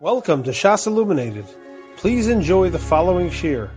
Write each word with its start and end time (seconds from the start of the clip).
Welcome 0.00 0.44
to 0.44 0.52
Shas 0.52 0.86
Illuminated. 0.86 1.44
Please 1.96 2.28
enjoy 2.28 2.70
the 2.70 2.78
following 2.78 3.30
shir. 3.30 3.68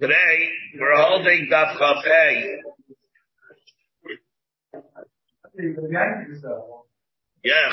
Today, 0.00 0.48
we're 0.80 0.96
holding 0.96 1.46
Daf 1.52 1.76
Chaf 1.76 2.02
Hey. 2.02 2.56
Yeah. 7.44 7.68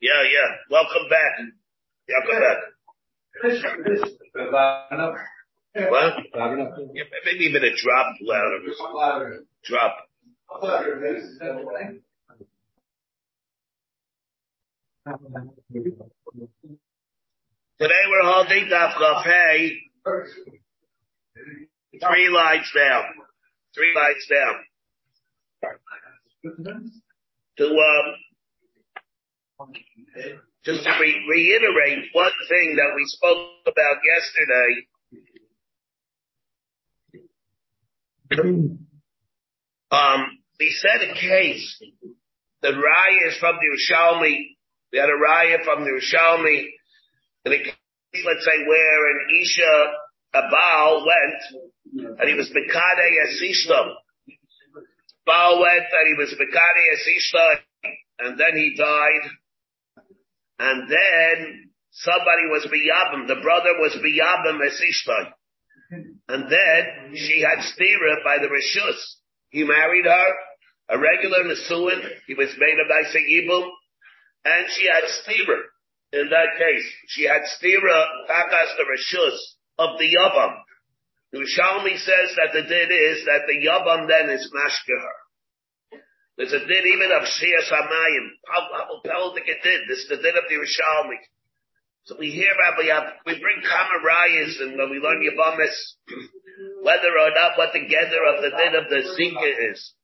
Yeah, 0.00 0.22
yeah. 0.30 0.48
Welcome 0.70 1.08
back. 1.10 1.40
Welcome 2.08 2.40
back. 2.40 2.58
What? 5.90 6.14
Yeah, 6.94 7.02
maybe 7.24 7.46
even 7.46 7.64
a 7.64 7.74
drop 7.74 8.14
louder. 8.22 8.60
Drop. 9.64 9.96
Today 15.06 15.18
we're 17.78 18.22
holding 18.22 18.70
Daf 18.72 19.22
Hey. 19.22 19.76
Three 22.00 22.28
lights 22.30 22.72
down. 22.74 23.04
Three 23.74 23.94
lights 23.94 24.26
down. 24.30 24.54
To, 27.58 27.64
um, 27.66 28.14
just 30.64 30.84
to 30.84 30.90
re- 30.98 31.26
reiterate 31.28 32.08
one 32.12 32.32
thing 32.48 32.76
that 32.76 32.94
we 32.96 33.04
spoke 33.04 33.48
about 33.66 34.00
yesterday. 34.06 34.86
Um, 39.90 40.38
we 40.58 40.70
said 40.70 41.02
a 41.02 41.14
case, 41.14 41.82
the 42.62 42.68
Raya 42.68 43.28
is 43.28 43.36
from 43.38 43.56
the 43.56 43.68
Yerushalmi, 43.68 44.53
we 44.94 45.00
had 45.00 45.08
a 45.08 45.18
raya 45.18 45.64
from 45.64 45.82
the 45.82 45.90
Rishalmi, 45.90 46.68
in 47.46 47.52
a 47.52 47.58
case, 47.58 48.24
let's 48.24 48.44
say, 48.44 48.64
where 48.64 49.10
an 49.10 49.42
Isha, 49.42 49.92
a 50.34 50.42
Baal 50.48 51.04
went, 51.04 52.16
and 52.20 52.28
he 52.30 52.36
was 52.36 52.48
Bekade 52.50 53.10
Asishta. 53.26 53.92
Baal 55.26 55.60
went 55.60 55.86
and 55.90 56.06
he 56.06 56.14
was 56.14 56.32
Bekade 56.38 56.84
Asishta, 56.94 57.56
and 58.20 58.38
then 58.38 58.54
he 58.54 58.76
died, 58.78 59.30
and 60.60 60.88
then 60.88 61.70
somebody 61.90 62.46
was 62.50 62.64
Biyabim, 62.66 63.26
the 63.26 63.42
brother 63.42 63.74
was 63.80 63.96
Biyabim 63.96 64.60
Asishta. 64.60 65.32
And 66.28 66.44
then 66.48 67.16
she 67.16 67.40
had 67.40 67.58
stira 67.58 68.22
by 68.24 68.38
the 68.38 68.46
Rishus. 68.46 69.00
He 69.50 69.64
married 69.64 70.06
her, 70.06 70.28
a 70.88 70.98
regular 70.98 71.42
Nisuin, 71.42 72.00
he 72.28 72.34
was 72.34 72.54
made 72.58 72.78
of 72.78 73.06
Isa 73.06 73.18
Yibum, 73.18 73.68
and 74.44 74.66
she 74.70 74.86
had 74.86 75.04
stira. 75.04 75.60
In 76.12 76.30
that 76.30 76.54
case, 76.58 76.86
she 77.08 77.24
had 77.24 77.42
stira 77.58 78.04
takas 78.30 78.76
the 78.76 78.86
reshus 78.86 79.38
of 79.78 79.98
the 79.98 80.06
yavam. 80.06 80.54
The 81.32 81.38
Rishalmi 81.40 81.98
says 81.98 82.36
that 82.36 82.54
the 82.54 82.62
din 82.62 82.90
is 82.92 83.24
that 83.26 83.42
the 83.48 83.58
yavam 83.58 84.06
then 84.06 84.30
is 84.30 84.50
mashke 84.54 84.94
her. 84.94 85.98
There's 86.36 86.52
a 86.52 86.60
din 86.60 86.84
even 86.86 87.10
of 87.10 87.26
Shia 87.26 87.62
Samayim. 87.66 88.26
How 88.46 89.00
Peldik 89.06 89.46
it 89.46 89.62
did. 89.62 89.82
This 89.88 90.06
is 90.06 90.08
the 90.08 90.16
din 90.16 90.34
of 90.36 90.44
the 90.48 90.54
Rishalmi. 90.54 91.18
So 92.04 92.16
we 92.18 92.30
hear 92.30 92.52
Rabbi 92.52 92.88
Yab, 92.90 93.12
we 93.24 93.40
bring 93.40 93.62
Kamarayas 93.64 94.60
and 94.60 94.76
when 94.76 94.90
we 94.90 94.98
learn 94.98 95.24
Yabamis, 95.24 95.74
whether 96.82 97.08
or 97.08 97.30
not 97.32 97.56
what 97.56 97.72
the 97.72 97.86
gather 97.88 98.22
of 98.28 98.42
the 98.42 98.50
din 98.50 98.74
of 98.76 98.90
the 98.90 99.08
Zika 99.16 99.72
is. 99.72 99.94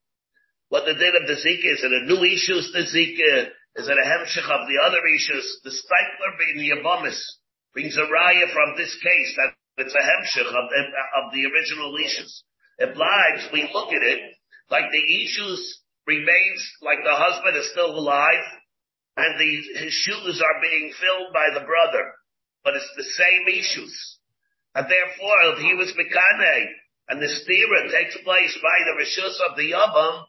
What 0.71 0.87
the 0.87 0.95
din 0.95 1.13
of 1.21 1.29
the 1.29 1.35
Zika 1.35 1.75
is, 1.75 1.83
and 1.83 1.93
the 1.93 2.15
new 2.15 2.25
issues 2.25 2.73
the 2.73 2.89
Zika, 2.89 3.51
is 3.77 3.89
it 3.89 3.99
a 3.99 4.07
hemshich 4.07 4.51
of 4.51 4.67
the 4.67 4.79
other 4.83 5.03
issues? 5.15 5.61
The 5.63 5.71
Steipler 5.71 6.33
being 6.39 6.59
the 6.59 6.71
Yabomis 6.75 7.21
brings 7.73 7.97
a 7.97 8.03
raya 8.03 8.53
from 8.53 8.77
this 8.77 8.95
case 9.03 9.37
that 9.37 9.85
it's 9.85 9.95
a 9.95 9.99
hemshich 9.99 10.49
of, 10.49 10.55
of 10.55 11.33
the 11.33 11.47
original 11.47 11.95
issues. 11.97 12.45
It 12.79 12.97
lives, 12.97 13.49
we 13.53 13.71
look 13.73 13.93
at 13.93 14.03
it, 14.03 14.21
like 14.71 14.91
the 14.91 15.23
issues 15.23 15.81
remains, 16.07 16.63
like 16.83 16.99
the 17.05 17.15
husband 17.15 17.57
is 17.57 17.71
still 17.71 17.91
alive, 17.91 18.45
and 19.17 19.39
the, 19.39 19.85
his 19.85 19.93
shoes 19.93 20.43
are 20.43 20.63
being 20.63 20.93
filled 20.99 21.33
by 21.33 21.51
the 21.53 21.67
brother. 21.67 22.15
But 22.65 22.75
it's 22.75 22.93
the 22.97 23.05
same 23.05 23.49
issues. 23.49 23.95
And 24.75 24.87
therefore, 24.87 25.39
if 25.55 25.59
he 25.59 25.75
was 25.75 25.93
Mekane, 25.93 26.67
and 27.09 27.21
the 27.21 27.27
stira 27.27 27.91
takes 27.91 28.17
place 28.23 28.57
by 28.63 28.79
the 28.87 28.97
Rishus 29.03 29.37
of 29.51 29.57
the 29.57 29.73
Yavam, 29.73 30.25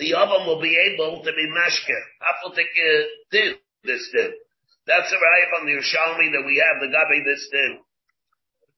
the 0.00 0.16
oven 0.16 0.48
will 0.48 0.60
be 0.60 0.72
able 0.72 1.20
to 1.20 1.30
be 1.30 1.46
mashke. 1.52 1.98
Afotik 2.24 2.72
did 3.30 3.56
this 3.84 4.08
din. 4.10 4.32
That's 4.88 5.12
a 5.12 5.16
raya 5.20 5.46
from 5.52 5.68
the 5.68 5.76
Yerushalmi 5.76 6.32
that 6.32 6.44
we 6.48 6.56
have, 6.56 6.80
the 6.80 6.88
Gabi 6.88 7.20
this 7.24 7.46
din. 7.52 7.78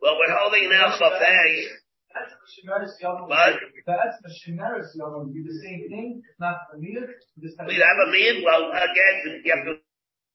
Well, 0.02 0.18
we're 0.18 0.34
holding 0.34 0.68
now 0.68 0.90
Chafei. 0.98 1.78
But 2.12 2.26
that's 3.86 4.18
the 4.20 4.34
Shemeris 4.34 4.92
Yom 4.98 5.32
be 5.32 5.40
the 5.46 5.56
same 5.64 5.88
thing. 5.88 6.22
Not 6.38 6.58
a 6.74 6.76
meal. 6.76 7.06
We 7.40 7.76
have 7.78 7.98
a 8.04 8.10
meal. 8.10 8.42
Well, 8.44 8.68
again, 8.68 9.40
you 9.46 9.54
have 9.54 9.64
to 9.64 9.78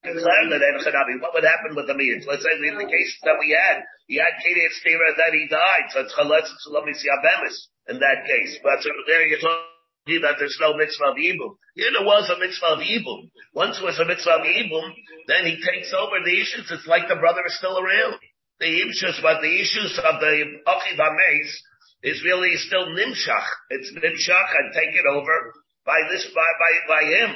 concern 0.08 0.50
that 0.50 0.64
What 1.22 1.34
would 1.36 1.44
happen 1.44 1.76
with 1.76 1.86
the 1.86 1.94
meal? 1.94 2.18
Let's 2.26 2.42
say 2.42 2.56
in 2.56 2.78
the 2.80 2.90
case 2.90 3.12
that 3.28 3.36
we 3.38 3.52
had, 3.54 3.84
he 4.08 4.16
had 4.16 4.40
Kedei 4.42 4.72
Stira 4.80 5.20
that 5.20 5.36
he 5.36 5.46
died. 5.52 5.92
So 5.92 6.00
it's 6.02 6.16
Chaletz 6.16 6.50
Tzulamis 6.66 7.04
Yabemis 7.04 7.58
in 7.90 8.00
that 8.00 8.26
case. 8.26 8.58
But 8.64 8.82
so 8.82 8.90
there 9.06 9.28
you're 9.28 9.38
talking 9.38 9.77
that 10.24 10.40
there's 10.40 10.58
no 10.60 10.76
mitzvah 10.76 11.12
of 11.12 11.18
evil. 11.18 11.60
Here 11.76 11.92
there 11.92 12.08
was 12.08 12.30
a 12.32 12.40
mitzvah 12.40 12.80
of 12.80 12.82
evil. 12.82 13.28
Once 13.54 13.80
was 13.84 14.00
a 14.00 14.06
mitzvah 14.06 14.40
of 14.40 14.46
evil, 14.48 14.82
then 15.28 15.46
he 15.46 15.60
takes 15.60 15.92
over 15.94 16.24
the 16.24 16.40
issues. 16.40 16.72
It's 16.72 16.88
like 16.88 17.08
the 17.08 17.20
brother 17.20 17.44
is 17.46 17.58
still 17.58 17.78
around. 17.78 18.16
The 18.60 18.72
issues, 18.88 19.20
but 19.22 19.42
the 19.42 19.60
issues 19.60 20.00
of 20.00 20.20
the 20.20 20.64
Achiv 20.66 21.00
is 22.04 22.24
really 22.24 22.56
still 22.56 22.88
Nimshach. 22.88 23.50
It's 23.70 23.92
Nimshach 23.92 24.52
and 24.58 24.74
taken 24.74 25.04
over 25.12 25.54
by 25.86 26.00
this, 26.10 26.26
by, 26.34 26.50
by, 26.58 26.72
by 26.88 27.04
him. 27.04 27.30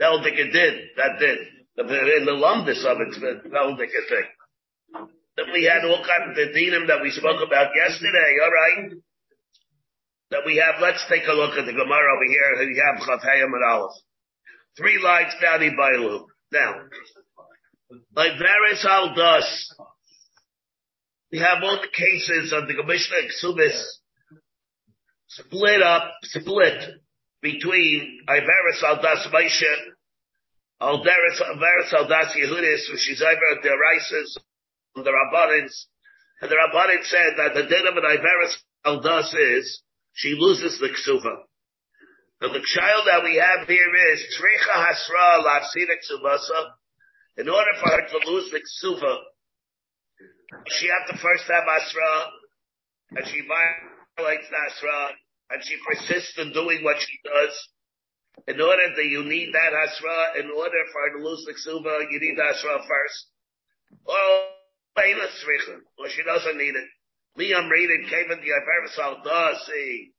Veldika 0.00 0.52
did, 0.52 0.74
that 0.96 1.18
did. 1.18 1.38
In 1.78 2.24
the 2.24 2.32
lumbus 2.32 2.84
of 2.84 3.00
it, 3.00 3.14
Veldika 3.50 4.02
thing. 4.08 5.08
Then 5.36 5.46
we 5.52 5.64
had 5.64 5.84
all 5.84 6.04
kinds 6.04 6.38
of 6.38 6.48
dinim 6.54 6.86
that 6.88 7.00
we 7.02 7.10
spoke 7.10 7.40
about 7.46 7.72
yesterday, 7.74 8.36
alright? 8.44 8.92
That 10.32 10.42
we 10.46 10.56
have. 10.56 10.80
Let's 10.80 11.04
take 11.08 11.28
a 11.28 11.32
look 11.32 11.56
at 11.58 11.66
the 11.66 11.72
Gemara 11.72 12.08
over 12.16 12.26
here. 12.26 12.66
We 12.66 12.80
have 12.80 13.04
Chatayim 13.04 13.52
and 13.52 13.64
Aleph. 13.64 13.92
Three 14.76 14.98
lines 14.98 15.32
down 15.40 15.62
in 15.62 15.76
Bailu. 15.76 16.24
Now, 16.50 16.74
like 18.16 18.32
Veris 18.40 18.84
al 18.84 19.14
Das, 19.14 19.74
we 21.30 21.38
have 21.38 21.62
all 21.62 21.80
the 21.80 21.92
cases 21.92 22.52
of 22.52 22.66
the 22.66 22.74
Commissioner 22.74 23.20
Exubis 23.28 23.78
split 25.28 25.82
up, 25.82 26.10
split 26.22 26.82
between 27.42 28.20
Iveris 28.28 28.82
al 28.84 29.02
Das 29.02 29.26
Moshe, 29.28 29.74
Alderis 30.80 31.92
al 31.92 32.08
Das 32.08 32.34
Yehudis, 32.34 32.90
which 32.90 33.10
is 33.10 33.22
over 33.22 33.60
the 33.62 33.70
Rises, 33.70 34.38
the 34.94 35.02
Rabbanins, 35.02 35.86
and 36.40 36.50
the 36.50 36.56
Rabbanin 36.56 37.04
said 37.04 37.34
that 37.36 37.54
the 37.54 37.62
din 37.62 37.86
of 37.86 37.96
an 37.96 38.04
Iveris 38.04 38.56
al 38.84 39.00
Das 39.00 39.32
is 39.34 39.82
she 40.14 40.34
loses 40.38 40.78
the 40.78 40.88
ksuva. 40.88 41.44
Now 42.40 42.52
the 42.52 42.62
child 42.64 43.06
that 43.06 43.22
we 43.24 43.36
have 43.36 43.68
here 43.68 43.94
is 44.12 44.38
Tricha 44.38 44.74
Hasra 44.74 45.42
Lafsida 45.44 45.96
Ksubasa. 46.02 46.72
In 47.38 47.48
order 47.48 47.72
for 47.80 47.88
her 47.88 48.06
to 48.08 48.18
lose 48.30 48.50
the 48.50 48.60
ksuva, 48.60 49.16
she 50.68 50.86
has 50.86 51.10
to 51.10 51.16
first 51.16 51.48
have 51.48 51.64
Asra, 51.64 52.30
and 53.16 53.26
she 53.26 53.40
violates 53.48 54.52
Asra, 54.52 55.16
and 55.50 55.64
she 55.64 55.76
persists 55.86 56.38
in 56.38 56.52
doing 56.52 56.84
what 56.84 57.00
she 57.00 57.18
does. 57.24 57.68
In 58.48 58.60
order 58.60 58.94
that 58.96 59.06
you 59.06 59.24
need 59.24 59.54
that 59.54 59.72
Asra, 59.72 60.34
in 60.40 60.50
order 60.50 60.84
for 60.92 61.00
her 61.00 61.10
to 61.16 61.22
lose 61.24 61.44
the 61.46 61.52
ksuva, 61.52 62.10
you 62.10 62.20
need 62.20 62.38
Asra 62.38 62.84
first. 62.84 63.28
Or 64.04 64.48
she 66.08 66.22
doesn't 66.22 66.58
need 66.58 66.76
it. 66.76 66.88
Liam 67.38 67.70
reading 67.70 68.06
Kevin 68.10 68.44
the 68.44 68.52
Iberis 68.52 68.98
Aldasi. 69.00 70.12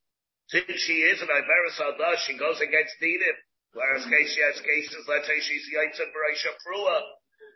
Since 0.48 0.82
she 0.82 1.06
is 1.06 1.22
an 1.22 1.30
Iberis 1.30 1.78
Aldas, 1.80 2.18
she 2.26 2.38
goes 2.38 2.60
against 2.60 2.98
Dinim. 3.02 3.38
Whereas 3.74 4.06
case 4.06 4.34
she 4.34 4.42
has 4.42 4.62
cases, 4.62 5.06
let's 5.08 5.28
say 5.28 5.40
she's 5.40 5.70
Yitzhak 5.70 6.10
Barisha 6.10 6.54
Prua. 6.66 7.02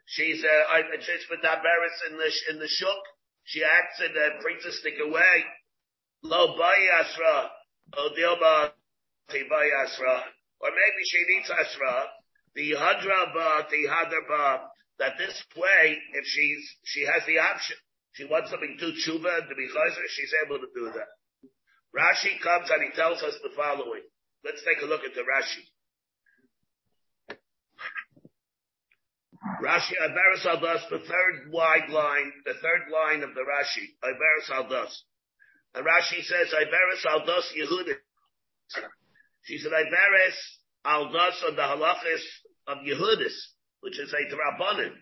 She's 0.06 0.44
uh 0.44 0.82
she's 1.02 1.26
with 1.30 1.42
Iberis 1.42 1.98
in 2.10 2.18
the 2.18 2.32
in 2.52 2.60
the 2.60 2.68
Shuk. 2.68 3.04
She 3.46 3.64
acts 3.64 4.00
and 4.00 4.16
uh, 4.18 4.42
brings 4.42 4.64
stick 4.80 4.96
away. 5.04 5.46
Lo 6.24 6.58
Bayasra. 6.58 7.50
O 7.98 8.10
Dilma 8.18 8.72
Bayasra. 9.30 10.18
Or 10.60 10.70
maybe 10.70 11.02
she 11.06 11.24
needs 11.30 11.50
Asra. 11.50 12.06
The 12.56 12.72
Hadra 12.72 13.34
Ba, 13.34 13.68
the 13.70 13.88
Hadra 13.88 14.28
Ba, 14.28 14.62
that 15.00 15.18
this 15.18 15.44
way, 15.56 15.98
if 16.14 16.26
she's, 16.26 16.76
she 16.84 17.06
has 17.06 17.24
the 17.28 17.38
option 17.40 17.78
she 18.18 18.26
wants 18.26 18.50
something 18.50 18.76
to 18.80 18.86
tshuva 18.98 19.30
and 19.38 19.48
to 19.48 19.54
be 19.54 19.70
chayzer, 19.70 20.06
she's 20.10 20.34
able 20.44 20.58
to 20.58 20.66
do 20.74 20.90
that. 20.90 21.14
Rashi 21.94 22.42
comes 22.42 22.70
and 22.74 22.82
he 22.82 22.92
tells 22.98 23.22
us 23.22 23.38
the 23.44 23.54
following. 23.56 24.02
Let's 24.44 24.64
take 24.66 24.82
a 24.82 24.90
look 24.90 25.02
at 25.06 25.14
the 25.14 25.22
Rashi. 25.22 25.62
Rashi, 29.62 29.94
Iberis 30.02 30.46
Aldas, 30.46 30.90
the 30.90 31.00
third 31.00 31.52
wide 31.52 31.90
line, 31.90 32.32
the 32.46 32.54
third 32.54 32.90
line 32.92 33.22
of 33.22 33.36
the 33.36 33.46
Rashi, 33.46 33.86
Iberis 34.04 34.50
Aldas. 34.50 34.94
And 35.76 35.86
Rashi 35.86 36.24
says, 36.24 36.54
Iberis 36.54 37.06
Aldas 37.06 37.46
Yehuda. 37.54 37.94
She 39.44 39.60
said, 39.60 39.72
Iberis 39.72 40.38
Aldas 40.86 41.44
on 41.48 41.56
the 41.56 41.62
halachis 41.62 42.24
of 42.68 42.78
Yehudis, 42.80 43.36
which 43.82 44.00
is 44.00 44.12
a 44.12 44.36
Drabanin. 44.36 44.94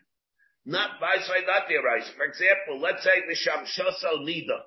Not 0.65 0.99
by 0.99 1.17
not 1.17 1.67
the 1.69 1.77
rice. 1.77 2.09
For 2.17 2.25
example, 2.25 2.81
let's 2.81 3.03
say 3.03 3.21
the 3.27 3.37
Shamshoso 3.37 4.25
Nida. 4.25 4.65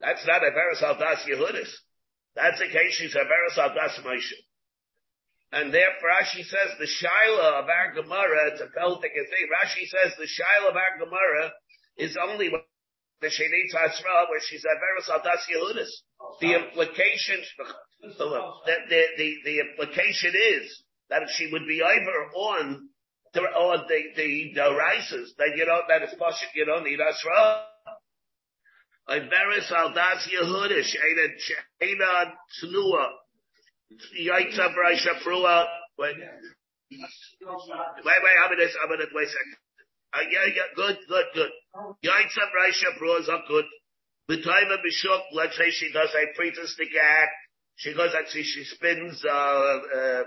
That's 0.00 0.24
not 0.26 0.42
a 0.42 0.50
Iberis 0.50 0.82
Aldas 0.82 1.26
Yehudis. 1.26 1.70
That's 2.36 2.60
a 2.60 2.68
case 2.68 2.94
she's 2.94 3.14
a 3.14 3.20
Iberis 3.20 3.58
Aldas 3.58 3.98
Moshe. 4.04 4.38
And 5.52 5.72
therefore 5.72 6.10
Rashi 6.10 6.44
says 6.44 6.78
the 6.78 6.86
Shaila 6.86 7.62
of 7.62 7.68
our 7.68 7.94
Gemara, 7.94 8.52
it's 8.52 8.60
a 8.60 8.68
Celtic 8.68 9.12
thing. 9.12 9.48
Rashi 9.50 9.86
says 9.86 10.12
the 10.18 10.26
Shaila 10.26 10.70
of 10.70 10.76
our 10.76 10.98
Gemara 10.98 11.52
is 11.96 12.16
only 12.16 12.48
the 12.48 13.28
Shenit 13.28 13.74
Hasra, 13.74 14.28
where 14.30 14.40
she's 14.40 14.64
a 14.64 14.68
Averis 14.68 15.10
Aldas 15.10 15.46
Yehudis. 15.50 15.90
The 16.40 16.54
implication, 16.54 17.40
the, 18.02 18.52
the, 18.88 19.02
the, 19.16 19.34
the, 19.44 19.60
implication 19.60 20.32
is 20.34 20.82
that 21.10 21.22
if 21.22 21.30
she 21.36 21.48
would 21.52 21.66
be 21.68 21.82
over 21.82 22.30
on 22.34 22.88
the, 23.34 23.40
on 23.40 23.86
the, 23.88 24.00
the, 24.16 24.52
the 24.54 24.74
rises, 24.74 25.34
then 25.38 25.48
you 25.56 25.66
know, 25.66 25.80
that 25.88 26.02
it's 26.02 26.14
possible 26.14 26.52
you 26.54 26.64
don't 26.64 26.84
need 26.84 26.98
Hasra. 26.98 27.62
Averis 29.08 29.70
Aldas 29.70 30.24
Yehudis, 30.32 30.88
Sheina 30.88 32.32
Tnua, 32.62 33.06
Yaitza 34.18 34.72
Braisha 34.72 35.20
Prua. 35.22 35.66
Wait. 35.98 36.16
Wait, 36.90 37.00
wait, 38.06 38.36
I'm 38.42 38.50
gonna, 38.50 38.64
I'm 38.82 38.88
gonna, 38.88 39.04
wait 39.12 39.26
a 39.26 39.30
second. 39.30 39.56
Uh, 40.14 40.20
yeah, 40.30 40.46
yeah, 40.54 40.68
good, 40.74 40.96
good, 41.08 41.24
good. 41.34 41.50
Yaitza 42.04 42.44
Braisha 42.54 42.98
Prua 42.98 43.20
is 43.20 43.28
up 43.28 43.44
good. 43.48 43.64
B'taiva 44.30 44.78
B'shuk, 44.78 45.20
let's 45.32 45.56
say 45.56 45.70
she 45.70 45.92
does 45.92 46.08
a 46.14 46.34
priestestic 46.34 46.88
act. 46.98 47.32
She 47.76 47.92
goes 47.92 48.10
she, 48.30 48.42
she 48.42 48.64
spins, 48.64 49.22
uh, 49.24 49.30
uh, 49.30 50.22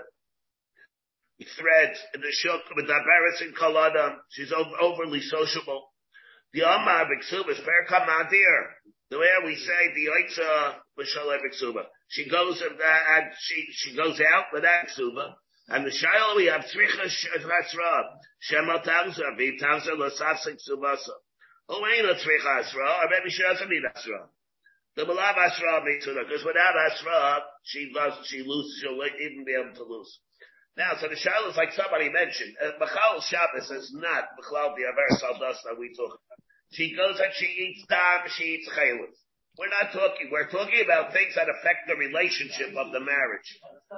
threads 1.44 1.98
in 2.14 2.20
the 2.20 2.32
shuk 2.32 2.62
with 2.74 2.86
the 2.86 2.96
embarrassing 2.96 3.54
kalada. 3.54 4.16
She's 4.30 4.52
overly 4.52 5.20
sociable. 5.20 5.92
The 6.52 6.62
Amar 6.62 7.06
B'ksuba 7.06 7.50
is 7.50 7.60
per 7.60 7.86
kamandir. 7.88 8.60
The 9.10 9.18
way 9.18 9.28
we 9.44 9.54
say 9.56 9.94
the 9.94 10.10
Yaitza 10.10 10.74
B'shalai 10.98 11.38
B'ksuba. 11.38 11.84
She 12.08 12.28
goes 12.28 12.60
and, 12.62 12.80
and 12.80 13.32
she, 13.38 13.66
she 13.72 13.96
goes 13.96 14.20
out 14.20 14.46
with 14.52 14.62
that 14.62 14.88
ksuba. 14.88 15.34
And 15.68 15.84
the 15.84 15.90
shayla 15.90 16.36
we 16.36 16.46
have 16.46 16.62
tzricha 16.62 17.04
shasra. 17.04 18.02
Shema 18.40 18.78
tamza, 18.78 19.36
vi 19.36 19.58
tamza 19.60 19.92
l'safsik 19.92 20.56
subasa. 20.66 21.12
Who 21.68 21.86
ain't 21.86 22.08
a 22.08 22.14
tzricha 22.14 22.60
asra, 22.60 22.88
or 23.02 23.10
maybe 23.10 23.30
she 23.30 23.42
doesn't 23.42 23.68
need 23.68 23.82
asra. 23.94 24.28
The 24.96 25.04
malav 25.04 25.36
asra 25.36 25.84
means 25.84 26.06
because 26.06 26.44
without 26.44 26.74
asra, 26.90 27.42
she 27.62 27.92
does, 27.94 28.14
she 28.26 28.42
loses, 28.42 28.80
she'll 28.80 28.98
even 29.20 29.44
be 29.44 29.52
able 29.52 29.74
to 29.74 29.84
lose. 29.84 30.18
Now, 30.78 30.94
so 30.94 31.10
the 31.10 31.18
shayla 31.18 31.50
is 31.50 31.58
like 31.58 31.74
somebody 31.74 32.06
mentioned, 32.06 32.54
uh, 32.62 32.78
Machal 32.78 33.18
Shabbos 33.26 33.66
is 33.66 33.90
not 33.98 34.30
Machal 34.38 34.78
the 34.78 34.86
Aver 34.86 35.10
Saldas 35.18 35.58
that 35.66 35.74
we 35.74 35.90
talk 35.90 36.14
about. 36.14 36.38
She 36.70 36.94
goes 36.94 37.18
and 37.18 37.34
she 37.34 37.50
eats 37.50 37.82
dam, 37.90 38.30
she 38.30 38.62
eats 38.62 38.70
chaylim. 38.70 39.10
We're 39.58 39.74
not 39.74 39.90
talking, 39.90 40.30
we're 40.30 40.46
talking 40.46 40.78
about 40.86 41.10
things 41.10 41.34
that 41.34 41.50
affect 41.50 41.90
the 41.90 41.98
relationship 41.98 42.78
of 42.78 42.94
the 42.94 43.02
marriage. 43.02 43.50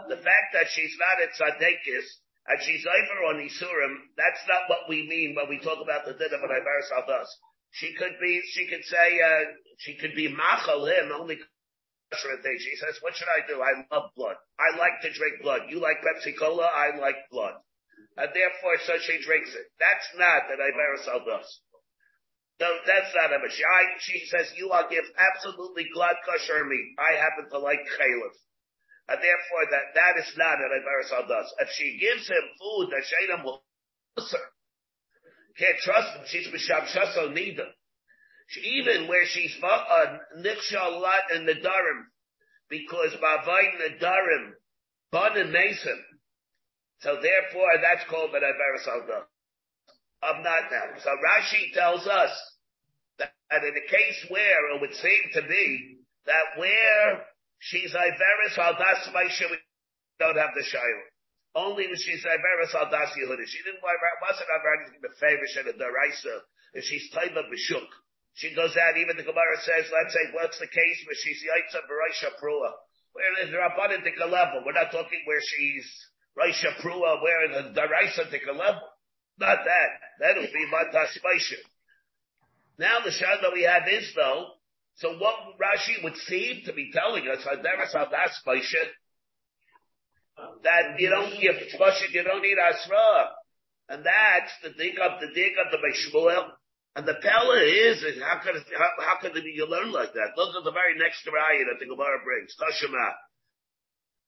The 0.08 0.16
fact 0.24 0.56
that 0.56 0.72
she's 0.72 0.96
not 0.96 1.20
at 1.20 1.36
Tzadekis, 1.36 2.06
and 2.48 2.56
she's 2.64 2.88
over 2.88 3.28
on 3.28 3.44
Isurim, 3.44 4.00
that's 4.16 4.40
not 4.48 4.64
what 4.72 4.88
we 4.88 5.04
mean 5.04 5.36
when 5.36 5.52
we 5.52 5.60
talk 5.60 5.84
about 5.84 6.08
the 6.08 6.16
din 6.16 6.32
of 6.32 6.40
an 6.40 6.64
Aldas. 6.96 7.28
She 7.76 7.92
could 7.92 8.16
be, 8.24 8.40
she 8.56 8.66
could 8.72 8.84
say, 8.88 9.20
uh, 9.20 9.52
she 9.76 10.00
could 10.00 10.16
be 10.16 10.32
machal 10.32 10.88
him 10.88 11.12
only 11.12 11.36
she 12.10 12.74
says, 12.76 12.98
what 13.00 13.14
should 13.14 13.30
I 13.30 13.46
do? 13.46 13.62
I 13.62 13.86
love 13.94 14.10
blood. 14.16 14.36
I 14.58 14.76
like 14.78 14.98
to 15.02 15.12
drink 15.14 15.42
blood. 15.42 15.70
You 15.70 15.78
like 15.78 16.02
Pepsi 16.02 16.34
Cola? 16.36 16.66
I 16.66 16.98
like 16.98 17.16
blood. 17.30 17.54
And 18.16 18.30
therefore, 18.34 18.76
so 18.82 18.98
she 18.98 19.22
drinks 19.22 19.54
it. 19.54 19.70
That's 19.78 20.08
not 20.18 20.50
an 20.50 20.58
Ibaris 20.58 21.06
Aldas. 21.06 21.46
No, 22.60 22.68
that's 22.84 23.14
not 23.16 23.32
a 23.32 23.40
I, 23.40 23.82
she 24.00 24.26
says, 24.26 24.52
you 24.58 24.70
are 24.70 24.90
give 24.90 25.06
absolutely 25.16 25.86
glad 25.94 26.16
kosher 26.26 26.64
meat. 26.66 26.94
I 26.98 27.16
happen 27.16 27.48
to 27.48 27.58
like 27.58 27.80
chalif. 27.96 28.36
And 29.08 29.18
therefore 29.18 29.64
that, 29.70 29.94
that 29.94 30.14
is 30.20 30.30
not 30.36 30.58
an 30.60 30.70
Ibarisal 30.70 31.26
does. 31.26 31.48
If 31.58 31.70
she 31.72 31.98
gives 31.98 32.28
him 32.28 32.44
food 32.60 32.90
that 32.92 33.06
Shaitam 33.08 33.44
will 33.44 33.62
can't 35.58 35.78
trust 35.82 36.16
him, 36.16 36.24
she's 36.26 36.48
Misham 36.48 36.86
Shaso 36.86 37.32
neither. 37.32 37.66
Even 38.58 39.06
where 39.06 39.26
she's 39.26 39.54
Niksha 40.38 41.00
lot 41.00 41.30
in 41.36 41.46
the 41.46 41.54
because 42.68 43.14
Bavain 43.20 43.78
the 43.78 43.98
Durham, 43.98 44.54
Bun 45.12 45.38
and 45.38 45.52
Mason. 45.52 46.04
So 47.00 47.16
therefore 47.22 47.70
that's 47.80 48.08
called 48.10 48.32
Ibarisal 48.42 49.06
does. 49.06 49.26
I'm 50.22 50.42
not 50.42 50.70
now. 50.70 50.98
So 51.02 51.10
Rashi 51.10 51.72
tells 51.72 52.06
us 52.06 52.30
that 53.18 53.32
in 53.64 53.74
the 53.74 53.88
case 53.88 54.26
where 54.28 54.74
it 54.74 54.80
would 54.80 54.94
seem 54.94 55.22
to 55.34 55.42
be 55.42 55.98
that 56.26 56.58
where 56.58 57.24
she's 57.58 57.94
Iveris 57.94 58.58
Aldas 58.58 59.08
Maisha, 59.14 59.48
we 59.50 59.58
don't 60.18 60.36
have 60.36 60.52
the 60.54 60.64
Shaila. 60.64 61.06
Only 61.54 61.86
when 61.86 61.96
she's 61.96 62.24
Iveris 62.24 62.74
Aldas 62.74 63.10
Yehuda. 63.16 63.46
She 63.46 63.62
didn't, 63.64 63.80
wasn't 63.82 64.48
Iveris 64.50 65.00
the 65.02 65.14
favor 65.18 65.46
of 65.60 65.66
the 65.66 65.84
Daraisa, 65.84 66.40
if 66.74 66.84
she's 66.84 67.10
Taiba 67.12 67.48
Bishuk. 67.48 67.88
She 68.34 68.54
goes 68.54 68.76
out, 68.76 68.96
even 68.96 69.16
the 69.16 69.26
Gemara 69.26 69.58
says, 69.60 69.90
let's 69.90 70.14
say, 70.14 70.32
what's 70.32 70.58
the 70.58 70.70
case 70.70 70.98
where 71.04 71.18
she's 71.18 71.42
Yaitza 71.44 71.82
Barisha 71.84 72.38
Prua? 72.38 72.72
Where 73.12 73.42
is 73.42 73.50
the 73.50 74.26
level? 74.26 74.62
We're 74.64 74.78
not 74.78 74.92
talking 74.92 75.20
where 75.26 75.42
she's 75.42 75.86
Raisha 76.38 76.78
Prua, 76.80 77.20
where 77.22 77.48
the 77.48 77.74
Daraisa 77.74 78.30
level. 78.54 78.86
Not 79.38 79.58
that. 79.64 79.90
That 80.20 80.36
would 80.36 80.52
be 80.52 80.66
Matas 80.70 81.18
Maisha. 81.20 81.58
Now 82.78 83.00
the 83.04 83.10
that 83.42 83.52
we 83.52 83.64
have 83.64 83.82
is 83.90 84.12
though, 84.14 84.46
so 84.96 85.18
what 85.18 85.34
Rashi 85.60 86.02
would 86.04 86.16
seem 86.16 86.62
to 86.66 86.72
be 86.72 86.90
telling 86.92 87.26
us, 87.28 87.46
I 87.50 87.56
never 87.56 87.86
saw 87.88 88.08
that 88.08 88.32
you 90.98 91.10
don't 91.10 91.40
give 91.40 91.56
you 92.12 92.22
don't 92.22 92.42
need 92.42 92.56
asra. 92.58 93.30
And 93.88 94.04
that's 94.04 94.52
the 94.62 94.70
dig 94.70 94.98
of 95.00 95.20
the 95.20 95.28
dig 95.34 95.52
of 95.58 95.72
the 95.72 95.78
Bishmuel. 95.78 96.48
And 96.96 97.06
the 97.06 97.14
Pella 97.22 97.62
is, 97.62 98.02
is 98.02 98.20
how 98.20 98.40
could 98.42 98.56
it, 98.56 98.66
how, 98.76 98.90
how 98.98 99.16
could 99.20 99.36
it 99.36 99.44
be 99.44 99.54
you 99.54 99.66
learn 99.66 99.92
like 99.92 100.12
that? 100.12 100.34
Look 100.36 100.56
at 100.56 100.64
the 100.64 100.74
very 100.74 100.98
next 100.98 101.22
raya 101.26 101.62
that 101.70 101.78
the 101.78 101.86
Gemara 101.86 102.18
brings. 102.24 102.54
Tashema. 102.58 103.14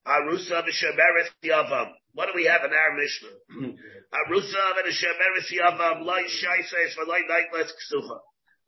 Arusa 0.07 0.63
v'shemeres 0.63 1.31
yavam. 1.43 1.91
What 2.15 2.27
do 2.27 2.33
we 2.35 2.47
have 2.47 2.63
in 2.65 2.71
our 2.71 2.95
Mishnah? 2.95 3.75
Arusa 4.15 4.75
v'shemeres 4.79 5.51
yavam. 5.51 6.05
Light 6.05 6.31
shai 6.31 6.63
says 6.63 6.95
for 6.95 7.05
light 7.07 7.27
ksufa. 7.27 8.19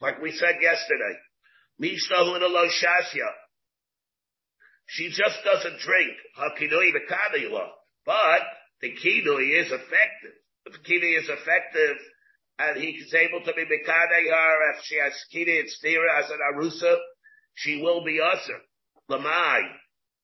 Like 0.01 0.21
we 0.21 0.33
said 0.33 0.57
yesterday. 0.61 1.19
Shasya. 1.81 3.31
She 4.87 5.09
just 5.09 5.39
doesn't 5.45 5.81
drink. 5.81 6.13
Hakidoi 6.39 6.91
Bekadila. 6.93 7.69
But 8.05 8.43
the 8.81 8.91
kidui 8.91 9.61
is 9.61 9.73
effective. 9.73 10.37
The 10.67 10.79
kidui 10.79 11.19
is 11.19 11.29
effective, 11.29 11.97
and 12.59 12.77
he 12.81 12.91
is 12.91 13.13
able 13.15 13.41
to 13.45 13.53
be 13.53 13.65
Bekadei 13.65 14.31
her, 14.31 14.73
if 14.73 14.85
she 14.85 14.97
has 14.97 15.13
kidui 15.35 15.61
and 15.61 15.69
stira 15.69 16.23
as 16.23 16.31
an 16.31 16.39
arusa, 16.55 16.97
she 17.55 17.81
will 17.83 18.05
be 18.05 18.21
usher. 18.21 18.61
Lamai. 19.11 19.63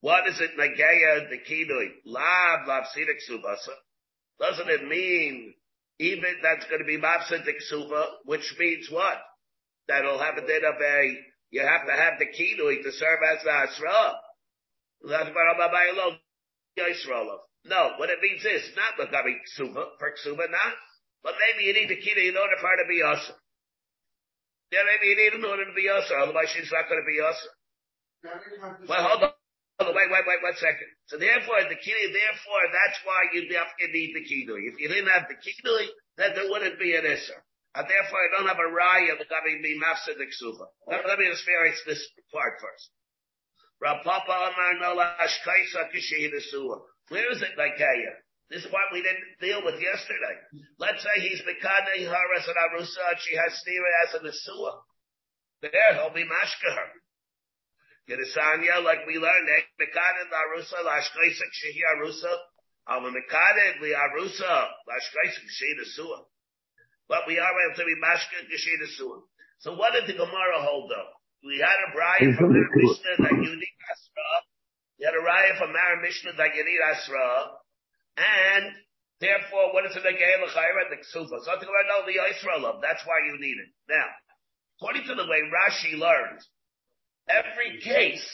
What 0.01 0.27
is 0.27 0.39
it 0.41 0.57
Nageya 0.57 1.29
the 1.29 1.37
kidui? 1.37 1.89
Lav 2.05 2.67
lav 2.67 2.83
subasa. 3.29 3.75
Doesn't 4.39 4.69
it 4.69 4.87
mean 4.87 5.53
even 5.99 6.35
that's 6.41 6.65
going 6.65 6.79
to 6.79 6.85
be 6.85 6.97
mapsidik 6.97 7.61
suva, 7.61 8.05
which 8.25 8.55
means 8.57 8.89
what? 8.89 9.21
that'll 9.91 10.19
have 10.19 10.37
a 10.37 10.47
din 10.47 10.63
of 10.65 10.75
a, 10.79 11.17
you 11.51 11.61
have 11.61 11.85
to 11.85 11.93
have 11.93 12.13
the 12.19 12.25
kinui 12.25 12.81
to 12.83 12.91
serve 12.91 13.19
as 13.35 13.43
the 13.43 13.51
asra. 13.51 14.15
No, 17.63 17.91
what 17.97 18.09
it 18.09 18.19
means 18.21 18.45
is 18.45 18.71
not 18.75 18.97
gabi 19.11 19.35
ksuba, 19.45 19.85
for 19.99 20.11
ksuba 20.11 20.49
not, 20.49 20.73
but 21.23 21.37
maybe 21.37 21.65
you 21.69 21.73
need 21.73 21.89
the 21.89 22.01
kinui 22.01 22.29
in 22.29 22.37
order 22.37 22.57
for 22.59 22.69
her 22.69 22.79
to 22.81 22.89
be 22.89 23.01
usher. 23.01 23.37
Yeah, 24.71 24.87
maybe 24.87 25.05
you 25.11 25.17
need 25.19 25.33
in 25.37 25.45
order 25.45 25.65
to 25.65 25.75
be 25.75 25.89
usher, 25.89 26.17
otherwise 26.17 26.49
she's 26.53 26.71
not 26.71 26.87
going 26.87 27.01
to 27.01 27.09
be 27.09 27.19
usher. 27.19 27.51
Well, 28.87 29.03
hold 29.03 29.23
on. 29.23 29.33
Wait, 29.81 30.09
wait, 30.13 30.25
wait, 30.29 30.45
one 30.45 30.57
second. 30.61 30.89
So 31.09 31.17
therefore, 31.17 31.65
the 31.65 31.79
kinui, 31.79 32.13
therefore, 32.13 32.63
that's 32.69 33.01
why 33.01 33.33
you 33.33 33.49
have 33.57 33.73
to 33.81 33.87
need 33.89 34.13
the 34.13 34.21
kinui. 34.21 34.69
If 34.69 34.77
you 34.77 34.87
didn't 34.87 35.09
have 35.09 35.25
the 35.25 35.37
kinui, 35.41 35.89
then 36.17 36.37
there 36.37 36.49
wouldn't 36.49 36.77
be 36.77 36.93
an 36.93 37.03
isser. 37.03 37.41
And 37.73 37.87
therefore 37.87 38.19
I 38.19 38.29
don't 38.35 38.47
have 38.51 38.59
a 38.59 38.69
raya 38.69 39.15
regarding 39.15 39.63
the 39.63 39.79
mafsid 39.79 40.19
ksuva. 40.19 40.67
Let, 40.87 41.07
let 41.07 41.19
me 41.19 41.31
experience 41.31 41.79
this 41.87 42.03
part 42.31 42.59
first. 42.59 42.91
Rapapa 43.81 44.53
Amar 44.53 44.75
Nolash 44.83 45.39
Kaisa 45.41 45.87
Kishihidasua. 45.89 46.81
Where 47.09 47.31
is 47.31 47.41
it 47.41 47.57
like 47.57 47.79
This 48.51 48.67
is 48.67 48.71
what 48.71 48.91
we 48.91 48.99
didn't 48.99 49.39
deal 49.39 49.63
with 49.63 49.79
yesterday. 49.79 50.35
Let's 50.75 50.99
say 50.99 51.23
he's 51.23 51.39
Mekane 51.47 52.03
her 52.03 52.27
as 52.35 52.45
an 52.51 52.59
Arusa 52.59 53.15
and 53.15 53.19
she 53.23 53.39
has 53.39 53.55
Stira 53.63 53.91
as 54.03 54.11
an 54.19 54.27
Asua. 54.27 54.83
There, 55.63 55.91
he'll 55.95 56.11
be 56.11 56.27
Mashka 56.27 56.67
her. 56.75 56.89
Gedesanya, 58.11 58.83
like 58.83 59.07
we 59.07 59.15
learned, 59.15 59.47
eh? 59.55 59.63
Mekane 59.79 60.27
the 60.27 60.35
Arusa, 60.35 60.83
Lashkaisik 60.83 61.51
Shehi 61.63 61.79
Arusa, 61.95 62.33
Al 62.91 62.99
Mekane 63.07 63.79
the 63.79 63.95
Arusa, 63.95 64.67
Lashkaisik 64.83 65.47
Shehi 65.47 65.79
Asua. 65.87 66.27
But 67.07 67.23
we 67.27 67.39
are 67.39 67.47
able 67.47 67.75
to 67.77 67.85
be 67.87 67.95
Mashka 68.03 68.51
Shehi 68.51 68.83
Asua. 68.83 69.21
So 69.59 69.75
what 69.75 69.93
did 69.93 70.07
the 70.07 70.19
Gemara 70.19 70.59
hold 70.59 70.91
up? 70.91 71.13
We 71.45 71.55
had 71.63 71.79
a 71.87 71.95
Brian 71.95 72.35
from 72.35 72.51
the 72.51 72.67
Mishnah 72.75 73.15
that 73.23 73.31
you 73.31 73.55
need 73.55 73.75
Asra. 73.87 74.27
We 74.99 75.05
had 75.05 75.15
a 75.15 75.23
Raya 75.23 75.57
from 75.57 75.71
Mara 75.71 76.01
Mishnah 76.01 76.33
that 76.35 76.53
you 76.53 76.65
need 76.65 76.81
Asra. 76.91 77.60
And 78.21 78.73
therefore, 79.19 79.73
what 79.73 79.85
is 79.85 79.95
it 79.97 80.05
again? 80.05 80.45
The 80.45 81.01
ksufa. 81.01 81.41
Something 81.41 81.69
about 81.69 81.89
no 81.89 82.05
the 82.05 82.13
Yisrael 82.13 82.81
That's 82.81 83.01
why 83.05 83.25
you 83.25 83.39
need 83.39 83.57
it. 83.57 83.69
Now, 83.89 84.05
according 84.77 85.07
to 85.07 85.15
the 85.15 85.25
way 85.25 85.41
Rashi 85.49 85.97
learned, 85.97 86.41
every 87.27 87.81
case, 87.81 88.25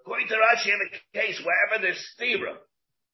according 0.00 0.28
to 0.28 0.34
Rashi, 0.34 0.72
in 0.72 0.80
a 0.80 1.18
case 1.18 1.42
wherever 1.44 1.82
there's 1.82 2.00
stira, 2.16 2.56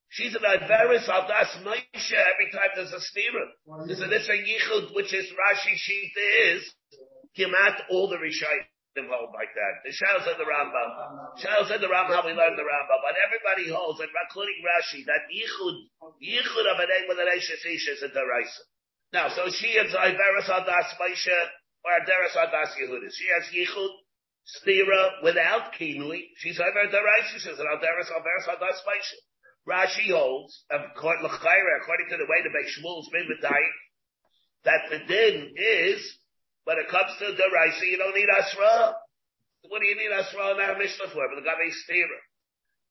she's 0.08 0.34
an 0.34 0.42
Iveris 0.42 1.08
Aldas 1.08 1.62
Moshe 1.66 2.14
every 2.14 2.50
time 2.52 2.70
there's 2.76 2.92
a 2.92 3.02
stira. 3.02 3.86
There's 3.86 4.00
an 4.00 4.10
Isra 4.10 4.38
Yichud, 4.38 4.94
which 4.94 5.12
is 5.12 5.26
Rashi 5.26 5.74
sheet 5.74 6.12
is, 6.46 6.74
Kimat 7.36 7.82
all 7.90 8.08
the 8.08 8.16
Rishayim 8.16 8.66
involved 8.96 9.34
like 9.34 9.54
that. 9.54 9.74
The 9.86 9.92
Shal 9.94 10.18
said 10.26 10.38
the 10.38 10.48
Rambam. 10.48 10.90
Shal 11.38 11.62
said 11.66 11.78
the 11.78 11.90
Rambam, 11.90 12.26
we 12.26 12.34
learned 12.34 12.58
the 12.58 12.66
Rambam, 12.66 13.00
but 13.02 13.14
everybody 13.20 13.70
holds, 13.70 14.00
and 14.02 14.10
including 14.10 14.58
Rashi, 14.66 15.06
that 15.06 15.30
Yichud, 15.30 15.76
Yichud 16.18 16.66
of 16.66 16.78
an 16.82 16.90
with 17.06 17.18
an 17.22 17.30
Eishes 17.30 17.62
is 17.62 18.02
a 18.02 18.10
Deraisa. 18.10 18.62
Now, 19.12 19.28
so 19.30 19.50
she 19.50 19.74
is 19.78 19.94
Iveris 19.94 20.50
Adas 20.50 20.90
Moshe, 20.98 21.38
or 21.84 21.92
Aderes 22.02 22.34
Adas 22.34 22.74
Yehudis. 22.78 23.14
She 23.14 23.28
has 23.30 23.46
Yichud, 23.54 23.92
Stira, 24.58 25.22
without 25.22 25.72
Kinui. 25.74 26.30
She's 26.38 26.58
Iver 26.58 26.90
Deraisa, 26.90 27.38
she's 27.38 27.58
an 27.58 27.66
Aderes 27.66 28.10
Averes 28.10 28.46
Adas 28.48 28.82
Moshe. 28.86 29.14
Rashi 29.68 30.10
holds, 30.10 30.64
according 30.70 32.08
to 32.10 32.16
the 32.16 32.26
way 32.26 32.42
the 32.42 32.48
Beis 32.48 32.70
Shmuel's 32.80 33.08
been 33.12 33.28
that 34.64 34.90
the 34.90 34.98
din 35.06 35.52
is 35.56 36.18
when 36.70 36.78
it 36.78 36.86
comes 36.86 37.10
to 37.18 37.34
the 37.34 37.48
Raisa, 37.50 37.82
you 37.82 37.98
don't 37.98 38.14
need 38.14 38.30
Asra. 38.30 38.94
What 39.66 39.82
do 39.82 39.86
you 39.90 39.98
need 39.98 40.14
Asra 40.14 40.54
in 40.54 40.62
our 40.62 40.78
Mishnah 40.78 41.10
for? 41.10 41.26
But 41.26 41.42
the 41.42 41.50
is 41.66 41.82
steerer. 41.82 42.22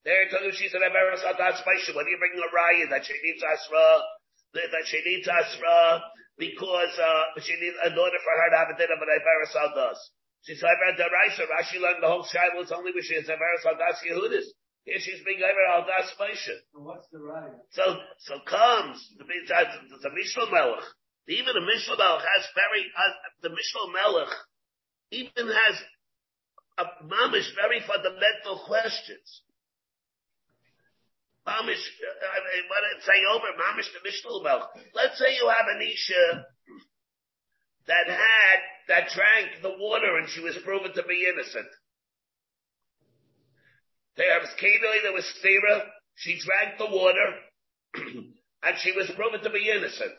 There, 0.04 0.28
telling 0.28 0.52
she 0.52 0.68
said, 0.68 0.84
Averis 0.84 1.24
Adas 1.24 1.64
Maisha. 1.64 1.96
When 1.96 2.04
you 2.04 2.20
bring 2.20 2.36
a 2.36 2.44
Raya 2.52 2.92
that 2.92 3.08
she 3.08 3.16
needs 3.24 3.40
Asra, 3.40 4.04
that 4.52 4.84
she 4.84 5.00
needs 5.00 5.24
Asra, 5.24 5.96
because, 6.36 6.92
uh, 6.92 7.40
she 7.40 7.56
needs, 7.56 7.72
in 7.88 7.96
order 7.96 8.20
for 8.20 8.34
her 8.36 8.48
to 8.52 8.58
have 8.60 8.68
a 8.68 8.76
dinner, 8.76 9.00
of 9.00 9.00
an 9.00 9.16
Averis 9.16 9.56
Adas. 9.56 9.96
She 10.44 10.60
said, 10.60 10.76
Aver 10.76 11.00
Daraisa, 11.00 11.48
Rashi 11.48 11.80
learned 11.80 12.04
the 12.04 12.12
whole 12.12 12.28
Shiloh, 12.28 12.60
it's 12.60 12.76
only 12.76 12.92
when 12.92 13.00
she 13.00 13.16
has 13.16 13.32
Averis 13.32 13.64
Adas 13.64 14.04
Yehudis. 14.04 14.44
Here 14.84 15.00
she's 15.00 15.24
being 15.24 15.40
Aver 15.40 15.88
Adas 15.88 16.12
Maisha. 16.20 16.60
What's 16.76 17.08
the 17.08 17.24
Raya? 17.24 17.56
So, 17.72 17.96
so 18.28 18.44
comes, 18.44 19.00
the, 19.16 19.24
the, 19.24 20.04
the 20.04 20.12
Mishnah 20.12 20.52
Melech, 20.52 20.84
even 21.28 21.52
the 21.54 21.66
Mishnah 21.66 21.96
Melech 21.96 22.24
has 22.24 22.44
very, 22.54 22.84
uh, 22.96 23.14
the 23.42 23.50
Mishnah 23.50 23.92
Melech 23.92 24.32
even 25.10 25.46
has 25.46 25.76
a 26.78 26.84
mamish 27.04 27.50
very 27.54 27.80
fundamental 27.84 28.64
questions. 28.66 29.42
Mamish, 31.46 31.82
uh, 31.82 32.24
I 32.24 32.38
mean, 32.40 32.64
what 32.68 32.80
did 32.88 33.04
say 33.04 33.18
over 33.32 33.52
mamish 33.58 33.90
the 33.92 34.00
Mishnah 34.04 34.42
Melech? 34.42 34.70
Let's 34.94 35.18
say 35.18 35.36
you 35.36 35.48
have 35.48 35.68
an 35.68 35.80
Isha 35.82 36.46
that 37.86 38.06
had, 38.06 38.58
that 38.88 39.10
drank 39.14 39.62
the 39.62 39.76
water 39.78 40.16
and 40.18 40.28
she 40.28 40.40
was 40.40 40.56
proven 40.64 40.92
to 40.94 41.02
be 41.02 41.26
innocent. 41.26 41.68
There 44.16 44.38
was 44.38 44.50
Kedoi, 44.60 45.02
there 45.02 45.12
was 45.12 45.24
Stira, 45.40 45.86
she 46.14 46.38
drank 46.38 46.78
the 46.78 46.86
water, 46.86 47.28
and 48.62 48.78
she 48.78 48.92
was 48.92 49.10
proven 49.16 49.42
to 49.42 49.50
be 49.50 49.70
innocent. 49.70 50.12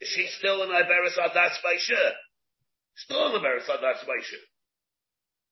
Is 0.00 0.08
she 0.08 0.26
still 0.38 0.62
in 0.62 0.70
Iberis 0.70 1.18
Adas 1.18 1.58
Baisha? 1.64 2.12
Still 2.96 3.34
in 3.34 3.40
Iberis 3.40 3.68
Adas 3.68 4.04
Baisha. 4.06 4.38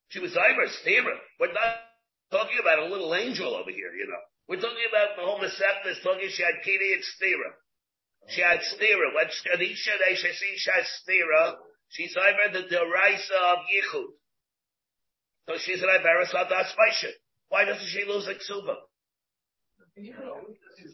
She 0.09 0.21
was 0.21 0.33
Iber, 0.33 0.69
Stira. 0.83 1.19
We're 1.41 1.53
not 1.53 1.83
talking 2.31 2.59
about 2.61 2.79
a 2.79 2.87
little 2.87 3.15
angel 3.15 3.55
over 3.55 3.71
here, 3.71 3.93
you 3.93 4.07
know. 4.07 4.23
We're 4.49 4.61
talking 4.61 4.87
about 4.89 5.17
the 5.17 5.23
whole 5.27 5.43
is 5.43 5.59
talking, 6.03 6.29
she 6.31 6.43
had 6.43 6.63
Kiri 6.63 6.93
and 6.95 7.03
Stira. 7.03 7.51
She 8.29 8.41
had 8.41 8.61
Stira. 8.61 9.15
When 9.15 9.29
she 9.31 9.49
has 10.71 10.87
Stira. 11.03 11.57
She's 11.89 12.15
Iber 12.17 12.53
the 12.53 12.63
Deraisa 12.75 13.39
of 13.53 13.59
Yichud. 13.67 14.11
So 15.49 15.57
she's 15.59 15.83
an 15.83 15.89
Iberis 15.89 16.35
Adas 16.35 16.75
Baisha. 16.75 17.11
Why 17.49 17.65
doesn't 17.65 17.87
she 17.87 18.05
lose 18.05 18.27
like 18.27 18.39
Ksuba? 18.39 18.77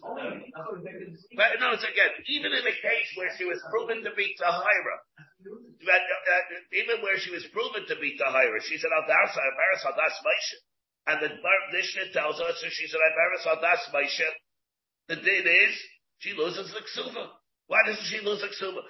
But 0.01 1.61
no, 1.61 1.73
it's 1.77 1.85
again, 1.85 2.13
even 2.29 2.53
in 2.53 2.65
the 2.65 2.77
case 2.77 3.09
where 3.17 3.31
she 3.37 3.45
was 3.45 3.61
proven 3.69 4.05
to 4.05 4.13
be 4.17 4.35
Tahira, 4.39 4.97
uh, 5.45 6.45
even 6.73 7.03
where 7.03 7.19
she 7.19 7.31
was 7.31 7.45
proven 7.53 7.85
to 7.89 7.97
be 8.01 8.17
Tahira, 8.17 8.59
she's 8.63 8.85
an 8.85 8.93
Aldarsa, 8.95 9.41
Abaris 9.41 9.85
Aldas 9.85 10.17
Moshe. 10.23 10.57
And 11.03 11.19
the 11.19 11.31
Mishnah 11.75 12.15
tells 12.15 12.39
us 12.41 12.63
that 12.63 12.73
she's 12.73 12.95
an 12.95 13.03
Abaris 13.03 13.45
Aldas 13.51 13.83
Moshe. 13.93 14.29
The 15.09 15.17
din 15.17 15.47
is, 15.47 15.75
she 16.19 16.33
loses 16.33 16.71
the 16.71 16.81
Ksuva. 16.87 17.27
Why 17.67 17.83
doesn't 17.87 18.07
she 18.07 18.21
lose 18.21 18.41
the 18.41 18.49
Ksuva? 18.49 18.83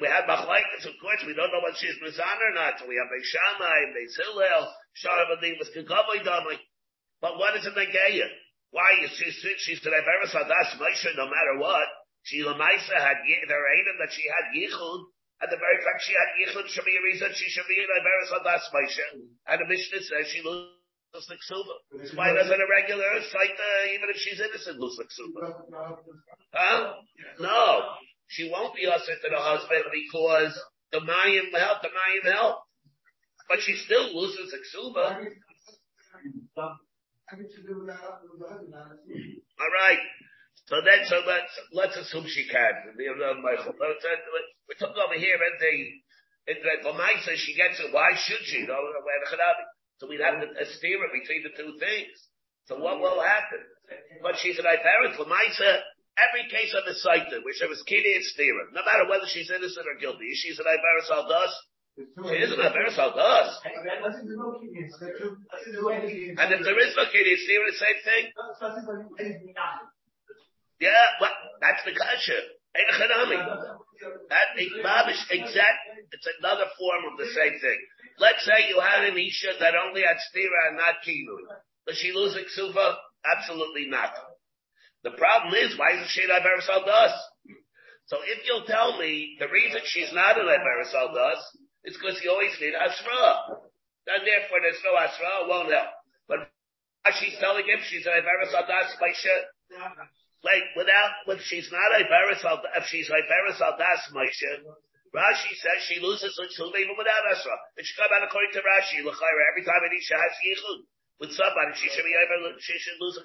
We 0.00 0.08
had 0.08 0.28
Machlaikas, 0.28 0.84
of 0.84 0.94
course, 1.00 1.22
we 1.26 1.34
don't 1.34 1.52
know 1.52 1.62
whether 1.64 1.76
she's 1.76 1.96
Mizan 2.02 2.38
or 2.42 2.52
not. 2.54 2.80
We 2.88 2.96
have 2.96 3.08
Beis 3.08 3.28
Shammai, 3.28 3.78
Beis 3.96 4.14
Hillel, 4.20 4.64
Sharabadim 5.00 5.58
was 5.58 5.70
Kagavai 5.72 6.24
Damai. 6.24 6.58
But 7.20 7.38
what 7.38 7.56
is 7.56 7.66
a 7.66 7.70
Negeya? 7.70 8.28
Why 8.70 8.90
is 9.02 9.10
she 9.14 9.30
she's 9.58 9.80
to 9.82 9.90
Reveres 9.90 10.34
Hadas 10.34 10.76
Moshe 10.78 11.10
no 11.16 11.26
matter 11.26 11.58
what? 11.58 11.88
She 12.24 12.42
Lamaisa 12.42 12.96
had 12.98 13.22
the 13.22 13.54
Reinim 13.54 13.96
that 14.02 14.10
she 14.10 14.24
had 14.26 14.50
Yichud, 14.50 15.00
and 15.40 15.48
the 15.52 15.56
very 15.56 15.78
fact 15.84 16.02
she 16.02 16.12
had 16.12 16.30
Yichud 16.42 16.66
should 16.68 16.84
be 16.84 16.96
a 16.96 17.02
reason 17.02 17.30
she 17.34 17.48
should 17.50 17.68
be 17.68 17.78
in 17.78 17.86
Reveres 17.86 18.30
Hadas 18.34 18.66
Moshe. 18.74 19.06
And 19.46 19.60
the 19.62 19.68
Mishnah 19.68 20.02
says 20.02 20.26
she 20.28 20.42
loses 20.42 20.76
the 21.28 21.38
ksuba. 21.38 22.16
Why 22.16 22.34
doesn't 22.34 22.60
a 22.60 22.68
regular 22.68 23.20
fight 23.32 23.56
uh, 23.56 23.94
even 23.94 24.10
if 24.10 24.16
she's 24.16 24.40
innocent 24.40 24.78
lose 24.78 24.96
the 24.98 25.04
ksuba? 25.04 25.54
Huh? 26.52 26.94
No. 27.38 27.82
She 28.28 28.50
won't 28.50 28.74
be 28.74 28.86
usher 28.86 29.14
to 29.14 29.28
the 29.30 29.38
husband 29.38 29.84
because 29.92 30.58
the 30.92 30.98
Mayim 30.98 31.56
help, 31.56 31.82
the 31.82 31.88
Mayim 31.88 32.32
help. 32.32 32.58
But 33.48 33.60
she 33.60 33.76
still 33.76 34.14
loses 34.14 34.50
the 34.50 34.58
ksuba. 34.58 35.28
All 39.58 39.72
right. 39.82 39.98
So 40.66 40.82
then, 40.82 41.06
so 41.06 41.22
let's 41.26 41.54
let's 41.72 41.96
assume 41.96 42.26
she 42.26 42.46
can. 42.46 42.94
We're 42.98 43.14
talking 44.78 44.98
over 44.98 45.18
here 45.18 45.38
in 45.38 45.54
the 45.58 45.74
in 46.50 46.58
the 46.62 46.74
Lamaisa. 46.86 47.34
She 47.38 47.54
gets 47.54 47.78
it. 47.78 47.92
Why 47.94 48.14
should 48.14 48.42
she? 48.46 48.66
No, 48.66 48.78
so 49.98 50.06
we'd 50.08 50.20
have 50.20 50.42
a 50.42 50.66
steer 50.78 50.98
between 51.08 51.42
the 51.42 51.54
two 51.54 51.78
things. 51.78 52.14
So 52.66 52.78
what 52.78 52.98
will 53.00 53.22
happen? 53.22 53.62
But 54.22 54.36
she's 54.42 54.58
an 54.58 54.66
Iberit 54.66 55.16
Lamaisa. 55.18 55.82
Every 56.16 56.48
case 56.48 56.74
on 56.74 56.82
the 56.88 56.94
site, 56.94 57.28
which 57.44 57.60
there 57.60 57.68
was 57.68 57.82
Kini 57.84 58.16
and 58.16 58.24
Stira, 58.24 58.72
no 58.72 58.80
matter 58.82 59.04
whether 59.04 59.28
she's 59.28 59.50
innocent 59.52 59.84
or 59.86 60.00
guilty, 60.00 60.32
she's 60.34 60.58
an 60.58 60.64
Iberis 60.64 61.12
Aldas, 61.12 61.52
it 61.96 62.42
isn't 62.44 62.60
a 62.60 62.70
verse 62.76 62.96
how 62.96 63.10
does. 63.16 63.56
And 63.64 63.72
if 66.52 66.60
there 66.60 66.80
is 66.80 66.92
no 66.96 67.04
kidney, 67.08 67.32
it's 67.32 67.48
even 67.48 67.66
the 67.66 67.80
same 67.80 68.00
thing. 68.04 68.24
Yeah, 70.78 71.06
well, 71.20 71.32
that's 71.60 71.84
the 71.84 71.92
kasha. 71.96 72.36
That 74.28 74.60
is 74.60 75.24
exact. 75.30 75.80
It's 76.12 76.28
another 76.38 76.68
form 76.78 77.04
of 77.12 77.16
the 77.16 77.32
same 77.32 77.58
thing. 77.60 77.80
Let's 78.18 78.44
say 78.44 78.68
you 78.68 78.80
had 78.80 79.04
an 79.08 79.16
isha 79.16 79.56
that 79.60 79.74
only 79.74 80.02
had 80.02 80.20
stira 80.20 80.68
and 80.68 80.76
not 80.76 81.00
kinu. 81.00 81.48
Does 81.86 81.96
she 81.96 82.12
lose 82.12 82.36
a 82.36 82.44
ksuva? 82.44 82.96
Absolutely 83.24 83.86
not. 83.88 84.12
The 85.02 85.12
problem 85.12 85.54
is, 85.54 85.78
why 85.78 85.92
isn't 85.92 86.10
she 86.10 86.24
an 86.24 86.30
Iberisal 86.30 86.84
dust? 86.84 87.16
So 88.06 88.18
if 88.22 88.44
you'll 88.46 88.66
tell 88.66 88.98
me 88.98 89.36
the 89.40 89.48
reason 89.48 89.80
she's 89.84 90.12
not 90.12 90.38
an 90.38 90.46
Iberisal 90.46 91.14
dust 91.14 91.46
it's 91.86 91.96
because 91.96 92.18
you 92.20 92.34
always 92.34 92.52
need 92.58 92.74
Asra. 92.74 93.62
And 94.10 94.22
therefore 94.26 94.58
there's 94.62 94.82
no 94.82 94.98
Asra, 94.98 95.46
it 95.46 95.48
won't 95.48 95.70
help. 95.70 95.94
But 96.26 96.50
she's 97.22 97.38
telling 97.38 97.64
him 97.64 97.78
she's 97.86 98.04
an 98.06 98.18
Iberis 98.18 98.50
Aldas 98.54 98.90
Maisha. 98.98 99.36
Like 100.42 100.66
without, 100.74 101.30
if 101.30 101.42
she's 101.46 101.70
not 101.70 101.94
Iberis 101.94 102.42
if 102.42 102.84
she's 102.90 103.06
Iberis 103.06 103.62
Aldas 103.62 104.02
Maisha, 104.10 104.66
Rashi 105.14 105.54
says 105.62 105.80
she 105.86 106.02
loses 106.02 106.34
the 106.34 106.50
children 106.52 106.82
even 106.82 106.98
without 106.98 107.22
Asra. 107.30 107.54
It 107.78 107.86
should 107.86 108.02
come 108.02 108.12
out 108.12 108.26
according 108.26 108.52
to 108.52 108.60
Rashi, 108.60 109.00
L'chaira, 109.00 109.42
every 109.54 109.64
time 109.64 109.80
an 109.80 109.94
Isha 109.94 110.12
has 110.18 110.34
Yichud 110.42 110.80
with 111.22 111.32
somebody, 111.32 111.72
she 111.78 111.88
should 111.88 112.04
be 112.04 112.12
able, 112.12 112.52
she 112.60 112.76
should 112.76 112.98
lose 113.00 113.16
a 113.16 113.24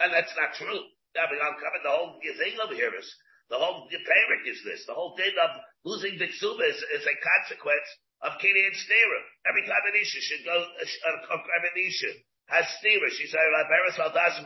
And 0.00 0.14
that's 0.14 0.32
not 0.38 0.54
true. 0.56 0.80
I 1.16 1.24
mean, 1.28 1.42
I'm 1.42 1.58
coming, 1.60 1.82
the 1.82 1.92
whole 1.92 2.20
thing 2.22 2.56
over 2.62 2.72
here 2.72 2.94
is, 2.94 3.08
the 3.50 3.58
whole 3.58 3.86
payment 3.90 4.42
is 4.46 4.60
this. 4.66 4.86
The 4.86 4.94
whole 4.94 5.16
thing 5.16 5.32
of 5.38 5.50
losing 5.84 6.18
the 6.18 6.26
is, 6.26 6.78
is 6.94 7.04
a 7.06 7.16
consequence 7.22 7.88
of 8.22 8.32
and 8.40 8.74
Stira. 8.74 9.20
Every 9.46 9.62
time 9.68 9.84
an 9.86 9.96
Isha 10.00 10.20
should 10.20 10.44
go, 10.44 10.56
uh, 10.56 11.38
an 11.38 11.76
Isha 11.78 12.10
has 12.50 12.66
Stira. 12.82 13.08
She 13.14 13.26
said, 13.28 13.44
Beres 13.70 13.98
al 14.00 14.10
das 14.10 14.40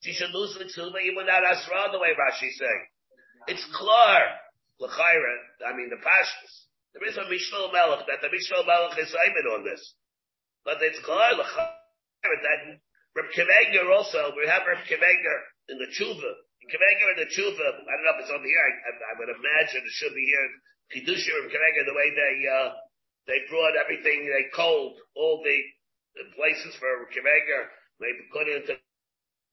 she 0.00 0.12
should 0.12 0.30
lose 0.30 0.54
the 0.54 0.64
ksuba 0.64 1.02
even 1.02 1.16
without 1.16 1.42
Asra, 1.44 1.90
the 1.90 1.98
way 1.98 2.14
Rashi 2.14 2.50
saying. 2.54 2.86
It's 3.48 3.66
clear. 3.74 4.22
L'chaira, 4.78 5.34
I 5.66 5.74
mean, 5.74 5.90
the 5.90 5.98
Pashtas. 5.98 6.54
There 6.94 7.08
is 7.08 7.16
a 7.18 7.26
Mishnah 7.28 7.74
Melech, 7.74 8.06
that 8.06 8.22
the 8.22 8.30
Mishnah 8.30 8.62
Melech 8.62 8.98
is 8.98 9.10
aiming 9.10 9.50
on 9.58 9.64
this. 9.64 9.82
But 10.64 10.78
it's 10.82 11.00
clear, 11.00 11.34
l'chaira, 11.34 11.74
that 12.22 12.78
Reb 13.16 13.26
Akiva 13.26 13.50
Eiger 13.50 13.90
also, 13.90 14.30
we 14.38 14.46
have 14.46 14.62
Reb 14.70 14.86
Akiva 14.86 15.02
Eiger 15.02 15.38
in 15.68 15.78
the 15.78 15.90
Tshuva. 15.90 16.32
Akiva 16.68 16.84
Eiger 16.84 17.10
in 17.16 17.18
the 17.24 17.32
Tshuva, 17.32 17.64
I 17.80 17.92
don't 17.96 18.04
know 18.04 18.16
if 18.20 18.28
it's 18.28 18.34
over 18.36 18.44
here, 18.44 18.60
I, 18.60 18.92
I, 19.08 19.12
would 19.16 19.32
imagine 19.32 19.80
it 19.80 19.96
should 19.96 20.12
be 20.12 20.28
here. 20.28 20.48
Kedusha 20.92 21.32
Reb 21.32 21.48
Akiva 21.48 21.64
Eiger, 21.64 21.84
the 21.88 21.96
way 21.96 22.08
they, 22.12 22.36
uh, 22.44 22.68
they 23.24 23.40
brought 23.48 23.72
everything, 23.80 24.28
they 24.28 24.52
cold 24.52 25.00
all 25.16 25.40
the, 25.40 25.56
the 26.20 26.28
places 26.36 26.76
for 26.76 27.08
Akiva 27.08 27.24
Eiger, 27.24 27.72
they 28.04 28.12
put 28.28 28.52
into 28.52 28.76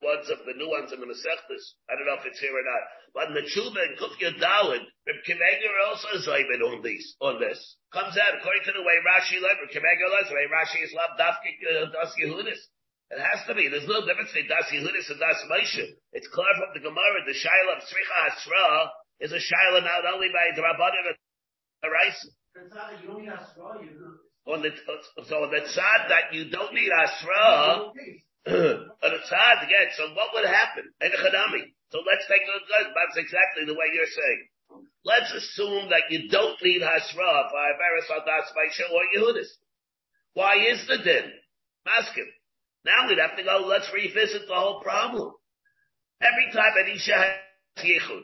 ones 0.03 0.27
of 0.27 0.43
the 0.43 0.59
new 0.59 0.67
ones 0.67 0.91
in 0.91 0.99
the 0.99 1.07
Masechtas. 1.07 1.63
I 1.87 1.95
don't 1.95 2.03
know 2.03 2.19
if 2.19 2.27
it's 2.27 2.43
here 2.43 2.51
or 2.51 2.67
not. 2.67 2.83
But 3.15 3.31
in 3.31 3.39
the 3.39 3.47
Tshuva 3.47 3.79
and 3.79 3.95
Kufya 3.95 4.35
Dalin, 4.35 4.83
Reb 4.83 5.19
Akiva 5.23 5.39
Eiger 5.39 5.71
also 5.87 6.19
is 6.19 6.27
aiming 6.27 6.67
on 6.67 6.83
these, 6.83 7.15
on 7.23 7.39
this. 7.39 7.63
Comes 7.95 8.19
out 8.19 8.35
according 8.43 8.67
to 8.67 8.75
the 8.75 8.83
way 8.83 8.99
Rashi 9.07 9.39
led, 9.39 9.55
Reb 9.63 9.71
Akiva 9.71 9.87
Eiger 9.87 10.11
led, 10.11 10.27
the 10.27 10.35
way 10.35 10.51
Rashi 10.51 10.83
is 10.83 10.91
lab 10.91 11.15
dafki 11.15 11.55
uh, 11.63 11.95
das 11.95 12.11
Yehudis. 12.19 12.59
It 13.11 13.21
has 13.21 13.45
to 13.45 13.53
be. 13.53 13.69
There's 13.69 13.85
no 13.85 14.01
difference 14.01 14.33
between 14.33 14.49
das 14.49 14.65
Yehudis 14.73 15.13
and 15.13 15.21
das 15.21 15.37
Moshe. 15.45 15.93
It's 16.13 16.27
clear 16.33 16.49
from 16.57 16.73
the 16.73 16.81
Gemara, 16.81 17.21
the 17.25 17.37
Shaila 17.37 17.77
of 17.77 17.85
Hasra 17.85 18.89
is 19.21 19.31
a 19.31 19.37
Shaila 19.37 19.85
not 19.85 20.09
only 20.09 20.29
by 20.33 20.49
the 20.55 20.61
Rabbanim 20.65 21.13
and 21.13 21.17
the 21.83 21.89
Rice. 21.89 22.21
On 24.45 24.61
the, 24.61 24.69
so 25.25 25.35
on 25.43 25.49
the 25.49 25.61
tzad 25.65 26.09
that 26.09 26.33
you 26.33 26.49
don't 26.49 26.73
need 26.73 26.89
Asra, 26.89 27.93
it's 28.45 29.29
hard 29.29 29.57
to 29.61 29.67
get. 29.67 29.93
So 29.97 30.13
what 30.13 30.33
would 30.33 30.45
happen? 30.45 30.85
In 31.01 31.11
Khanami? 31.11 31.73
So 31.89 32.01
let's 32.05 32.25
take 32.27 32.41
a 32.41 32.51
look. 32.51 32.65
That's 32.93 33.17
exactly 33.17 33.65
the 33.65 33.73
way 33.73 33.89
you're 33.93 34.05
saying. 34.05 34.41
Let's 35.03 35.31
assume 35.31 35.89
that 35.89 36.09
you 36.09 36.29
don't 36.29 36.57
need 36.61 36.81
Hasra 36.81 37.49
for 37.49 37.57
Iberis 37.57 38.09
Adas 38.09 38.49
Maisha 38.57 38.89
or 38.91 39.01
Yehudis. 39.15 39.49
Why 40.33 40.57
is 40.73 40.85
the 40.87 40.97
din? 40.97 41.31
Ask 41.85 42.13
him. 42.13 42.27
Now 42.85 43.09
we'd 43.09 43.17
have 43.19 43.35
to 43.35 43.43
go, 43.43 43.65
let's 43.65 43.89
revisit 43.91 44.47
the 44.47 44.53
whole 44.53 44.79
problem. 44.81 45.33
Every 46.21 46.47
time 46.53 46.73
an 46.77 46.93
Isha 46.93 47.17
has 47.17 47.83
Yichud, 47.83 48.23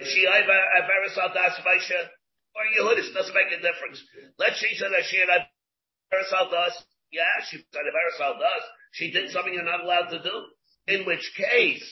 is 0.00 0.08
she 0.08 0.26
either 0.26 0.58
Iberis 0.80 1.20
Adas 1.20 1.60
Maisha 1.60 2.08
or 2.56 2.64
Yehudis? 2.80 3.12
Doesn't 3.12 3.36
make 3.36 3.52
a 3.52 3.60
difference. 3.60 4.00
Let's 4.38 4.58
say 4.58 4.72
that 4.80 5.04
she 5.04 5.20
had 5.20 5.28
Iberis 5.28 6.32
Adas. 6.32 6.74
Yeah, 7.12 7.28
she 7.50 7.58
said 7.58 7.84
Iberis 7.84 8.18
Adas 8.24 8.64
she 8.92 9.10
did 9.10 9.30
something 9.30 9.54
you're 9.54 9.64
not 9.64 9.84
allowed 9.84 10.10
to 10.10 10.22
do. 10.22 10.46
In 10.86 11.06
which 11.06 11.32
case, 11.36 11.84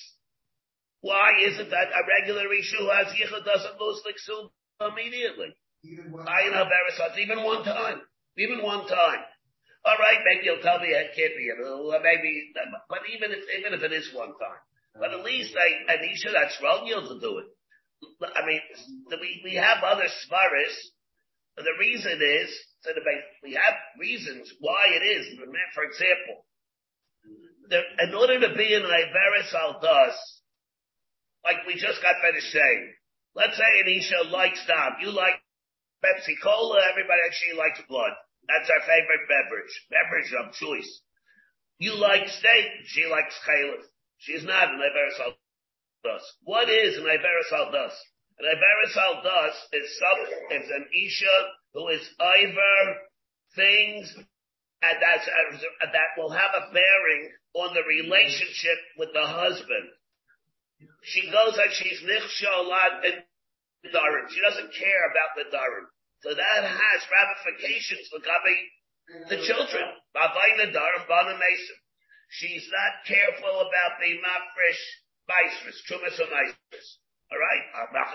why 1.00 1.30
is 1.46 1.58
it 1.58 1.70
that 1.70 1.88
a 1.94 2.02
regular 2.06 2.52
issue 2.52 2.78
who 2.78 2.90
has 2.90 3.06
yichud 3.14 3.44
doesn't 3.44 3.80
lose 3.80 4.02
the 4.02 4.12
ksub 4.12 4.50
immediately? 4.92 5.54
Ayin 5.86 6.52
haberesat, 6.52 7.18
even 7.18 7.44
one 7.44 7.62
time, 7.62 8.00
even 8.36 8.62
one 8.62 8.86
time. 8.88 9.20
All 9.88 9.96
right, 9.96 10.20
maybe 10.20 10.44
you'll 10.44 10.60
tell 10.60 10.76
me 10.84 10.92
it 10.92 11.16
can't 11.16 11.32
be, 11.32 11.48
maybe, 11.48 12.52
but 12.92 13.00
even 13.08 13.32
if 13.32 13.40
even 13.56 13.72
if 13.72 13.80
it 13.80 13.92
is 13.96 14.12
one 14.12 14.36
time, 14.36 14.60
but 14.92 15.16
at 15.16 15.24
least 15.24 15.56
I, 15.56 15.96
an 15.96 16.04
isha 16.04 16.28
that's 16.28 16.60
wrong, 16.60 16.84
to 16.84 17.16
do 17.16 17.40
it. 17.40 17.48
I 18.20 18.44
mean, 18.44 18.60
we 19.08 19.40
we 19.48 19.54
have 19.56 19.80
other 19.80 20.04
svaris. 20.04 20.76
The 21.56 21.72
reason 21.80 22.20
is, 22.20 22.52
we 23.42 23.54
have 23.56 23.76
reasons 23.98 24.52
why 24.60 24.92
it 24.92 25.04
is. 25.08 25.24
For 25.72 25.84
example, 25.88 26.44
in 27.72 28.12
order 28.12 28.40
to 28.44 28.54
be 28.54 28.74
an 28.74 28.84
Iberis 28.84 29.56
Aldas, 29.56 30.16
like 31.44 31.64
we 31.66 31.80
just 31.80 32.02
got 32.02 32.20
finished 32.20 32.52
saying, 32.52 32.92
let's 33.34 33.56
say 33.56 33.80
an 33.80 33.88
Isha 33.88 34.28
likes 34.36 34.60
Dom, 34.68 35.00
you 35.00 35.10
like 35.10 35.40
Pepsi 36.04 36.36
Cola, 36.42 36.78
everybody 36.92 37.20
actually 37.24 37.56
likes 37.56 37.80
blood. 37.88 38.12
That's 38.48 38.70
our 38.70 38.80
favorite 38.80 39.28
beverage, 39.28 39.74
beverage 39.92 40.32
of 40.40 40.54
choice. 40.54 40.88
You 41.78 41.94
like 41.94 42.28
steak, 42.28 42.66
she 42.86 43.06
likes 43.06 43.38
Caliph. 43.44 43.86
She's 44.18 44.44
not 44.44 44.72
an 44.72 44.80
Iberis 44.80 45.20
Aldas. 45.20 46.24
What 46.42 46.68
is 46.68 46.96
an 46.96 47.04
Iberis 47.04 47.52
Aldas? 47.52 47.94
An 48.38 48.46
Iberis 48.48 48.96
Aldas 48.96 49.54
is 49.72 49.98
some, 49.98 50.60
is 50.60 50.70
an 50.70 50.86
Isha 50.92 51.36
who 51.74 51.88
is 51.88 52.02
either 52.18 52.96
things 53.54 54.14
and 54.82 54.96
that's, 55.02 55.26
uh, 55.26 55.90
that 55.90 56.14
will 56.16 56.30
have 56.30 56.50
a 56.54 56.72
bearing 56.72 57.30
on 57.54 57.74
the 57.74 57.82
relationship 57.82 58.78
with 58.96 59.10
the 59.12 59.26
husband. 59.26 59.90
She 61.02 61.30
goes 61.30 61.58
and 61.58 61.72
she's 61.72 61.98
nichsholat 62.02 63.04
in 63.04 63.90
darim. 63.90 64.30
She 64.30 64.40
doesn't 64.40 64.70
care 64.74 65.02
about 65.10 65.34
the 65.34 65.50
darim. 65.50 65.86
So 66.22 66.34
that 66.34 66.62
has 66.66 67.00
ramifications 67.06 68.08
for 68.10 68.18
the 68.18 69.38
children. 69.46 69.86
She's 72.30 72.66
not 72.68 72.92
careful 73.06 73.54
about 73.62 73.92
the 74.02 74.12
mafresh 74.18 74.82
maestris, 75.30 75.78
trumas 75.88 76.18
or 76.20 76.28
maestris. 76.28 76.88
Alright? 77.30 77.64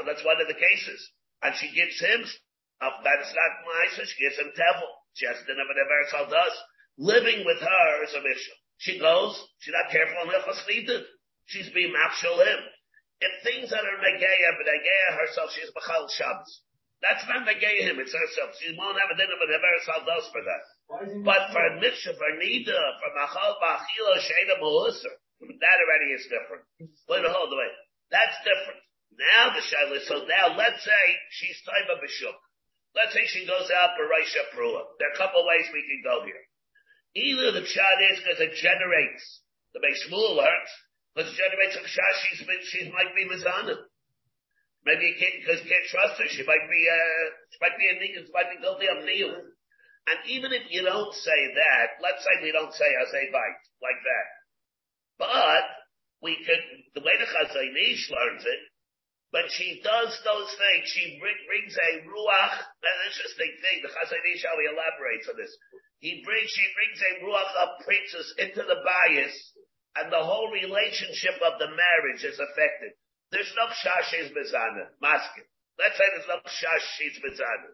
That's 0.06 0.26
one 0.26 0.42
of 0.42 0.48
the 0.48 0.60
cases. 0.60 1.00
And 1.42 1.56
she 1.56 1.72
gives 1.74 2.00
him, 2.00 2.22
that's 2.24 3.34
not 3.34 3.52
maestris, 3.66 4.12
she 4.12 4.24
gives 4.24 4.38
him 4.38 4.52
tevel. 4.52 4.90
Has 5.14 5.38
to 5.46 5.54
never 5.54 5.74
never 5.78 6.26
does. 6.30 6.56
Living 6.98 7.46
with 7.46 7.62
her 7.62 8.04
is 8.04 8.14
a 8.16 8.22
mission. 8.22 8.56
She 8.78 9.00
goes, 9.00 9.38
she's 9.60 9.74
not 9.74 9.92
careful 9.92 10.18
on 10.22 10.28
Nechas 10.28 10.66
She's 11.46 11.70
being 11.70 11.94
mafshal 11.94 12.38
him. 12.42 12.60
If 13.22 13.44
things 13.44 13.70
that 13.70 13.86
are 13.86 13.98
Negeya, 14.02 14.58
but 14.58 14.66
Negeya 14.66 15.18
herself, 15.20 15.52
she's 15.54 15.70
Bachal 15.72 16.10
Shabbos. 16.10 16.62
That's 17.04 17.28
not 17.28 17.44
the 17.44 17.52
Negeya 17.52 17.92
him, 17.92 18.00
it's 18.00 18.16
herself. 18.16 18.56
She 18.64 18.72
won't 18.80 18.96
have 18.96 19.12
a 19.12 19.20
dinner, 19.20 19.36
but 19.36 19.52
never 19.52 19.70
herself 19.76 20.08
does 20.08 20.24
for 20.32 20.40
that. 20.40 20.64
But 21.28 21.52
for 21.52 21.84
Mitzvah, 21.84 22.16
for 22.16 22.32
Nida, 22.40 22.80
for 23.04 23.12
Machal 23.12 23.60
Bachila, 23.60 24.24
Sheda 24.24 24.56
Melusar, 24.64 25.12
that 25.44 25.78
already 25.84 26.16
is 26.16 26.24
different. 26.32 26.64
Wait 27.12 27.28
a 27.28 27.30
hold 27.30 27.52
the 27.52 27.60
way. 27.60 27.72
That's 28.08 28.40
different. 28.48 28.80
Now 29.20 29.52
the 29.52 29.60
Shaila, 29.60 30.00
so 30.08 30.16
now 30.24 30.56
let's 30.56 30.80
say 30.80 31.04
she's 31.36 31.60
Taiba 31.68 32.00
Bishuk. 32.00 32.40
Let's 32.96 33.12
say 33.12 33.28
she 33.28 33.44
goes 33.44 33.68
out 33.68 34.00
for 34.00 34.08
Raisha 34.08 34.56
Prua. 34.56 34.88
There 34.98 35.12
are 35.12 35.18
a 35.18 35.20
couple 35.20 35.44
ways 35.44 35.68
we 35.76 35.84
can 35.84 36.02
go 36.08 36.24
here. 36.24 36.44
Either 37.20 37.52
the 37.52 37.68
pshat 37.68 37.98
is 38.16 38.24
because 38.24 38.42
it 38.42 38.56
generates, 38.58 39.44
the 39.76 39.84
base 39.84 40.08
Shmuel 40.08 40.40
learns, 40.40 40.72
but 41.14 41.28
it 41.28 41.36
generates 41.36 41.76
a 41.78 41.84
pshat, 41.84 42.14
she's, 42.24 42.42
she 42.72 42.90
might 42.90 43.14
be 43.14 43.28
Mizana. 43.28 43.92
Maybe 44.84 45.16
you 45.16 45.16
can't, 45.16 45.36
because 45.40 45.64
you 45.64 45.70
can't 45.72 45.88
trust 45.88 46.20
her. 46.20 46.28
She 46.28 46.44
might 46.44 46.68
be, 46.68 46.82
uh, 46.84 47.24
she 47.56 47.60
might 47.64 47.78
be 47.80 47.88
a 47.88 47.96
she 47.96 48.34
might 48.36 48.52
be 48.52 48.60
guilty 48.60 48.88
of 48.92 49.04
Neil. 49.08 49.32
And 50.04 50.20
even 50.28 50.52
if 50.52 50.68
you 50.68 50.84
don't 50.84 51.16
say 51.16 51.42
that, 51.56 52.04
let's 52.04 52.20
say 52.20 52.44
we 52.44 52.52
don't 52.52 52.76
say 52.76 52.90
Azay 53.00 53.32
Bite, 53.32 53.64
like 53.80 54.02
that. 54.04 54.28
But, 55.16 55.66
we 56.20 56.36
could, 56.44 56.64
the 56.96 57.04
way 57.08 57.16
the 57.16 57.28
Chazon 57.28 57.72
Ish 57.72 58.12
learns 58.12 58.44
it, 58.44 58.62
when 59.32 59.48
she 59.56 59.80
does 59.80 60.12
those 60.28 60.52
things, 60.60 60.92
she 60.92 61.20
brings 61.24 61.74
a 61.80 62.04
ruach, 62.04 62.56
an 62.84 63.00
interesting 63.08 63.54
thing, 63.64 63.80
the 63.80 63.96
Chazon 63.96 64.24
Ish, 64.36 64.44
how 64.44 64.60
he 64.60 64.68
elaborates 64.68 65.32
on 65.32 65.40
this. 65.40 65.56
He 66.04 66.20
brings, 66.28 66.52
she 66.52 66.68
brings 66.76 67.00
a 67.00 67.24
ruach 67.24 67.54
of 67.64 67.80
princess 67.88 68.28
into 68.44 68.64
the 68.68 68.84
bias, 68.84 69.36
and 69.96 70.12
the 70.12 70.20
whole 70.20 70.52
relationship 70.52 71.40
of 71.40 71.60
the 71.64 71.72
marriage 71.72 72.28
is 72.28 72.36
affected. 72.36 72.92
There's 73.34 73.54
no 73.58 73.66
shashes 73.74 74.30
mizana, 74.32 74.94
masking. 75.02 75.50
Let's 75.82 75.98
say 75.98 76.06
there's 76.14 76.30
no 76.30 76.40
shashes 76.46 77.18
mizana. 77.26 77.74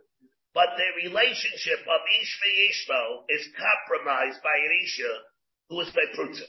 But 0.55 0.79
the 0.79 0.89
relationship 1.03 1.83
of 1.83 1.99
ish 2.15 2.33
ishmo 2.71 3.27
is 3.27 3.43
compromised 3.53 4.41
by 4.41 4.55
an 4.55 4.71
isha 4.81 5.13
who 5.69 5.83
is 5.83 5.91
beprutza. 5.91 6.47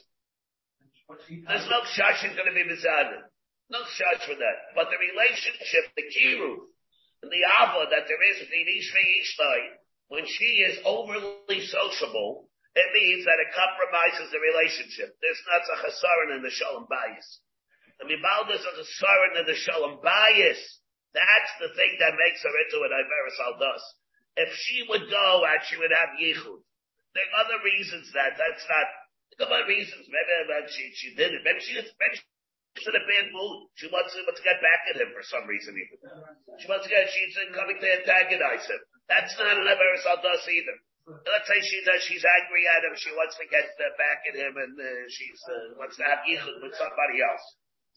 There's 1.27 1.69
no 1.69 1.83
shash 1.91 2.23
is 2.23 2.39
going 2.39 2.49
to 2.49 2.55
be 2.55 2.65
mizana. 2.71 3.27
No 3.69 3.83
shash 3.83 4.23
for 4.25 4.39
that. 4.39 4.59
But 4.79 4.95
the 4.95 4.99
relationship, 5.03 5.91
the 5.99 6.07
kiru, 6.07 6.71
and 7.23 7.31
the 7.31 7.43
ava 7.45 7.91
that 7.91 8.07
there 8.07 8.23
is 8.31 8.47
between 8.47 8.67
ish 8.79 8.95
ishmo 8.95 9.81
when 10.11 10.27
she 10.27 10.67
is 10.67 10.83
overly 10.85 11.63
sociable, 11.63 12.51
it 12.75 12.89
means 12.95 13.25
that 13.27 13.39
it 13.39 13.55
compromises 13.55 14.31
the 14.31 14.43
relationship. 14.43 15.15
There's 15.23 15.43
not 15.47 15.63
a 15.63 15.77
chasaron 15.87 16.37
in 16.37 16.43
the 16.43 16.51
shalom 16.51 16.87
bias. 16.91 17.41
The 18.01 18.09
mibal 18.09 18.49
there's 18.49 18.65
a 18.65 18.75
chasaron 18.81 19.41
in 19.41 19.47
the 19.47 19.55
shalom 19.55 20.01
bias. 20.01 20.61
That's 21.13 21.53
the 21.61 21.71
thing 21.77 21.93
that 22.01 22.17
makes 22.17 22.41
her 22.41 22.55
into 22.65 22.81
an 22.87 22.97
Iberis 22.97 23.39
Aldas. 23.45 23.85
If 24.41 24.51
she 24.57 24.87
would 24.89 25.11
go 25.11 25.45
and 25.45 25.61
she 25.69 25.77
would 25.77 25.93
have 25.93 26.17
yichud, 26.17 26.61
there 27.13 27.29
are 27.29 27.45
other 27.45 27.61
reasons 27.61 28.09
that 28.15 28.39
that's 28.41 28.65
not. 28.71 28.89
There 29.37 29.53
are 29.53 29.69
reasons. 29.69 30.07
Maybe 30.09 30.33
that 30.49 30.71
she 30.71 30.85
she 30.97 31.09
did 31.15 31.35
it. 31.35 31.43
Maybe 31.45 31.61
she 31.61 31.77
maybe 31.77 32.17
in 32.79 32.95
a 32.97 33.05
bad 33.05 33.27
mood. 33.35 33.69
She 33.77 33.91
wants 33.91 34.15
to, 34.15 34.23
get 34.41 34.63
back 34.63 34.81
at 34.95 35.01
him 35.03 35.11
for 35.13 35.25
some 35.27 35.45
reason 35.45 35.75
even. 35.75 35.99
She 36.63 36.71
wants 36.71 36.87
to 36.87 36.91
get, 36.91 37.11
she's 37.11 37.37
coming 37.53 37.77
to 37.77 37.89
antagonize 38.01 38.65
him. 38.65 38.81
That's 39.11 39.35
not 39.37 39.59
an 39.59 39.67
Aldas 39.67 40.47
either. 40.47 40.77
Let's 41.11 41.49
say 41.51 41.59
she's 41.67 41.83
uh, 41.91 41.99
she's 42.07 42.23
angry 42.23 42.71
at 42.71 42.87
him. 42.87 42.95
She 42.95 43.11
wants 43.19 43.35
to 43.43 43.45
get 43.51 43.67
uh, 43.67 43.91
back 43.99 44.23
at 44.31 44.37
him, 44.39 44.55
and 44.55 44.79
uh, 44.79 44.87
she's 45.11 45.43
uh, 45.43 45.75
wants 45.75 45.99
to 45.99 46.07
have 46.07 46.23
yichud 46.23 46.63
with 46.63 46.77
somebody 46.79 47.19
else. 47.19 47.43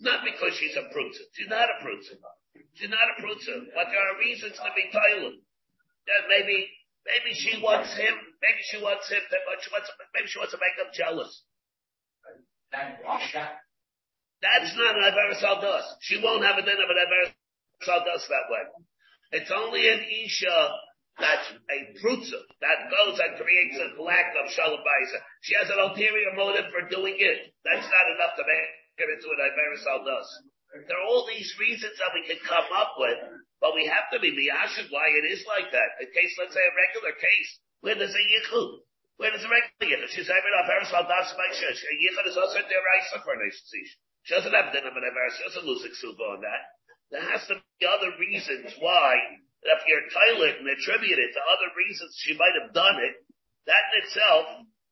Not 0.01 0.25
because 0.25 0.57
she's 0.57 0.75
a 0.75 0.89
prutzer. 0.89 1.25
She's 1.33 1.49
not 1.49 1.69
a 1.69 1.77
prutzer. 1.83 2.17
She's 2.73 2.89
not 2.89 3.13
a 3.13 3.21
prutzer. 3.21 3.69
But 3.73 3.93
there 3.93 4.01
are 4.01 4.19
reasons 4.19 4.57
to 4.57 4.69
be 4.75 4.89
toilet. 4.89 5.37
Yeah, 6.07 6.21
maybe 6.27 6.67
maybe 7.05 7.33
she 7.35 7.61
wants 7.61 7.95
him. 7.95 8.13
Maybe 8.41 8.61
she 8.71 8.81
wants 8.81 9.09
him. 9.09 9.21
She 9.29 9.69
wants 9.71 9.89
maybe 10.13 10.27
she 10.27 10.39
wants 10.39 10.53
to 10.53 10.59
make 10.59 10.75
him 10.75 10.91
jealous. 10.91 11.43
That's 12.73 14.75
not 14.75 14.97
an 14.97 15.03
Averis 15.07 15.43
Aldas. 15.45 15.85
She 16.01 16.19
won't 16.19 16.43
have 16.43 16.57
a 16.57 16.65
din 16.65 16.75
of 16.75 16.89
an 16.89 16.99
Averis 16.99 17.31
Aldas 17.87 18.27
that 18.27 18.49
way. 18.49 18.65
It's 19.31 19.51
only 19.51 19.87
an 19.87 20.01
Isha 20.01 20.71
that's 21.19 21.45
a 21.69 21.77
prutza 22.01 22.41
that 22.61 22.89
goes 22.89 23.19
and 23.21 23.37
creates 23.37 23.77
a 23.77 24.01
lack 24.01 24.33
of 24.33 24.51
shalom 24.51 24.81
She 25.41 25.53
has 25.61 25.69
an 25.69 25.77
ulterior 25.77 26.33
motive 26.35 26.73
for 26.73 26.89
doing 26.89 27.15
it. 27.19 27.53
That's 27.63 27.85
not 27.85 28.05
enough 28.17 28.35
to 28.35 28.43
make 28.43 28.82
her 28.97 29.09
into 29.09 29.29
an 29.29 29.41
Averis 29.41 29.85
Aldas. 29.89 30.29
There 30.89 30.97
are 30.97 31.07
all 31.09 31.29
these 31.29 31.53
reasons 31.61 31.93
that 32.01 32.13
we 32.17 32.25
can 32.25 32.41
come 32.45 32.65
up 32.73 32.97
with, 32.97 33.19
but 33.61 33.77
we 33.77 33.85
have 33.85 34.09
to 34.13 34.19
be 34.19 34.33
miyashid 34.33 34.89
why 34.89 35.05
it 35.21 35.25
is 35.29 35.45
like 35.45 35.69
that. 35.69 35.89
In 36.01 36.09
case, 36.09 36.33
let's 36.41 36.53
say 36.53 36.65
a 36.65 36.73
regular 36.73 37.13
case, 37.13 37.49
where 37.85 37.93
there's 37.93 38.17
a 38.17 38.25
yichud, 38.25 38.81
where 39.21 39.29
there's 39.29 39.45
a 39.45 39.53
regular 39.53 39.85
yichud, 39.85 40.09
she's 40.09 40.29
having 40.29 40.53
a 40.53 40.61
Averis 40.65 40.89
Aldas 40.89 41.29
a 41.37 41.95
yichud 42.01 42.25
is 42.25 42.37
also 42.37 42.57
deraisa 42.65 43.21
for 43.21 43.37
an 43.37 43.45
she 44.23 44.31
doesn't 44.35 44.55
have 44.55 44.71
dinner 44.71 44.91
Benever. 44.91 45.27
She 45.35 45.43
doesn't 45.43 45.67
lose 45.67 45.83
Ksuba 45.83 46.39
on 46.39 46.41
that. 46.47 46.63
There 47.11 47.27
has 47.27 47.43
to 47.51 47.59
be 47.59 47.85
other 47.85 48.15
reasons 48.17 48.71
why, 48.79 49.19
if 49.67 49.81
you're 49.85 50.07
toilet 50.09 50.63
and 50.63 50.67
attribute 50.71 51.19
it 51.19 51.31
to 51.35 51.43
other 51.43 51.69
reasons 51.75 52.15
she 52.23 52.33
might 52.39 52.55
have 52.63 52.73
done 52.73 53.03
it, 53.03 53.19
that 53.67 53.83
in 53.91 54.03
itself 54.03 54.45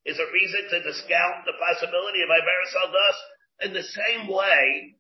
is 0.04 0.20
a 0.20 0.32
reason 0.36 0.68
to 0.68 0.84
discount 0.84 1.48
the 1.48 1.56
possibility 1.56 2.22
of 2.22 2.30
Iberis 2.30 2.76
Aldas 2.76 3.18
in 3.62 3.74
the 3.74 3.86
same 3.86 4.28
way 4.28 4.96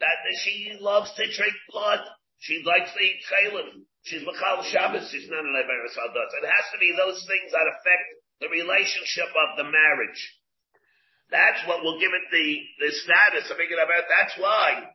that 0.00 0.18
she 0.42 0.74
loves 0.80 1.10
to 1.14 1.24
drink 1.30 1.54
blood. 1.70 2.02
She 2.42 2.62
likes 2.66 2.90
to 2.90 2.98
eat 2.98 3.22
chaylim. 3.30 3.86
She's 4.02 4.26
Michal 4.26 4.66
Shabbos. 4.66 5.06
She's 5.14 5.30
not 5.30 5.46
an 5.46 5.54
Iberis. 5.54 5.94
It 5.94 6.46
has 6.50 6.66
to 6.74 6.78
be 6.82 6.90
those 6.98 7.22
things 7.30 7.54
that 7.54 7.70
affect 7.70 8.06
the 8.42 8.50
relationship 8.50 9.30
of 9.30 9.48
the 9.56 9.70
marriage. 9.70 10.20
That's 11.30 11.62
what 11.70 11.86
will 11.86 12.02
give 12.02 12.10
it 12.10 12.26
the, 12.34 12.48
the 12.82 12.90
status 13.06 13.46
of 13.46 13.56
thinking 13.56 13.78
about. 13.78 14.10
That's 14.10 14.34
why. 14.42 14.90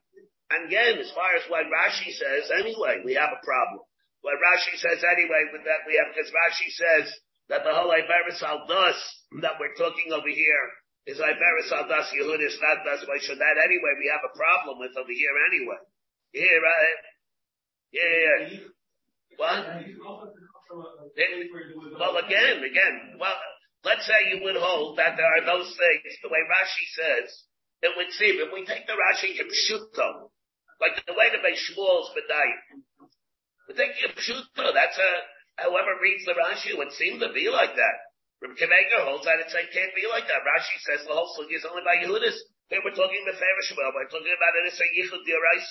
And 0.51 0.67
again, 0.67 0.99
as 0.99 1.11
far 1.15 1.31
as 1.39 1.47
what 1.47 1.71
Rashi 1.71 2.11
says, 2.11 2.51
anyway, 2.51 2.99
we 3.07 3.15
have 3.15 3.31
a 3.31 3.41
problem. 3.43 3.87
What 4.21 4.35
Rashi 4.43 4.75
says 4.75 4.99
anyway, 5.07 5.47
with 5.55 5.63
that 5.63 5.87
we 5.87 5.95
have, 5.95 6.11
because 6.11 6.27
Rashi 6.27 6.67
says 6.75 7.07
that 7.47 7.63
the 7.63 7.71
whole 7.71 7.95
Iberis 7.95 8.43
Aldas 8.43 8.99
that 9.39 9.55
we're 9.55 9.75
talking 9.79 10.11
over 10.11 10.27
here 10.27 10.67
is 11.07 11.17
Iberis 11.17 11.71
Aldas 11.71 12.11
Yehudis, 12.13 12.59
not 12.61 12.83
Das 12.83 13.01
So 13.01 13.33
that 13.35 13.55
anyway 13.57 13.93
we 13.97 14.11
have 14.11 14.21
a 14.27 14.35
problem 14.35 14.79
with 14.79 14.95
over 14.95 15.11
here 15.11 15.35
anyway. 15.49 15.81
Yeah, 16.35 16.59
right? 16.61 17.01
Yeah, 17.91 18.13
yeah. 18.19 18.59
What? 19.37 19.63
Well, 21.97 22.17
again, 22.17 22.63
again, 22.63 23.15
well, 23.19 23.39
Let's 23.87 24.03
say 24.03 24.35
you 24.35 24.43
would 24.43 24.57
hold 24.57 24.97
that 24.97 25.15
there 25.15 25.31
are 25.31 25.47
those 25.47 25.71
things, 25.71 26.11
the 26.19 26.27
way 26.27 26.43
Rashi 26.43 26.85
says, 26.91 27.31
it 27.79 27.95
would 27.95 28.11
seem, 28.11 28.35
if 28.41 28.51
we 28.51 28.65
take 28.65 28.83
the 28.83 28.99
Rashi 28.99 29.37
Kipshuto, 29.37 30.27
like 30.81 30.99
the 31.07 31.13
way 31.13 31.31
the 31.31 31.39
Beis 31.39 31.55
Shmuel's 31.55 32.11
Bedayim, 32.11 32.83
we 33.69 33.75
take 33.75 33.95
Kipshuto, 33.95 34.73
that's 34.73 34.97
a, 34.97 35.11
however 35.63 35.95
reads 36.01 36.25
the 36.25 36.33
Rashi 36.33 36.75
would 36.77 36.91
seem 36.91 37.19
to 37.19 37.31
be 37.31 37.49
like 37.49 37.75
that. 37.75 37.97
Reb 38.41 38.53
Akiva 38.53 38.73
Eiger 38.73 39.01
holds 39.07 39.25
that 39.25 39.41
it 39.41 39.49
can't 39.49 39.93
be 39.97 40.05
like 40.05 40.29
that. 40.29 40.45
Rashi 40.45 40.77
says 40.85 41.05
the 41.05 41.13
whole 41.13 41.29
sugi 41.33 41.57
is 41.57 41.65
only 41.65 41.81
by 41.81 41.97
Yehudis. 42.01 42.37
Here 42.69 42.83
we're 42.83 42.93
talking 42.93 43.23
about 43.23 43.39
Ferishmuel, 43.39 43.95
we're 43.95 44.11
talking 44.11 44.35
about 44.35 44.53
it 44.61 44.69
as 44.69 44.77
a 44.77 44.87
Yichud 44.91 45.23
Dirais. 45.25 45.65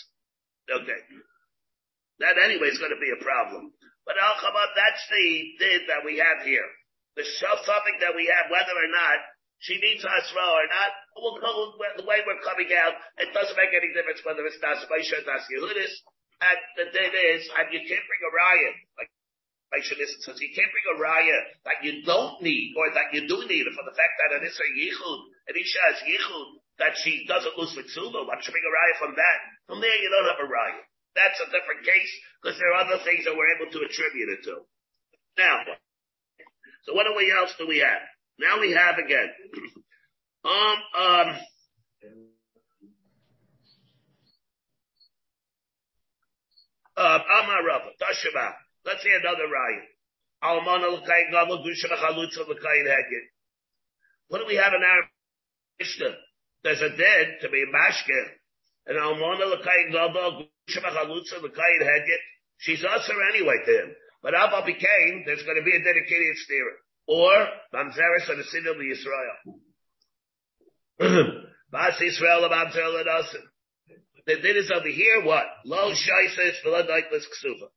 Okay. 0.82 1.00
That 2.24 2.40
anyway 2.40 2.72
is 2.72 2.80
going 2.80 2.96
to 2.96 2.98
be 2.98 3.12
a 3.12 3.20
problem. 3.22 3.70
But 4.08 4.16
Al 4.18 4.40
Chabad, 4.40 4.70
that's 4.74 5.04
the 5.12 5.26
did 5.60 5.82
that 5.92 6.02
we 6.02 6.18
have 6.18 6.42
here 6.42 6.66
the 7.16 7.24
topic 7.64 7.96
that 8.04 8.12
we 8.12 8.28
have, 8.28 8.52
whether 8.52 8.76
or 8.76 8.90
not 8.92 9.18
she 9.64 9.80
needs 9.80 10.04
Hasra 10.04 10.36
or 10.36 10.68
not, 10.68 10.92
we'll 11.16 11.40
go 11.40 11.80
the 11.96 12.04
way 12.04 12.20
we're 12.28 12.44
coming 12.44 12.68
out. 12.76 12.92
It 13.16 13.32
doesn't 13.32 13.56
make 13.56 13.72
any 13.72 13.88
difference 13.96 14.20
whether 14.20 14.44
it's 14.44 14.60
Das 14.60 14.84
Moshe 14.84 15.16
or 15.16 15.24
Das 15.24 15.48
Yehudis. 15.48 15.92
And 16.44 16.60
the 16.76 16.86
thing 16.92 17.08
is, 17.08 17.48
and 17.56 17.72
you 17.72 17.80
can't 17.88 18.04
bring 18.04 18.22
a 18.28 18.32
riot, 18.36 18.76
like 19.00 19.10
says, 19.74 20.40
you 20.40 20.52
can't 20.54 20.70
bring 20.70 20.88
a 20.94 21.00
riot 21.00 21.44
that 21.66 21.82
you 21.82 22.02
don't 22.06 22.40
need, 22.42 22.74
or 22.78 22.86
that 22.94 23.12
you 23.12 23.26
do 23.26 23.38
need, 23.48 23.66
for 23.74 23.84
the 23.84 23.96
fact 23.96 24.14
that 24.22 24.38
it 24.38 24.46
is 24.46 24.56
a 24.56 24.68
Yichud, 24.78 25.20
and 25.48 25.54
Isha 25.56 25.80
has 25.90 25.98
Yichud, 26.06 26.48
that 26.78 26.94
she 27.02 27.24
doesn't 27.26 27.56
lose 27.58 27.74
Mitzuba, 27.74 28.26
why 28.26 28.38
should 28.40 28.52
bring 28.52 28.68
a 28.68 28.74
riot 28.74 28.96
from 29.00 29.12
that? 29.16 29.38
From 29.66 29.80
there 29.80 29.96
you 29.96 30.10
don't 30.12 30.30
have 30.30 30.44
a 30.44 30.48
riot. 30.48 30.84
That's 31.16 31.40
a 31.40 31.50
different 31.50 31.82
case, 31.82 32.12
because 32.42 32.58
there 32.58 32.70
are 32.72 32.84
other 32.84 33.02
things 33.02 33.24
that 33.24 33.34
we're 33.34 33.56
able 33.56 33.72
to 33.72 33.80
attribute 33.84 34.28
it 34.38 34.44
to. 34.44 34.62
Now, 35.38 35.64
so 36.84 36.94
what 36.94 37.06
else 37.06 37.54
do 37.58 37.66
we 37.66 37.78
have? 37.78 38.04
Now 38.38 38.60
we 38.60 38.72
have 38.72 38.98
again. 38.98 39.28
um, 40.44 40.78
um, 40.94 41.28
uh, 46.96 47.18
Amar 47.42 47.64
Rava, 47.66 47.90
Tashaba. 48.00 48.65
Let's 48.86 49.02
see 49.02 49.10
another 49.10 49.50
riot. 49.50 49.90
What 54.28 54.38
do 54.38 54.46
we 54.46 54.54
have 54.56 54.74
in 54.74 54.82
our 54.82 55.02
Mishnah? 55.80 56.14
There's 56.62 56.80
a 56.80 56.96
dead 56.96 57.38
to 57.42 57.48
be 57.48 57.64
mashke, 57.66 58.22
and 58.86 58.98
Almana 58.98 59.46
l'kayin 59.50 59.90
gadol 59.90 60.46
gusha 60.68 60.80
v'chalutza 60.80 61.42
l'kayin 61.42 61.82
hegit. 61.82 62.22
She's 62.58 62.84
usher 62.84 63.22
anyway 63.34 63.58
to 63.64 63.72
him. 63.72 63.94
But 64.22 64.34
Abba 64.34 64.64
became, 64.64 65.24
there's 65.26 65.42
going 65.42 65.56
to 65.56 65.64
be 65.64 65.76
a 65.76 65.82
dedicated 65.82 66.36
steerer. 66.36 66.76
Or, 67.08 67.48
Mamzeris 67.74 68.30
on 68.30 68.38
the 68.38 68.44
sin 68.44 68.66
of 68.66 68.76
Israel. 68.80 69.36
Bas 71.70 72.00
Israel 72.06 72.48
Mamzer 72.48 72.86
Ladasim. 72.86 73.44
The 74.26 74.36
din 74.36 74.56
is 74.56 74.72
over 74.74 74.88
here, 74.88 75.22
what? 75.24 75.46
Lo 75.64 75.92
Shaisa 75.92 76.50
is 76.50 76.58
Philadelphus 76.62 77.26
Ksuva. 77.26 77.68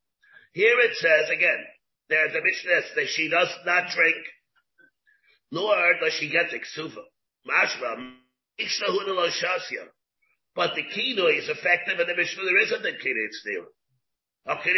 Here 0.52 0.78
it 0.80 0.96
says, 0.96 1.30
again, 1.30 1.64
there's 2.08 2.34
a 2.34 2.42
Mishnah 2.42 2.80
that 2.96 3.08
she 3.08 3.28
does 3.28 3.48
not 3.64 3.90
drink, 3.94 4.16
nor 5.52 5.74
does 6.00 6.12
she 6.14 6.28
get 6.28 6.50
the 6.50 6.58
Ksuva. 6.58 7.04
Shasya. 9.30 9.86
But 10.54 10.74
the 10.74 10.82
kino 10.82 11.26
is 11.26 11.48
effective 11.48 12.00
in 12.00 12.06
the 12.06 12.16
Mishnah, 12.16 12.44
there 12.44 12.62
isn't 12.62 12.86
a 12.86 12.98
kino, 12.98 13.20
it's. 13.26 13.46
Okay, 14.48 14.72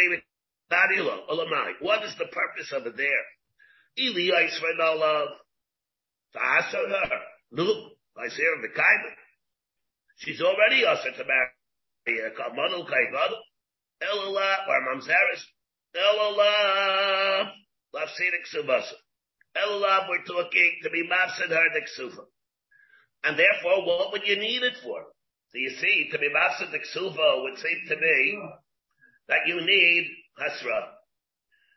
what 1.81 2.03
is 2.03 2.15
the 2.17 2.25
purpose 2.25 2.71
of 2.71 2.85
it 2.85 2.97
there? 2.97 3.25
Yisrael 3.97 5.27
to 6.33 6.41
ask 6.41 6.73
her. 6.73 6.87
Look, 7.51 7.93
I 8.17 8.27
say 8.29 8.43
her 8.43 8.61
the 8.61 8.73
Kaiman. 8.73 9.15
She's 10.17 10.41
already 10.41 10.85
usher 10.85 11.11
to 11.11 11.23
marry 11.25 12.19
a 12.21 12.31
Kalmanul 12.31 12.85
Kaibad. 12.85 13.33
Elala 14.01 14.67
or 14.67 14.81
Mamzeris. 14.95 15.43
Elala 15.95 17.51
Lafsidik 17.93 18.45
Subasa. 18.53 18.97
Elala 19.55 20.09
we're 20.09 20.23
talking 20.23 20.79
to 20.83 20.89
be 20.89 21.07
Mafsid 21.07 21.49
her 21.49 21.69
the 21.73 21.81
Ksufa. 21.81 22.25
And 23.23 23.37
therefore, 23.37 23.85
what 23.85 24.11
would 24.11 24.25
you 24.25 24.37
need 24.37 24.63
it 24.63 24.73
for? 24.83 25.03
So 25.51 25.57
you 25.57 25.69
see, 25.69 26.09
to 26.11 26.17
be 26.17 26.29
Mafsid 26.29 26.71
the 26.71 26.79
Ksufa 26.79 27.43
would 27.43 27.57
seem 27.59 27.81
to 27.89 27.95
me 27.95 28.41
that 29.27 29.47
you 29.47 29.61
need 29.61 30.09
Hasra. 30.39 30.89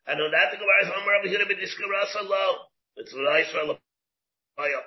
And 0.07 0.21
on 0.21 0.31
that, 0.31 0.51
the 0.51 0.57
Gemara 0.57 0.83
is 0.83 0.89
Homer 0.89 1.15
over 1.19 1.29
here 1.29 1.39
to 1.39 1.47
be 1.47 1.61
discussed 1.61 2.17
alone. 2.19 2.59
It's 2.97 3.13
the 3.13 3.79
bio. 4.57 4.81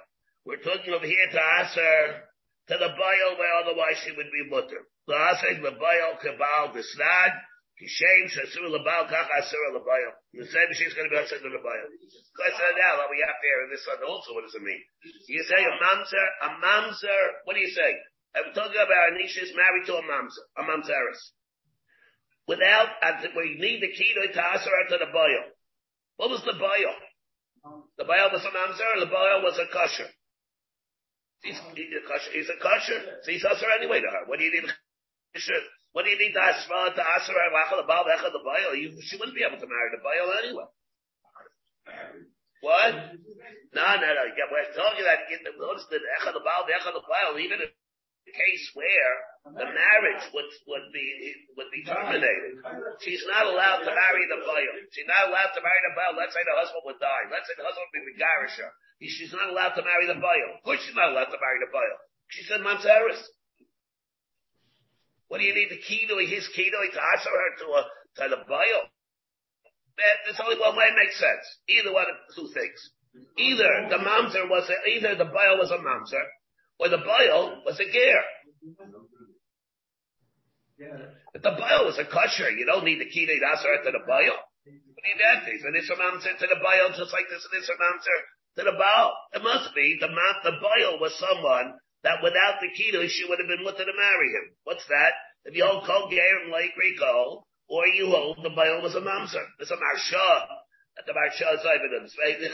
We're 0.46 0.64
talking 0.64 0.94
over 0.94 1.06
here 1.06 1.28
to 1.32 1.42
Aser, 1.62 2.24
to 2.70 2.74
the 2.74 2.90
bio 2.98 3.38
where 3.38 3.54
otherwise 3.62 4.02
she 4.04 4.12
would 4.16 4.32
be 4.32 4.50
mutter. 4.50 4.88
The 5.06 5.14
Aser, 5.14 5.62
the 5.62 5.78
bio, 5.78 6.74
the 6.74 6.82
Snad, 6.82 7.32
Kishem, 7.80 8.28
Shasur, 8.28 8.68
Labal, 8.68 9.08
Kach, 9.08 9.32
the 9.32 9.82
bio. 9.82 10.12
The 10.36 10.46
same 10.52 10.70
she's 10.76 10.94
going 10.94 11.08
to 11.08 11.16
be 11.16 11.24
the 11.24 11.64
bio. 11.64 11.86
Question 12.36 12.72
now, 12.76 13.00
what 13.00 13.10
we 13.10 13.24
have 13.24 13.40
there 13.40 13.64
in 13.64 13.72
this 13.72 13.88
one 13.88 14.04
also, 14.04 14.36
what 14.36 14.44
does 14.44 14.56
it 14.56 14.62
mean? 14.62 14.84
You 15.32 15.42
say 15.48 15.64
a 15.64 15.74
mamzer, 15.80 16.28
a 16.44 16.50
mamzer, 16.60 17.24
what 17.48 17.56
do 17.56 17.64
you 17.64 17.72
say? 17.72 17.92
I'm 18.36 18.52
talking 18.54 18.78
about 18.78 19.16
Anisha 19.16 19.48
is 19.48 19.56
married 19.56 19.88
to 19.88 19.96
a 19.96 20.04
mamzer, 20.04 20.44
a 20.60 20.64
mamzeris 20.68 21.24
without, 22.50 22.90
we 23.38 23.62
need 23.62 23.78
the 23.78 23.94
key 23.94 24.10
to 24.18 24.26
answer 24.26 24.74
to 24.90 24.98
the 24.98 25.14
boil. 25.14 25.44
What 26.18 26.34
was 26.34 26.42
the 26.42 26.58
boil? 26.58 26.94
The 28.02 28.06
boil 28.10 28.34
was 28.34 28.42
a 28.42 28.50
mamzer, 28.50 29.06
the 29.06 29.06
boil 29.06 29.46
was 29.46 29.62
a 29.62 29.70
kosher. 29.72 30.10
He's, 31.44 31.62
he's 31.78 32.50
a 32.50 32.58
kosher. 32.60 33.00
So 33.22 33.32
he's 33.32 33.46
usher 33.46 33.70
anyway 33.78 34.02
to 34.02 34.10
her. 34.10 34.26
What 34.26 34.40
do 34.40 34.46
you 34.46 34.52
need? 34.52 34.66
What 35.94 36.06
do 36.06 36.14
you 36.14 36.20
need 36.22 36.38
to 36.38 36.44
asra 36.44 36.94
to 36.94 37.02
asra 37.02 37.34
the 37.34 37.82
abal 37.82 38.06
the 38.22 38.44
bayil? 38.46 38.78
You 38.78 38.94
she 39.02 39.18
wouldn't 39.18 39.36
be 39.36 39.42
able 39.42 39.58
to 39.58 39.66
marry 39.66 39.90
the 39.90 40.02
bayil 40.06 40.28
anyway. 40.38 40.70
What? 42.62 42.94
No, 43.74 43.88
no, 43.98 44.10
no. 44.14 44.24
Yeah, 44.38 44.50
we're 44.54 44.70
talking 44.76 45.06
that. 45.08 45.26
Notice 45.58 45.88
that 45.90 46.02
echad 46.22 46.34
the 46.38 46.44
abal 46.46 46.70
echad 46.70 46.94
the 46.94 47.02
bayil. 47.02 47.42
Even 47.42 47.58
if 47.66 47.74
the 48.30 48.34
case 48.38 48.66
where 48.78 49.14
the 49.50 49.66
marriage 49.66 50.24
would 50.30 50.52
would 50.70 50.88
be 50.94 51.08
would 51.58 51.72
be 51.74 51.82
terminated. 51.82 52.62
She's 53.02 53.26
not 53.26 53.50
allowed 53.50 53.82
to 53.82 53.90
marry 53.90 54.30
the 54.30 54.46
bayil. 54.46 54.74
She's 54.94 55.10
not 55.10 55.34
allowed 55.34 55.58
to 55.58 55.62
marry 55.66 55.82
the 55.90 55.94
bayil. 55.98 56.14
Let's 56.22 56.38
say 56.38 56.46
the 56.46 56.54
husband 56.54 56.86
would 56.86 57.02
die. 57.02 57.26
Let's 57.34 57.50
say 57.50 57.58
the 57.58 57.66
husband 57.66 57.82
would 57.90 57.98
be 57.98 58.06
Megarisha. 58.14 58.70
She's 59.02 59.34
not 59.34 59.50
allowed 59.50 59.74
to 59.74 59.82
marry 59.82 60.06
the 60.06 60.22
bayil. 60.22 60.54
Of 60.54 60.62
course 60.62 60.86
she's 60.86 60.94
not 60.94 61.10
allowed 61.18 61.34
to 61.34 61.40
marry 61.42 61.66
the 61.66 61.72
bayil. 61.74 61.98
She 62.30 62.46
said 62.46 62.62
Manzaris. 62.62 63.18
What 65.30 65.40
do 65.40 65.46
you 65.46 65.54
need 65.54 65.70
the 65.70 65.78
kidui, 65.78 66.28
his 66.28 66.50
kidui 66.58 66.90
to 66.90 67.02
answer 67.14 67.30
her 67.30 67.50
to 67.62 67.68
a, 67.78 67.82
to 68.18 68.24
the 68.36 68.42
bayil? 68.50 68.82
There's 70.26 70.42
only 70.42 70.60
one 70.60 70.76
way 70.76 70.90
it 70.90 70.98
makes 70.98 71.20
sense. 71.20 71.46
Either 71.70 71.94
one 71.94 72.10
of 72.10 72.18
two 72.34 72.50
things. 72.50 72.80
Either 73.38 73.94
the 73.94 74.02
mamzer 74.02 74.50
was 74.50 74.70
a, 74.70 74.78
either 74.90 75.16
the 75.16 75.30
bayil 75.30 75.60
was 75.60 75.72
a 75.72 75.78
mamzer, 75.78 76.26
or 76.80 76.90
the 76.90 77.04
bayil 77.04 77.64
was 77.66 77.80
a 77.80 77.86
gear. 77.86 78.22
If 81.34 81.42
the 81.44 81.54
bayil 81.54 81.86
was 81.86 82.00
a 82.00 82.06
kosher, 82.06 82.50
you 82.50 82.66
don't 82.66 82.86
need 82.86 83.00
the 83.00 83.12
kidui 83.12 83.40
to 83.40 83.48
answer 83.54 83.70
her 83.70 83.84
to 83.86 83.92
the 83.92 84.04
bayil. 84.10 84.34
What 84.34 85.04
do 85.04 85.10
you 85.14 85.20
that? 85.24 85.46
And 85.46 85.76
it's 85.78 85.90
a 85.90 85.96
mamzer 85.96 86.38
to 86.42 86.48
the 86.48 86.60
bayil 86.60 86.90
just 86.98 87.14
like 87.14 87.30
this 87.30 87.46
and 87.46 87.54
it's 87.60 87.70
a 87.70 87.78
mamzer 87.78 88.20
to 88.58 88.64
the 88.66 88.76
Baal. 88.76 89.14
It 89.34 89.44
must 89.44 89.76
be 89.76 89.98
the 90.00 90.08
the 90.08 90.52
Baal 90.60 91.00
was 91.00 91.16
someone 91.20 91.80
that 92.04 92.24
without 92.24 92.62
the 92.62 92.72
kiddush 92.72 93.12
she 93.12 93.28
would 93.28 93.40
have 93.40 93.48
been 93.48 93.66
wanted 93.66 93.86
to 93.86 93.96
marry 93.96 94.30
him. 94.32 94.56
What's 94.64 94.86
that? 94.88 95.14
If 95.46 95.56
you 95.56 95.66
hold 95.66 95.86
Kol 95.86 96.10
Ger 96.10 96.44
and 96.44 96.52
Lake 96.52 96.76
Rico, 96.78 97.46
or 97.70 97.88
you 97.88 98.08
hold 98.08 98.40
the 98.44 98.50
Baal 98.50 98.82
was 98.82 98.96
a 98.96 99.02
mamzer. 99.02 99.46
It's 99.60 99.72
a 99.72 99.78
marsha. 99.78 100.28
That 100.98 101.06
the 101.06 101.14
marsha 101.14 101.48
is 101.54 101.64
over 101.64 101.76
evidence. 101.76 102.16
It 102.18 102.52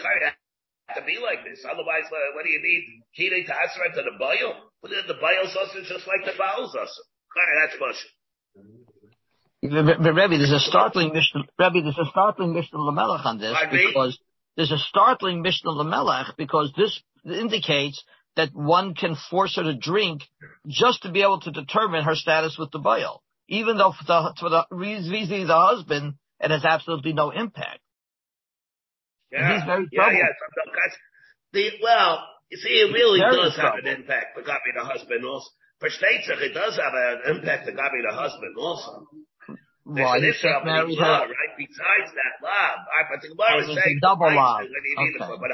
to 0.94 1.02
be 1.02 1.18
like 1.18 1.42
this. 1.44 1.66
Otherwise, 1.66 2.06
what, 2.12 2.44
do 2.46 2.50
you 2.50 2.62
need? 2.62 2.84
Kiddush 3.16 3.48
to 3.48 3.56
answer 3.58 3.82
to 3.96 4.04
the 4.04 4.18
Baal? 4.20 4.70
But 4.82 4.92
the 5.08 5.18
Baal 5.18 5.48
also 5.48 5.82
just 5.82 6.06
like 6.06 6.26
the 6.26 6.38
Baal's 6.38 6.76
also. 6.76 7.02
That's 7.36 7.80
much. 7.80 8.00
But 9.62 10.14
Rebbe, 10.14 10.38
there's 10.38 10.52
a 10.52 10.60
startling 10.60 11.12
Mishnah. 11.14 11.44
Rebbe, 11.58 11.82
there's 11.82 11.98
a 11.98 12.10
startling 12.12 12.54
Mishnah 12.54 12.78
Lamelech 12.78 13.26
on 13.26 13.40
this 13.40 13.58
because 13.72 14.20
there's 14.56 14.72
a 14.72 14.78
startling 14.78 15.42
Mishnah 15.42 15.72
Lamelech 15.72 16.36
because 16.38 16.72
this 16.78 17.02
indicates 17.26 18.04
that 18.36 18.50
one 18.54 18.94
can 18.94 19.16
force 19.30 19.56
her 19.56 19.64
to 19.64 19.76
drink 19.76 20.22
just 20.68 21.04
to 21.04 21.12
be 21.12 21.22
able 21.22 21.40
to 21.42 21.52
determine 21.52 22.04
her 22.04 22.16
status 22.16 22.58
with 22.58 22.72
the 22.72 22.80
Baal. 22.80 23.24
Even 23.48 23.78
though 23.78 23.94
for 23.98 24.06
the, 24.06 24.34
for 24.40 24.50
the 24.50 24.66
vis-a-vis 24.72 25.48
the 25.48 25.56
husband, 25.56 26.16
it 26.40 26.52
has 26.52 26.66
absolutely 26.66 27.14
no 27.14 27.32
impact. 27.32 27.80
Yeah. 29.32 29.56
he's 29.56 29.66
very 29.66 29.88
yeah, 29.92 30.12
yeah. 30.12 30.32
The, 31.54 31.72
well, 31.82 32.24
you 32.50 32.58
see, 32.58 32.70
it 32.70 32.92
really 32.94 33.20
does 33.20 33.56
have 33.58 33.76
an 33.76 33.88
impact 33.88 34.36
for 34.36 34.44
Gabi 34.44 34.76
the 34.76 34.84
husband 34.84 35.26
also. 35.26 35.50
For 35.80 35.90
Steitzach, 35.90 36.42
it 36.42 36.54
does 36.54 36.78
have 36.78 36.94
an 36.94 37.36
impact 37.36 37.68
to 37.68 37.74
Gabi 37.74 38.00
the 38.08 38.16
husband 38.16 38.56
also. 38.58 39.08
Well, 39.86 40.20
this 40.20 40.42
can't 40.42 40.66
marry 40.66 40.96
her. 40.96 41.20
Right? 41.30 41.54
Besides 41.58 42.10
that 42.18 42.42
love, 42.42 42.80
right? 42.90 43.06
But 43.06 43.22
the 43.22 43.30
Gemara 43.30 43.54
oh, 43.54 43.70
is 43.70 43.78
saying 43.78 44.00
double 44.02 44.34
love. 44.34 44.66
Okay. 44.66 45.22
But 45.30 45.52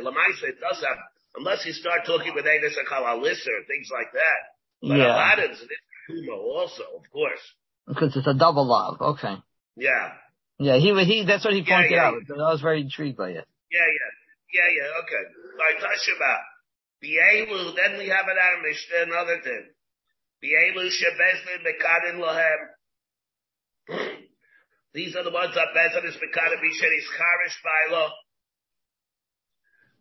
Lamaisa, 0.00 0.48
it 0.48 0.60
does 0.60 0.80
have, 0.80 0.96
unless 1.36 1.64
you 1.66 1.72
start 1.72 2.06
talking 2.06 2.32
with 2.34 2.44
Enes 2.44 2.76
Akalalis 2.78 3.46
or 3.46 3.64
things 3.66 3.88
like 3.92 4.12
that. 4.12 4.40
But 4.82 4.96
yeah. 4.98 5.14
Aladdin's 5.14 5.60
an 5.60 5.68
Kuma 6.06 6.36
also, 6.36 6.84
of 6.96 7.10
course. 7.10 7.40
Because 7.86 8.16
it's 8.16 8.26
a 8.26 8.34
double 8.34 8.66
love. 8.66 9.00
Okay. 9.00 9.36
Yeah. 9.76 10.12
Yeah, 10.58 10.76
he 10.78 10.94
he. 11.04 11.24
That's 11.26 11.44
what 11.44 11.54
he 11.54 11.64
pointed 11.64 11.90
yeah, 11.90 12.12
yeah, 12.12 12.34
out. 12.34 12.48
I 12.48 12.52
was 12.52 12.60
very 12.60 12.80
intrigued 12.82 13.16
by 13.16 13.30
it. 13.30 13.46
Yeah, 13.70 13.88
yeah, 13.90 14.10
yeah, 14.54 14.68
yeah. 14.70 15.02
Okay. 15.02 15.24
All 15.58 15.66
right, 15.66 15.78
Tashima. 15.82 16.34
Bielu. 17.02 17.74
Then 17.74 17.98
we 17.98 18.06
have 18.08 18.26
an 18.30 18.38
Mishnah, 18.62 19.02
another 19.10 19.42
thing. 19.42 19.74
Bielu 20.44 20.88
shebezdin 20.94 21.64
mekadin 21.66 22.20
lohem. 22.22 22.60
These 24.94 25.16
are 25.16 25.24
the 25.24 25.34
ones 25.34 25.54
that 25.54 25.74
Bezan 25.74 26.06
is 26.06 26.14
Mekana 26.14 26.54
Bishan 26.62 26.92
is 26.94 27.06
Charish 27.10 27.58
Bailo. 27.66 28.10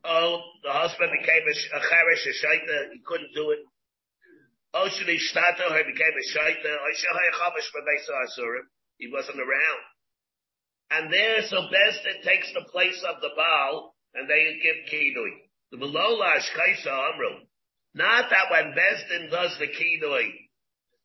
Oh, 0.03 0.41
the 0.63 0.71
husband 0.71 1.11
became 1.19 1.43
a, 1.47 1.55
a 1.75 1.79
a 1.79 2.33
Shaita, 2.33 2.91
he 2.91 2.99
couldn't 3.05 3.33
do 3.33 3.51
it. 3.51 3.59
Oh, 4.73 4.89
Shani 4.89 5.15
Shtato, 5.15 5.77
he 5.77 5.83
became 5.91 6.13
a 6.13 6.25
Shaita. 6.37 6.77
He 8.97 9.07
wasn't 9.11 9.39
around. 9.39 9.81
And 10.91 11.13
there, 11.13 11.41
so 11.43 11.57
Bezdin 11.57 12.21
takes 12.23 12.51
the 12.53 12.65
place 12.71 13.03
of 13.07 13.21
the 13.21 13.29
Baal, 13.35 13.95
and 14.13 14.29
they 14.29 14.59
give 14.61 14.75
Kidui. 14.91 15.31
The 15.71 15.77
Melolash 15.77 16.49
Kaisa 16.53 16.91
Amru. 17.13 17.45
Not 17.95 18.29
that 18.29 18.51
when 18.51 18.73
Bezdin 18.73 19.31
does 19.31 19.57
the 19.59 19.67
Kidui, 19.67 20.29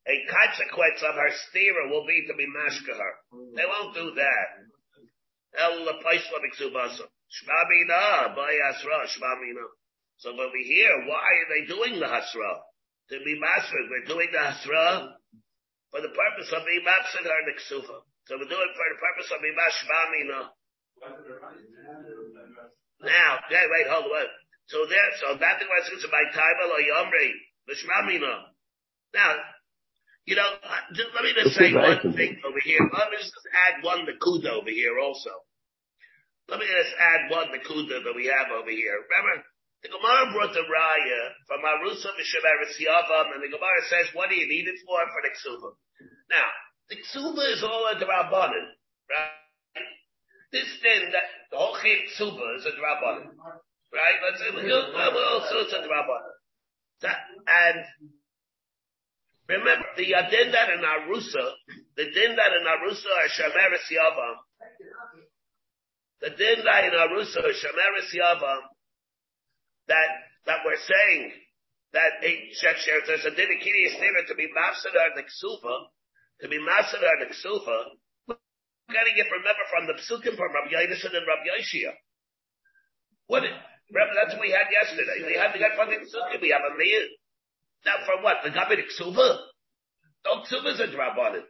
a 0.08 0.24
consequence 0.32 1.02
of 1.06 1.14
her 1.14 1.30
stira 1.48 1.90
will 1.90 2.06
be 2.06 2.24
to 2.26 2.34
be 2.34 2.46
mashka 2.46 2.96
her. 2.96 3.14
They 3.54 3.64
won't 3.68 3.94
do 3.94 4.14
that. 4.14 4.48
El 5.58 5.84
paisla 6.02 6.40
miksubasa. 6.40 7.04
Shmamina, 7.28 8.34
by 8.34 8.52
asra, 8.72 9.04
shmamina. 9.06 9.66
So 10.16 10.34
when 10.34 10.50
we 10.52 10.64
hear, 10.64 10.90
why 11.06 11.22
are 11.22 11.48
they 11.52 11.66
doing 11.68 12.00
the 12.00 12.06
hasra? 12.06 12.52
To 13.10 13.16
be 13.24 13.38
mastered, 13.40 13.88
we're 13.88 14.08
doing 14.08 14.28
the 14.32 14.38
hasra 14.38 15.12
for 15.90 16.00
the 16.00 16.12
purpose 16.12 16.52
of 16.52 16.66
being 16.66 16.84
mapsid 16.84 17.24
her 17.24 17.42
niksufa. 17.48 17.96
So 18.28 18.36
we're 18.36 18.48
doing 18.50 18.68
it 18.68 18.76
for 18.76 18.88
the 18.92 19.00
purpose 19.00 19.28
of 19.32 19.40
being 19.40 19.56
mashmamina. 19.56 20.40
Now, 23.00 23.38
okay, 23.46 23.64
wait, 23.70 23.86
hold 23.88 24.10
on. 24.10 24.28
So 24.66 24.84
there, 24.84 25.08
so 25.20 25.38
that 25.38 25.58
thing 25.58 25.68
was 25.68 26.06
by 26.10 26.24
time 26.34 26.56
or 26.68 26.80
yomri, 26.82 27.32
the 27.66 27.72
Shvamina. 27.72 28.52
Now, 29.14 29.32
you 30.26 30.36
know, 30.36 30.44
uh, 30.44 30.92
just, 30.92 31.08
let 31.14 31.24
me 31.24 31.32
just 31.32 31.56
say 31.56 31.72
one 31.72 32.12
thing 32.12 32.36
over 32.44 32.60
here. 32.60 32.80
Let 32.92 33.10
me 33.10 33.16
just 33.16 33.32
add 33.64 33.82
one 33.82 34.04
nakuda 34.04 34.60
over 34.60 34.68
here 34.68 34.98
also. 35.00 35.30
Let 36.48 36.60
me 36.60 36.66
just 36.66 36.96
add 36.96 37.30
one 37.30 37.52
nakuda 37.52 38.04
that 38.04 38.16
we 38.16 38.26
have 38.32 38.48
over 38.48 38.70
here. 38.72 38.96
Remember, 38.96 39.44
the 39.84 39.92
Gemara 39.92 40.32
brought 40.32 40.56
the 40.56 40.64
raya 40.64 41.22
from 41.46 41.60
Arusa 41.60 42.08
Mishaveris 42.16 42.80
Yavam, 42.80 43.36
and 43.36 43.42
the 43.44 43.52
Gemara 43.52 43.82
says, 43.88 44.08
what 44.16 44.30
do 44.30 44.36
you 44.36 44.48
need 44.48 44.66
it 44.66 44.80
for? 44.82 44.98
For 45.12 45.22
the 45.22 45.32
ksuba. 45.36 45.76
Now, 46.32 46.48
the 46.88 46.96
ksuba 46.96 47.52
is 47.52 47.62
all 47.62 47.86
a 47.92 48.00
drabanan, 48.00 48.74
right? 49.12 49.84
This 50.50 50.68
thing 50.80 51.12
that 51.12 51.28
the 51.52 51.58
whole 51.58 51.76
chip 51.84 52.08
ksuba 52.16 52.56
is 52.56 52.64
a 52.64 52.72
drabanan, 52.72 53.36
right? 53.92 54.18
Let's 54.24 54.40
say, 54.40 54.48
well, 54.50 55.44
it's 55.44 57.04
a. 57.04 57.12
And 57.46 57.84
Remember, 59.48 59.86
the 59.96 60.12
Adin 60.12 60.52
that 60.52 60.68
in 60.68 60.84
Arusa, 60.84 61.44
the 61.96 62.04
Din 62.04 62.36
that 62.36 62.52
in 62.52 62.68
Arusa 62.68 63.08
are 63.08 63.32
Shemeres 63.32 63.88
Yavam. 63.88 64.36
The 66.20 66.30
Din 66.30 66.58
in 66.58 66.94
Arusa 66.98 67.38
Shemeres 67.46 68.10
Yavam, 68.10 68.62
that, 69.86 70.08
that 70.46 70.58
we're 70.66 70.82
saying, 70.82 71.32
that 71.92 72.20
there's 72.20 73.24
a 73.24 73.30
Din 73.30 73.48
Yisnira 73.48 74.26
to 74.26 74.34
be 74.34 74.50
Mafsadar 74.50 75.14
the 75.14 75.22
Ksufa, 75.22 75.76
to 76.42 76.48
be 76.48 76.58
Mafsadar 76.58 77.22
the 77.22 77.30
Ksufa, 77.32 77.78
we're 78.26 78.36
getting 78.90 79.16
it, 79.16 79.28
remember, 79.30 79.64
from 79.70 79.86
the 79.86 79.96
Psukim 80.00 80.36
from 80.36 80.50
Rabbi 80.52 80.74
Yadison 80.74 81.14
and 81.14 81.26
Rabbi 81.28 81.46
Yoshia. 81.54 81.92
What, 83.28 83.44
remember, 83.44 84.14
that's 84.16 84.34
what 84.34 84.42
we 84.42 84.50
had 84.50 84.66
yesterday. 84.72 85.28
We 85.28 85.36
had 85.36 85.52
to 85.52 85.58
get 85.58 85.76
from 85.76 85.90
the 85.92 86.02
Psukim, 86.02 86.40
we 86.42 86.50
have 86.50 86.64
a 86.64 86.74
meal. 86.76 87.04
Now 87.86 88.02
for 88.04 88.22
what? 88.24 88.42
The 88.42 88.50
Gabi 88.50 88.82
Ksuba? 88.90 89.38
No, 90.26 90.42
Ksuba 90.42 90.74
is 90.74 90.80
a 90.80 90.88
Drabanan. 90.88 91.46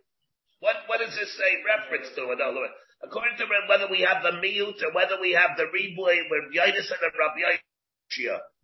What, 0.61 0.77
what 0.87 0.99
does 0.99 1.15
this 1.15 1.31
say 1.39 1.51
reference 1.65 2.11
to? 2.15 2.23
In 2.35 2.39
other 2.43 2.59
words, 2.59 2.75
according 3.03 3.37
to 3.39 3.45
whether 3.69 3.89
we 3.91 4.03
have 4.03 4.23
the 4.23 4.39
Miyut 4.43 4.79
or 4.83 4.93
whether 4.95 5.21
we 5.21 5.33
have 5.33 5.57
the 5.57 5.71
Riboy 5.71 6.29
with 6.31 6.55
Yainis 6.55 6.91
and 6.91 7.01
Rabbi 7.03 7.59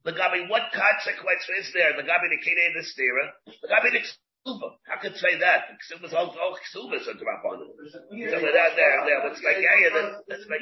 the 0.05 0.13
Gabi, 0.13 0.49
what 0.53 0.69
consequence 0.73 1.49
is 1.61 1.73
there? 1.73 1.97
The 1.97 2.05
Gabi 2.05 2.29
the 2.29 2.41
Kine 2.45 2.77
the 2.77 2.85
Stira, 2.85 3.33
the 3.47 3.69
Gabi 3.69 3.93
the 3.93 4.03
Ksuba. 4.05 4.77
How 4.85 5.01
could 5.01 5.17
say 5.17 5.41
that? 5.41 5.73
Ksuba's 5.81 6.13
all, 6.13 6.29
all 6.37 6.57
Ksuba's 6.61 7.09
a 7.09 7.17
Drabanan. 7.17 7.73
So 7.73 8.37
without 8.37 8.77
there, 8.77 9.01
there, 9.05 9.25
it's 9.33 9.41
like, 9.41 9.57
yeah, 9.65 9.77
yeah, 9.81 10.21
that's 10.29 10.45
like, 10.49 10.61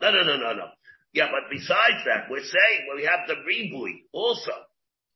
no, 0.00 0.10
no, 0.10 0.22
no, 0.22 0.36
no, 0.36 0.52
no. 0.54 0.66
Yeah, 1.12 1.28
but 1.32 1.50
besides 1.50 2.04
that, 2.06 2.30
we're 2.30 2.44
saying 2.44 2.86
well, 2.86 2.98
we 2.98 3.08
have 3.08 3.26
the 3.26 3.42
Riboy 3.42 4.06
also 4.12 4.52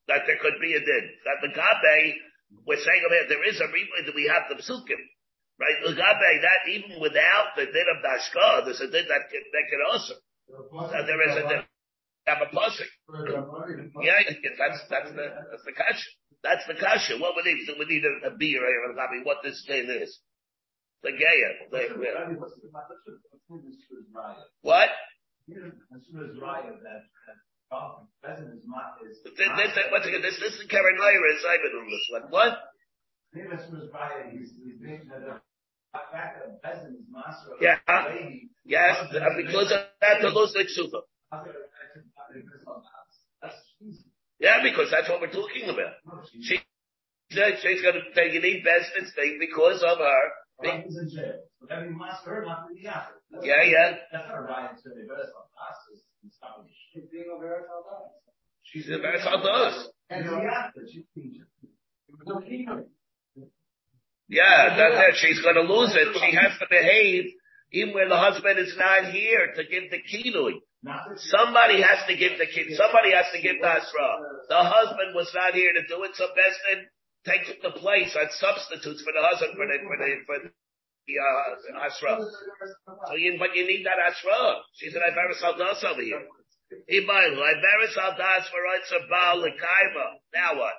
that 0.09 0.27
there 0.27 0.39
could 0.43 0.59
be 0.61 0.75
a 0.75 0.81
din. 0.81 1.05
That 1.29 1.39
the 1.47 1.55
Gabe, 1.55 2.15
we're 2.67 2.83
saying 2.83 3.03
over 3.07 3.15
here, 3.15 3.29
there 3.29 3.47
is 3.47 3.61
a 3.61 3.71
replay 3.71 4.07
that 4.07 4.15
we 4.15 4.27
have 4.27 4.51
the 4.51 4.59
psukim. 4.59 4.99
Right? 5.61 5.77
The 5.85 5.93
Gabe, 5.93 6.41
that 6.41 6.61
even 6.73 6.97
without 7.05 7.53
the 7.53 7.69
din 7.69 7.89
of 7.93 8.01
Dashka, 8.01 8.65
there's 8.65 8.81
a 8.81 8.89
din 8.89 9.05
that 9.13 9.29
can, 9.29 9.45
that 9.53 9.67
can 9.69 9.81
also. 9.93 10.15
That 10.89 11.05
there 11.05 11.21
is 11.29 11.37
a 11.37 11.45
din. 11.49 11.63
have 12.25 12.41
a 12.41 12.49
pasuk. 12.49 12.89
Yeah, 14.01 14.25
that's, 14.57 14.81
that's 14.89 15.13
the, 15.13 15.27
that's 15.53 15.65
the 15.69 15.77
kasha. 15.77 16.11
That's 16.43 16.65
the 16.67 16.75
kasha. 16.81 17.21
What 17.21 17.37
we 17.37 17.45
need, 17.45 17.69
we 17.77 17.85
need 17.85 18.05
a, 18.09 18.33
a 18.33 18.37
beer, 18.37 18.65
eh, 18.65 19.21
what 19.25 19.45
this 19.45 19.63
thing 19.69 19.85
is. 19.91 20.19
The 21.03 21.13
gaya. 21.13 21.51
The, 21.71 21.93
the, 21.93 22.09
what? 24.61 24.89
This, 29.25 29.37
this, 29.37 30.23
this, 30.23 30.41
this 30.41 30.55
is 30.57 30.67
Karen 30.69 30.97
is 30.97 31.45
I've 31.45 31.63
been 31.63 31.77
on 31.77 31.87
this 31.89 32.09
one. 32.11 32.31
What? 32.31 32.59
Yeah. 37.61 37.79
Yes, 38.65 38.97
uh, 39.15 39.19
because 39.37 39.73
of 39.73 39.81
that, 40.01 40.21
the 40.23 40.29
lose 40.29 40.53
the 40.53 40.65
ksuba. 40.65 41.03
Yeah, 44.39 44.63
because 44.63 44.91
that's 44.91 45.09
what 45.09 45.21
we're 45.21 45.33
talking 45.33 45.69
about. 45.69 45.95
She 46.41 46.61
said 47.31 47.59
she's 47.63 47.83
going 47.83 47.95
to 47.95 48.15
take 48.15 48.35
an 48.35 48.45
eat 48.45 48.65
best 48.65 48.91
mistake 49.01 49.41
because 49.41 49.83
of 49.83 49.99
her. 49.99 50.23
Yeah, 53.43 53.63
yeah. 53.65 53.97
That's 54.13 54.29
not 54.29 54.49
right. 54.49 54.71
She's 58.63 58.89
a 58.89 58.99
Beres 58.99 59.25
Haldas. 59.27 59.87
Yeah, 64.31 64.79
that's 64.79 64.95
it. 64.95 65.15
She's 65.19 65.43
going 65.43 65.59
to 65.59 65.67
lose 65.67 65.91
it. 65.91 66.15
She 66.15 66.37
has 66.39 66.55
to 66.63 66.67
behave 66.71 67.35
even 67.73 67.95
when 67.95 68.09
the 68.09 68.17
husband 68.17 68.59
is 68.59 68.75
not 68.79 69.11
here 69.11 69.51
to 69.59 69.63
give 69.67 69.91
the 69.91 69.99
kinui. 69.99 70.63
Somebody 71.35 71.83
has 71.83 72.07
to 72.07 72.15
give 72.17 72.39
the 72.39 72.47
kid. 72.47 72.71
Somebody 72.79 73.13
has 73.13 73.27
to 73.35 73.43
give 73.43 73.61
the 73.61 73.69
asra. 73.69 74.11
The 74.49 74.63
husband 74.63 75.15
was 75.15 75.31
not 75.35 75.55
here 75.55 75.75
to 75.75 75.83
do 75.87 76.03
it, 76.07 76.15
so 76.15 76.31
Besdin 76.33 76.87
takes 77.27 77.51
the 77.63 77.75
place 77.77 78.17
and 78.17 78.31
substitutes 78.39 79.03
for 79.03 79.13
the 79.13 79.21
husband 79.21 79.53
for 79.59 79.67
the 79.67 79.77
for 79.85 79.99
the 79.99 80.11
for 80.25 80.39
the 80.41 80.49
uh. 81.19 81.59
So 83.11 83.15
you, 83.19 83.37
but 83.39 83.55
you 83.55 83.67
need 83.67 83.85
that 83.85 83.99
asra. 83.99 84.63
She 84.79 84.89
said, 84.91 85.03
"I 85.05 85.11
better 85.11 85.35
sell 85.37 85.59
das 85.59 85.85
over 85.85 86.01
here." 86.01 86.25
I 86.73 87.53
better 87.61 87.91
sell 87.93 88.15
das 88.17 88.49
for 88.49 88.63
Now 90.33 90.55
what? 90.57 90.75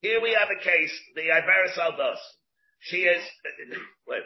Here 0.00 0.20
we 0.20 0.36
have 0.38 0.48
a 0.50 0.62
case. 0.62 0.92
The 1.14 1.22
Iberis 1.22 1.78
Aldos. 1.78 2.18
She 2.80 2.98
is. 2.98 3.22
Wait. 4.08 4.22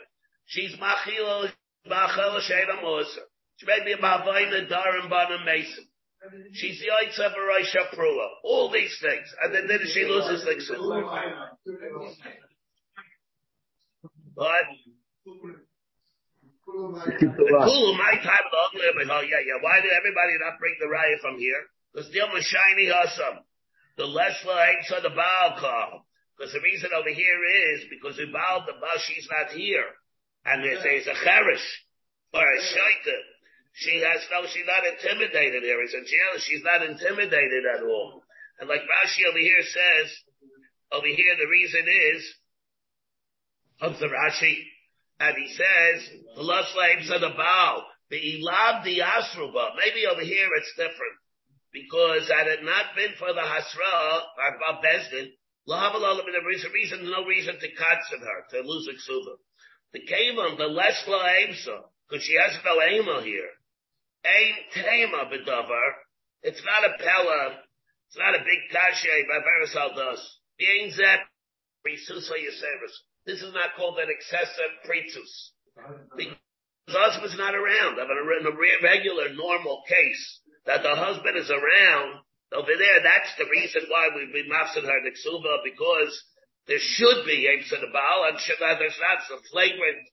She's 0.46 0.74
machil 0.76 1.50
machil 1.90 2.40
sheva 2.40 2.82
mosa. 2.82 3.24
She 3.56 3.66
may 3.66 3.84
be 3.84 3.92
a 3.92 3.98
Mavaina 3.98 4.68
Darim 4.70 5.08
Bana 5.10 5.44
Mason. 5.44 5.84
She's 6.52 6.80
the 6.80 6.86
Eitza 6.86 7.34
Barisha 7.34 7.94
Prua. 7.94 8.28
All 8.44 8.70
these 8.72 8.96
things. 9.00 9.26
And 9.42 9.54
then, 9.54 9.66
then 9.68 9.80
she 9.92 10.04
loses 10.04 10.44
the 10.44 10.54
But 14.36 14.64
Cool, 16.66 17.94
my 17.94 18.14
time 18.24 18.48
Oh, 19.10 19.20
yeah, 19.20 19.42
yeah. 19.44 19.60
Why 19.60 19.80
did 19.80 19.92
everybody 19.92 20.32
not 20.40 20.58
bring 20.58 20.74
the 20.80 20.88
riot 20.88 21.20
from 21.20 21.38
here? 21.38 21.60
Because 21.92 22.10
my 22.10 22.40
shiny 22.40 22.90
awesome. 22.90 23.44
The 23.96 24.06
less 24.06 24.42
ain't 24.44 24.86
so 24.86 25.00
the 25.02 25.14
Baal 25.14 25.58
call. 25.58 26.06
Because 26.36 26.52
the 26.52 26.60
reason 26.60 26.90
over 26.92 27.10
here 27.10 27.40
is 27.74 27.86
because 27.90 28.16
the 28.16 28.26
Baal, 28.26 28.66
the 28.66 28.74
Baal, 28.80 28.98
she's 29.06 29.28
not 29.30 29.54
here. 29.54 29.86
And 30.44 30.64
there's, 30.64 31.06
a 31.06 31.14
cherish 31.24 31.66
or 32.34 32.42
a 32.42 32.60
shaita 32.60 33.16
she 33.74 33.98
has 34.06 34.22
no, 34.30 34.46
she's 34.46 34.66
not 34.66 34.86
intimidated 34.86 35.62
here. 35.66 35.82
It's 35.82 35.94
a 35.98 36.06
jail. 36.06 36.38
She's 36.38 36.62
not 36.62 36.86
intimidated 36.86 37.66
at 37.66 37.82
all. 37.82 38.22
And 38.60 38.68
like 38.68 38.86
Rashi 38.86 39.26
over 39.28 39.38
here 39.38 39.62
says, 39.62 40.14
over 40.92 41.06
here 41.06 41.34
the 41.34 41.50
reason 41.50 41.82
is, 41.82 42.22
of 43.80 43.98
the 43.98 44.06
Rashi, 44.06 44.54
and 45.18 45.34
he 45.36 45.48
says, 45.50 46.08
the 46.36 46.42
love 46.42 46.66
slaves 46.72 47.10
of 47.10 47.20
the 47.20 47.34
Baal, 47.36 47.84
the 48.10 48.16
Elab 48.16 48.84
the 48.84 49.00
Asruba. 49.02 49.74
Maybe 49.74 50.06
over 50.06 50.22
here 50.22 50.48
it's 50.54 50.70
different. 50.76 51.18
Because 51.74 52.30
had 52.30 52.46
it 52.46 52.62
not 52.62 52.94
been 52.94 53.18
for 53.18 53.34
the 53.34 53.42
Hasra, 53.42 54.22
about 54.38 54.78
Bezdin, 54.78 55.34
there 55.66 56.52
is 56.52 56.64
a 56.64 56.70
reason, 56.70 57.10
no 57.10 57.26
reason 57.26 57.58
to 57.58 57.68
katsin 57.74 58.22
her, 58.22 58.46
to 58.50 58.62
lose 58.62 58.86
a 58.86 58.94
ksuva. 58.94 59.34
The 59.92 60.06
Kalim, 60.06 60.56
the 60.56 60.66
less 60.66 61.02
la 61.08 61.26
because 62.08 62.24
she 62.24 62.36
has 62.38 62.56
no 62.64 62.80
ema 62.80 63.22
here. 63.22 63.50
Ein 64.24 64.54
tema 64.72 65.26
bedover. 65.26 65.86
It's 66.42 66.62
not 66.64 66.84
a 66.84 67.02
pella. 67.02 67.58
It's 68.08 68.18
not 68.18 68.34
a 68.34 68.44
big 68.44 68.70
kashe 68.70 69.06
eh, 69.06 69.24
by 69.26 69.42
Verisal 69.42 69.96
does. 69.96 70.38
Being 70.58 70.92
zep, 70.92 71.20
prisus 71.84 72.30
This 73.26 73.42
is 73.42 73.52
not 73.52 73.74
called 73.76 73.98
an 73.98 74.08
excessive 74.10 74.84
pritus. 74.84 75.52
Because 76.16 76.36
husband's 76.88 77.36
not 77.36 77.54
around. 77.54 77.98
I 77.98 78.04
mean, 78.06 78.40
in 78.40 78.46
a 78.46 78.56
regular, 78.82 79.34
normal 79.34 79.82
case, 79.88 80.40
that 80.66 80.82
the 80.82 80.94
husband 80.96 81.36
is 81.36 81.50
around, 81.50 82.20
over 82.52 82.70
there, 82.78 83.02
that's 83.02 83.34
the 83.36 83.50
reason 83.50 83.82
why 83.90 84.08
we've 84.14 84.32
been 84.32 84.48
mafsid 84.48 84.84
her 84.84 85.00
Nixuba, 85.02 85.64
because 85.64 86.14
there 86.66 86.80
should 86.80 87.26
be 87.26 87.48
Aim 87.50 87.64
Baal, 87.92 88.24
and 88.30 88.38
there's 88.38 89.00
not 89.00 89.20
a 89.28 89.40
flagrant, 89.50 90.08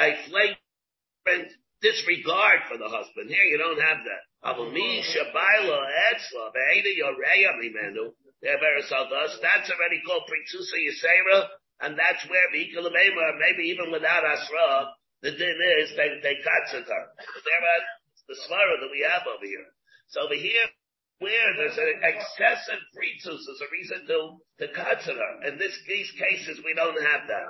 a 0.00 0.16
flagrant 0.26 1.52
disregard 1.82 2.66
for 2.70 2.78
the 2.78 2.88
husband. 2.88 3.28
Here 3.28 3.44
you 3.44 3.58
don't 3.58 3.80
have 3.80 3.98
that. 4.02 4.22
That's 9.42 9.70
already 9.70 10.02
called 10.06 10.24
Pritzusa 10.26 10.78
Yisera, 10.82 11.46
and 11.82 11.98
that's 11.98 12.26
where 12.26 12.50
Vikalamema, 12.50 13.38
maybe 13.38 13.68
even 13.70 13.92
without 13.92 14.24
Asra, 14.24 14.94
the 15.22 15.30
din 15.30 15.58
is 15.78 15.94
they, 15.94 16.18
they 16.22 16.34
katzit 16.42 16.86
her. 16.86 17.04
the 18.26 18.34
svara 18.34 18.80
that 18.80 18.90
we 18.90 19.06
have 19.06 19.22
over 19.26 19.46
here. 19.46 19.66
So 20.12 20.20
over 20.28 20.36
here, 20.36 20.68
where 21.24 21.56
there's 21.56 21.78
an 21.78 22.04
excessive 22.04 22.82
Pritzus, 22.92 23.40
there's 23.48 23.64
a 23.64 23.70
reason 23.72 24.04
to, 24.12 24.36
to 24.60 24.66
her. 25.16 25.32
In 25.48 25.56
this, 25.56 25.72
these 25.88 26.10
cases, 26.20 26.60
we 26.60 26.74
don't 26.76 27.00
have 27.00 27.24
that. 27.32 27.46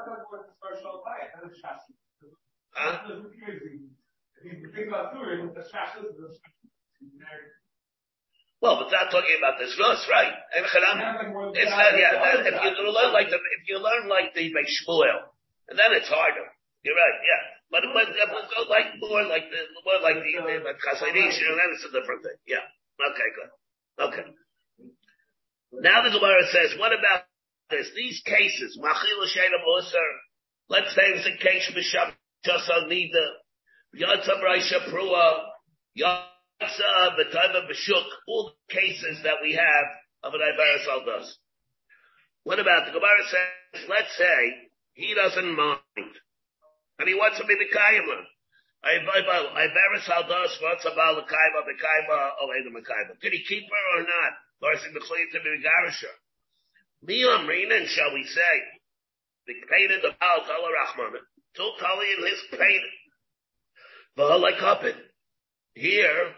Huh? 2.70 3.02
Well, 8.62 8.78
but 8.78 8.94
not 8.94 9.10
talking 9.10 9.34
about 9.42 9.58
this 9.58 9.74
Rus, 9.74 10.06
right? 10.06 10.30
It's 10.54 10.70
not, 11.74 11.98
yeah, 11.98 12.14
if 12.46 12.78
you 12.78 12.86
learn 12.94 13.10
like 13.10 13.26
the, 13.26 13.42
if 13.42 13.62
you 13.66 13.82
learn 13.82 14.06
like 14.06 14.34
the 14.38 14.54
Shmuel, 14.54 15.34
and 15.66 15.74
then 15.74 15.90
it's 15.98 16.06
harder. 16.06 16.46
You're 16.86 16.94
right, 16.94 17.18
yeah. 17.26 17.42
But, 17.72 17.88
but 17.88 18.04
go 18.12 18.68
like 18.68 19.00
more 19.00 19.24
like 19.24 19.48
the, 19.48 19.60
more 19.80 19.96
like 20.04 20.20
the, 20.20 20.32
the, 20.44 20.54
the 20.60 20.74
Chassidisha, 20.76 21.40
and 21.48 21.56
then 21.56 21.72
it's 21.72 21.88
a 21.88 21.92
different 21.96 22.20
thing. 22.20 22.36
Yeah. 22.44 22.60
Okay, 23.00 23.28
good. 23.32 23.50
Okay. 24.12 24.26
Now 25.80 26.04
the 26.04 26.12
Gemara 26.12 26.44
says, 26.52 26.76
what 26.78 26.92
about 26.92 27.24
this? 27.70 27.88
These 27.96 28.20
cases, 28.28 28.76
Machil 28.76 29.24
Shaylam 29.24 29.64
Osir, 29.64 30.10
let's 30.68 30.94
say 30.94 31.16
it's 31.16 31.24
a 31.24 31.36
case, 31.40 31.72
Misham 31.72 32.12
Chasal 32.44 32.92
Nida, 32.92 33.40
Yatsa 33.96 34.36
Braisha 34.36 34.92
Prua, 34.92 35.48
Yatsa 35.96 37.16
Betaiva 37.16 37.64
Bashuk, 37.64 38.04
all 38.28 38.52
the 38.52 38.74
cases 38.74 39.22
that 39.24 39.36
we 39.42 39.54
have 39.54 39.86
of 40.22 40.34
an 40.34 40.40
Ibaris 40.40 40.86
Aldas. 40.92 41.32
What 42.44 42.58
about 42.58 42.84
the 42.84 42.92
Gemara 42.92 43.24
says, 43.24 43.88
let's 43.88 44.14
say 44.18 44.68
he 44.92 45.14
doesn't 45.14 45.56
mind, 45.56 46.12
and 46.98 47.08
he 47.08 47.14
wants 47.14 47.38
to 47.38 47.46
be 47.46 47.54
Kaima. 47.54 48.26
Can 53.20 53.32
he 53.32 53.44
keep 53.48 53.64
her 53.70 53.86
or 53.98 54.02
not? 54.02 54.32
Or 54.62 54.72
is 54.74 54.82
he 54.82 54.92
the 54.92 55.00
to 55.00 55.40
be 55.40 55.62
Garisha? 55.62 56.12
Miyam 57.06 57.46
Rinan, 57.46 57.86
shall 57.86 58.12
we 58.14 58.24
say, 58.24 58.62
the 59.46 59.54
painted 59.70 60.02
the 60.02 60.10
Baal 60.20 60.40
Kala 60.46 60.70
Rahman, 60.72 61.20
took 61.54 61.78
Kali 61.78 62.06
in 62.18 62.24
his 62.26 62.42
pain 62.52 62.82
V'halakapin. 64.16 64.96
Here, 65.74 66.34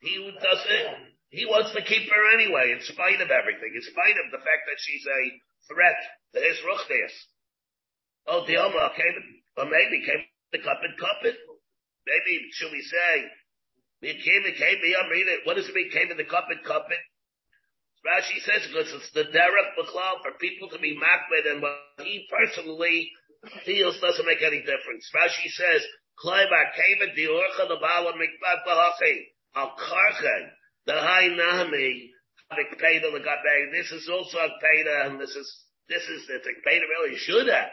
he 0.00 0.30
doesn't, 0.40 0.86
he 1.30 1.44
wants 1.44 1.72
to 1.74 1.82
keep 1.82 2.08
her 2.08 2.34
anyway, 2.34 2.72
in 2.72 2.80
spite 2.82 3.20
of 3.20 3.30
everything, 3.30 3.74
in 3.74 3.82
spite 3.82 4.16
of 4.24 4.30
the 4.30 4.38
fact 4.38 4.62
that 4.68 4.78
she's 4.78 5.04
a 5.06 5.40
threat 5.72 5.96
to 6.34 6.40
his 6.40 6.58
ruchnias. 6.62 7.12
Oh, 8.28 8.46
the 8.46 8.56
Alma 8.56 8.90
came, 8.96 9.35
or 9.56 9.64
maybe 9.64 10.04
came 10.04 10.24
the 10.52 10.58
cuppin 10.58 10.94
cuppin. 11.00 11.34
Maybe, 12.06 12.32
should 12.52 12.70
we 12.70 12.82
say, 12.82 13.12
it 14.02 14.22
came, 14.22 14.42
it 14.46 14.56
came, 14.56 14.78
what 15.44 15.56
does 15.56 15.68
it 15.68 15.74
mean, 15.74 15.90
came 15.90 16.10
in 16.10 16.16
the 16.16 16.28
cuppin 16.28 16.62
cuppin? 16.64 17.00
Rashi 18.06 18.38
says 18.46 18.62
because 18.70 18.92
it's 18.94 19.10
the 19.18 19.26
derech 19.34 19.74
b'chlal 19.74 20.22
for 20.22 20.38
people 20.38 20.70
to 20.70 20.78
be 20.78 20.94
makbid 20.94 21.50
and 21.50 21.60
what 21.60 21.74
he 21.98 22.22
personally 22.30 23.10
feels 23.64 23.98
doesn't 23.98 24.26
make 24.26 24.42
any 24.46 24.60
difference. 24.62 25.10
Rashi 25.10 25.50
says 25.50 25.82
Kleiba 26.22 26.70
Keva 26.78 27.10
Diorcha 27.18 27.18
the 27.18 27.26
orcha 27.26 27.68
the 27.68 27.78
Bala 27.82 28.12
Mikbat 28.14 28.62
Bahachi 28.62 29.26
Al 29.56 29.74
Karchen 29.74 30.50
The 30.86 30.94
high 30.94 31.28
Nahami, 31.34 32.10
this 33.72 33.90
is 33.90 34.08
also 34.08 34.38
a 34.38 34.48
Peda, 34.62 35.06
and 35.06 35.20
this 35.20 35.30
is, 35.30 35.64
this 35.88 36.02
is, 36.02 36.26
the 36.28 36.38
Peda 36.64 36.86
really 36.88 37.16
should 37.16 37.48
have. 37.48 37.70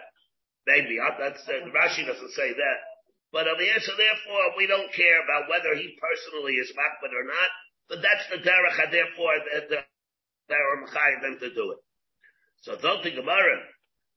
Maybe, 0.66 0.98
that's, 1.20 1.44
uh, 1.48 1.68
Rashi 1.76 2.08
doesn't 2.08 2.34
say 2.34 2.54
that. 2.54 2.80
But 3.32 3.48
on 3.48 3.58
the 3.58 3.70
answer, 3.74 3.92
therefore, 3.98 4.56
we 4.58 4.68
don't 4.68 4.94
care 4.94 5.20
about 5.24 5.50
whether 5.50 5.76
he 5.76 5.98
personally 6.00 6.54
is 6.54 6.72
makbid 6.72 7.12
or 7.12 7.26
not, 7.26 7.50
but 7.90 8.00
that's 8.02 8.30
the 8.30 8.38
derech, 8.38 8.78
and 8.84 8.94
therefore, 8.94 9.34
the, 9.44 9.60
the, 9.70 9.78
they're 10.48 11.22
them 11.22 11.40
to 11.40 11.50
do 11.54 11.72
it. 11.72 11.80
So 12.62 12.78
don't 12.80 13.04
the 13.04 13.12
Gemara. 13.12 13.60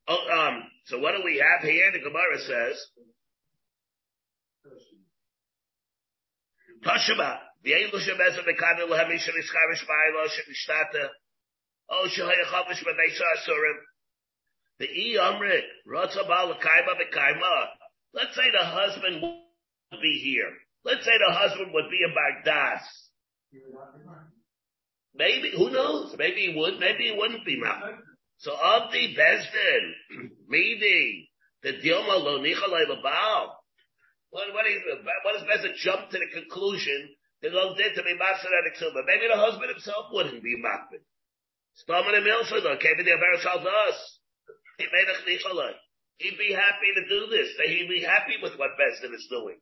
Oh, 0.09 0.23
um, 0.31 0.63
so 0.87 0.99
what 0.99 1.17
do 1.17 1.23
we 1.25 1.43
have 1.43 1.67
here? 1.69 1.91
The 1.91 1.99
Gemara 1.99 2.39
says, 2.39 2.77
Toshima, 6.85 7.39
of 8.07 8.21
Ezra 8.21 8.45
Mekanu 8.45 8.87
Lahamisha 8.87 9.35
Niskarish 9.35 9.83
Bailo 9.83 10.29
Shemishtata, 10.31 11.09
Oh 11.91 12.07
Shahaya 12.07 12.47
Chavish 12.47 12.85
Bebesa 12.85 13.25
Asurim, 13.35 13.79
the 14.79 14.87
E 14.87 15.19
Bekaima. 15.19 15.63
Let's 18.13 18.35
say 18.35 18.51
the 18.51 18.65
husband 18.65 19.23
would 19.23 20.01
be 20.01 20.21
here. 20.23 20.53
Let's 20.85 21.05
say 21.05 21.19
the 21.19 21.33
husband 21.35 21.73
would 21.73 21.91
be 21.91 21.99
in 22.05 22.15
Baghdad. 22.15 22.81
Maybe, 25.15 25.51
who 25.57 25.71
knows? 25.71 26.15
Maybe 26.19 26.53
he 26.53 26.57
would, 26.57 26.79
maybe 26.79 27.05
he 27.05 27.13
wouldn't 27.17 27.45
be 27.45 27.59
Malcolm. 27.59 28.03
So 28.39 28.53
of 28.53 28.93
the 28.93 29.17
Besdin, 29.17 29.95
Midi, 30.49 31.31
the 31.63 31.73
Dilma 31.73 32.21
lo 32.21 32.39
nichalei 32.39 32.85
labal. 32.85 33.55
What, 34.31 34.53
what, 34.53 34.67
is, 34.67 34.83
what 35.25 35.37
is 35.37 35.43
best 35.49 35.63
to 35.65 35.73
jump 35.75 36.11
to 36.11 36.19
the 36.19 36.27
conclusion 36.35 37.17
that 37.41 37.53
goes 37.53 37.77
there 37.79 37.95
to 37.95 38.03
be 38.03 38.15
master 38.19 38.49
and 38.53 38.69
exuber? 38.69 39.07
Maybe 39.07 39.29
the 39.33 39.41
husband 39.41 39.71
himself 39.71 40.13
wouldn't 40.13 40.43
be 40.43 40.57
makbid. 40.61 41.01
Stomach 41.77 42.13
and 42.15 42.25
Milford, 42.25 42.65
though, 42.65 42.77
came 42.77 42.99
in 42.99 43.07
the 43.07 43.13
Averisal 43.13 43.65
He'd 44.79 46.39
be 46.39 46.53
happy 46.53 46.91
to 46.97 47.05
do 47.09 47.27
this. 47.29 47.49
He'd 47.65 47.89
be 47.89 48.03
happy 48.03 48.37
with 48.43 48.57
what 48.59 48.77
Besdin 48.81 49.13
is 49.15 49.27
doing. 49.29 49.57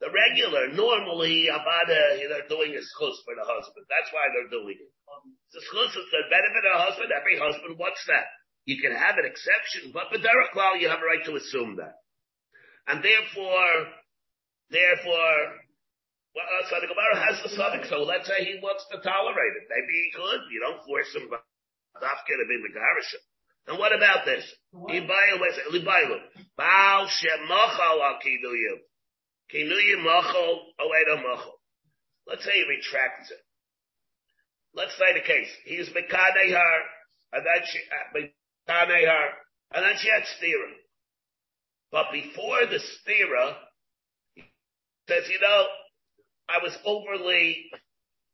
The 0.00 0.08
regular, 0.08 0.72
normally, 0.72 1.52
Abada, 1.52 2.16
they're 2.16 2.48
doing 2.48 2.72
a 2.72 2.80
schus 2.80 3.16
for 3.22 3.36
the 3.36 3.44
husband. 3.44 3.84
That's 3.90 4.10
why 4.10 4.24
they're 4.32 4.48
doing 4.48 4.78
it. 4.80 4.92
The 5.52 5.60
schus 5.60 5.92
is 5.92 6.08
the 6.08 6.24
benefit 6.32 6.64
of 6.66 6.72
a 6.72 6.84
husband. 6.88 7.12
Every 7.12 7.36
husband 7.38 7.76
wants 7.78 8.00
that. 8.08 8.26
You 8.64 8.80
can 8.80 8.96
have 8.96 9.18
an 9.18 9.26
exception, 9.26 9.92
but 9.92 10.08
B'derech 10.08 10.54
Klal, 10.54 10.80
you 10.80 10.88
have 10.88 11.02
a 11.02 11.08
right 11.08 11.24
to 11.26 11.36
assume 11.36 11.76
that. 11.76 12.00
And 12.86 13.04
therefore, 13.04 13.70
therefore, 14.70 15.34
well, 16.34 16.46
so 16.70 16.78
the 16.80 16.88
Gemara 16.88 17.16
has 17.26 17.42
the 17.42 17.50
suffix, 17.52 17.90
so 17.90 18.06
let's 18.06 18.26
say 18.26 18.44
he 18.46 18.62
wants 18.62 18.86
to 18.94 19.02
tolerate 19.02 19.54
it. 19.58 19.66
Maybe 19.68 19.94
he 19.94 20.08
could. 20.14 20.42
You 20.48 20.60
don't 20.62 20.82
force 20.86 21.10
him, 21.14 21.28
but 21.28 21.42
to 22.00 22.46
be 22.48 22.56
Megarishim. 22.62 23.22
And 23.66 23.78
what 23.78 23.94
about 23.94 24.24
this? 24.24 24.44
Baal 26.56 27.06
Shemachal 27.06 28.00
al 28.02 28.18
Kinuyim. 28.24 28.80
Machal, 30.02 30.62
Oeda 30.80 31.16
Machal. 31.22 31.60
Let's 32.26 32.44
say 32.44 32.52
he 32.52 32.64
retracts 32.68 33.30
it. 33.30 33.38
Let's 34.74 34.96
say 34.96 35.14
the 35.14 35.20
case. 35.26 35.48
He's 35.64 35.88
Mekadei 35.88 36.52
her, 36.52 36.78
and 37.32 37.44
then 37.44 37.62
she, 37.66 37.78
uh, 37.90 38.20
her, 38.68 39.28
and 39.74 39.84
then 39.84 39.96
she 39.98 40.08
had 40.08 40.22
stira. 40.22 40.72
But 41.90 42.12
before 42.12 42.66
the 42.66 42.78
stira, 42.78 43.56
he 44.34 44.44
says, 45.08 45.28
you 45.28 45.40
know, 45.40 45.64
I 46.48 46.58
was 46.62 46.76
overly, 46.84 47.70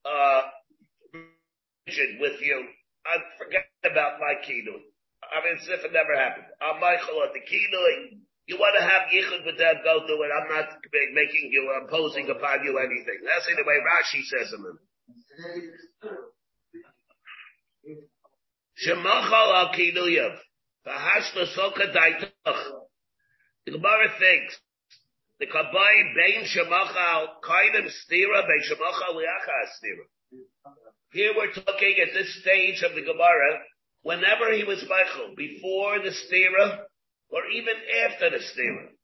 uh, 0.05 0.43
rigid 1.87 2.21
with 2.21 2.41
you. 2.43 2.67
I 3.07 3.17
forget 3.39 3.65
about 3.85 4.21
my 4.21 4.35
kinui. 4.47 4.83
I 5.33 5.43
mean, 5.45 5.59
as 5.59 5.69
if 5.69 5.85
it 5.85 5.93
never 5.93 6.15
happened. 6.15 6.47
I'm 6.61 6.81
Michael 6.81 7.23
at 7.25 7.33
the 7.35 7.43
kinui. 7.43 8.23
You 8.47 8.59
want 8.59 8.79
to 8.79 8.83
have 8.83 9.11
yichud 9.11 9.45
with 9.45 9.59
them, 9.59 9.83
go 9.83 10.07
do 10.07 10.23
it. 10.23 10.31
I'm 10.31 10.49
not 10.49 10.79
making 11.15 11.51
you, 11.51 11.67
imposing 11.83 12.31
upon 12.31 12.63
you 12.65 12.79
anything. 12.79 13.19
That's 13.27 13.47
the 13.47 13.65
way 13.67 13.79
Rashi 13.83 14.23
says 14.23 14.55
in 14.55 14.63
them. 14.63 14.79
Shemachal 18.79 19.51
al 19.51 19.75
kinuyav. 19.75 20.39
V'hashla 20.87 21.45
soka 21.59 21.91
daitach. 21.93 22.63
The 23.67 23.73
Gemara 23.73 24.09
thinks 24.19 24.61
the 25.41 25.47
kabay 25.47 26.15
bein 26.15 26.45
shemachal 26.45 27.43
kaidim 27.43 27.91
stira 27.91 28.47
bein 28.47 28.63
shemachal 28.63 29.15
liacha 29.17 29.59
stira. 29.75 30.07
Here 31.11 31.33
we're 31.37 31.53
talking 31.53 31.97
at 32.01 32.15
this 32.15 32.41
stage 32.43 32.83
of 32.83 32.95
the 32.95 33.03
Gemara, 33.03 33.65
whenever 34.07 34.55
he 34.55 34.63
was 34.63 34.87
Michael, 34.87 35.35
before 35.35 35.99
the 35.99 36.15
stira, 36.15 36.87
or 37.27 37.43
even 37.51 37.75
after 38.07 38.31
the 38.31 38.39
stira. 38.39 38.95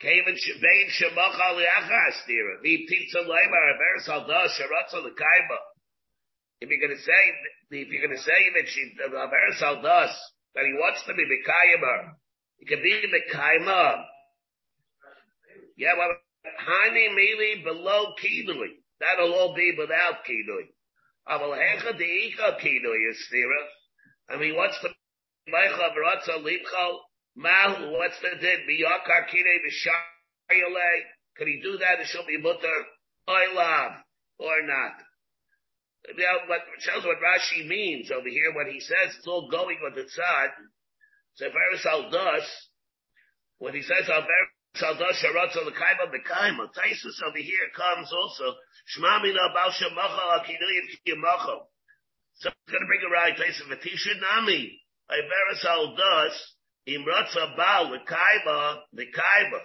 Came 0.00 0.24
in 0.24 0.32
Shebein 0.32 0.88
Shemachal 0.88 1.60
Liachar 1.60 2.08
stira. 2.24 2.62
Vi 2.62 2.86
pizza 2.88 3.18
leimar 3.18 3.64
averis 3.76 4.08
alda 4.08 4.48
sharatza 4.56 5.04
lekaiba. 5.04 5.58
If 6.62 6.70
you're 6.70 6.88
to 6.88 6.96
say, 6.96 7.22
if 7.72 7.88
you're 7.92 8.08
to 8.08 8.22
say 8.22 8.40
that 8.56 8.68
she, 8.68 8.92
averis 9.06 9.60
aldas, 9.60 10.14
that 10.54 10.64
he 10.64 10.72
wants 10.72 11.02
to 11.06 11.12
be 11.12 11.24
Mekayimah, 11.24 12.14
he 12.56 12.64
can 12.64 12.82
be 12.82 13.02
Mekayimah. 13.04 14.02
Yeah, 15.76 15.92
well, 15.98 16.16
Hani 16.66 17.08
Mili 17.10 17.64
below 17.64 18.14
Kinui. 18.24 18.80
That'll 18.98 19.34
all 19.34 19.54
be 19.54 19.74
without 19.76 20.24
Kinui. 20.24 20.73
I 21.26 21.38
mean, 24.38 24.56
what's 24.56 24.78
the 24.82 24.88
Meicha 25.48 25.92
Baratza 25.92 26.42
Lipchal, 26.42 26.98
Mahu, 27.36 27.92
what's 27.92 28.20
the 28.20 28.36
din? 28.40 28.66
Miyakar 28.68 29.26
Kine 29.30 29.60
B'Shayale. 29.64 31.02
Could 31.36 31.48
he 31.48 31.60
do 31.62 31.78
that? 31.78 32.00
It 32.00 32.06
shall 32.06 32.26
be 32.26 32.38
mutter, 32.38 32.86
Oilav, 33.28 34.02
or 34.38 34.62
not. 34.62 34.92
Now, 36.16 36.46
what 36.46 36.60
shows 36.78 37.04
what 37.04 37.16
Rashi 37.18 37.66
means 37.66 38.10
over 38.10 38.28
here 38.28 38.52
when 38.54 38.66
he 38.70 38.80
says 38.80 39.16
it's 39.16 39.26
all 39.26 39.48
going 39.50 39.78
with 39.82 39.94
the 39.94 40.02
tzad. 40.02 40.50
So 41.34 41.46
Verisal 41.46 42.10
does, 42.12 42.44
when 43.58 43.74
he 43.74 43.82
says 43.82 44.06
Verisal 44.06 44.26
Taisus 46.74 47.22
over 47.26 47.38
here 47.38 47.68
comes 47.76 48.12
also, 48.12 48.54
Shmamina 48.90 49.54
bal 49.54 49.70
shemachal 49.70 50.40
akiduyim 50.40 50.86
kiyamachal. 51.06 51.60
So 52.34 52.48
it's 52.48 52.70
going 52.70 52.82
to 52.82 52.86
bring 52.86 53.02
a 53.06 53.10
right, 53.10 53.36
Taisus 53.36 53.68
v'tisha 53.70 54.20
nami. 54.20 54.80
Iberisal 55.10 55.96
does, 55.96 56.56
imratza 56.88 57.56
bal 57.56 57.90
l'kaima, 57.90 58.82
l'kaima, 58.92 59.62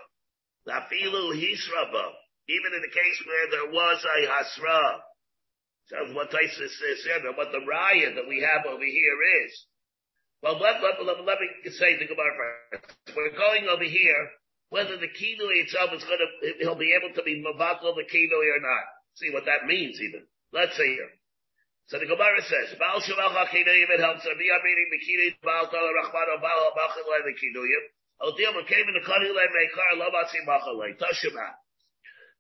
lafilu 0.68 1.34
hisraba, 1.34 2.14
even 2.47 2.74
in 2.76 2.82
the 2.82 2.93
case 2.93 3.24
where 3.26 3.47
there 3.49 3.72
was 3.72 4.05
a 4.05 4.28
hasra. 4.28 5.01
That's 5.89 6.14
what 6.14 6.30
Taisus 6.30 6.78
said, 7.03 7.26
and 7.26 7.36
what 7.36 7.51
the 7.51 7.66
raya 7.66 8.14
that 8.14 8.28
we 8.28 8.41
have 8.41 8.66
over 8.72 8.86
here 8.86 9.22
is. 9.43 9.66
Well, 10.43 10.60
let, 10.60 10.84
let, 10.84 11.03
let, 11.03 11.26
let 11.26 11.39
me 11.41 11.47
say 11.72 11.97
the 11.97 12.05
Gemara 12.05 12.38
first. 12.38 13.16
We're 13.16 13.36
going 13.36 13.68
over 13.68 13.84
here, 13.84 14.30
whether 14.70 14.97
the 14.97 15.09
kinui 15.09 15.65
itself 15.65 15.91
is 15.93 16.03
going 16.03 16.22
to, 16.22 16.30
he'll 16.61 16.80
be 16.80 16.93
able 16.93 17.13
to 17.15 17.24
be 17.24 17.41
mavakel 17.41 17.93
the 17.97 18.05
kinui 18.05 18.47
or 18.53 18.61
not. 18.61 18.86
See 19.15 19.30
what 19.34 19.45
that 19.45 19.65
means 19.65 19.99
even. 20.01 20.26
Let's 20.53 20.78
see 20.78 20.95
here. 20.95 21.11
So 21.89 21.97
the 21.97 22.05
Gemara 22.05 22.38
says, 22.45 22.78
Baal 22.78 23.01
Shavach 23.01 23.34
HaKinuyim, 23.34 23.89
it 23.89 23.99
helps 23.99 24.22
reading 24.22 24.89
the 24.93 25.01
Kinuyim, 25.01 25.41
Baal 25.41 25.74
Tala 25.74 25.89
Rachman, 25.89 26.38
Baal 26.38 26.70
Bachilai, 26.78 27.26
the 27.26 27.34
Kinuyim. 27.34 27.84
Otil 28.22 28.53
Mekem, 28.61 28.93
the 28.93 29.01
Kanilai, 29.01 29.49
Meikar, 29.49 29.97
Lomatzi 29.97 30.38
Machalai, 30.45 30.93
Tashima. 31.01 31.49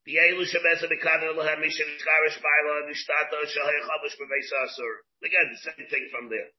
The 0.05 0.21
Elu 0.21 0.45
Shemesa 0.45 0.85
Mekan, 0.85 1.33
Elohem, 1.33 1.65
Mishin, 1.65 1.89
Karish, 1.97 2.37
Baila, 2.37 2.93
Nishtato, 2.93 3.41
Shahai, 3.49 3.89
Chabash, 3.89 4.13
Bevesa, 4.21 4.69
Asur. 4.69 4.93
Again, 5.25 5.49
the 5.49 5.57
same 5.65 5.87
thing 5.89 6.09
from 6.13 6.29
there. 6.29 6.53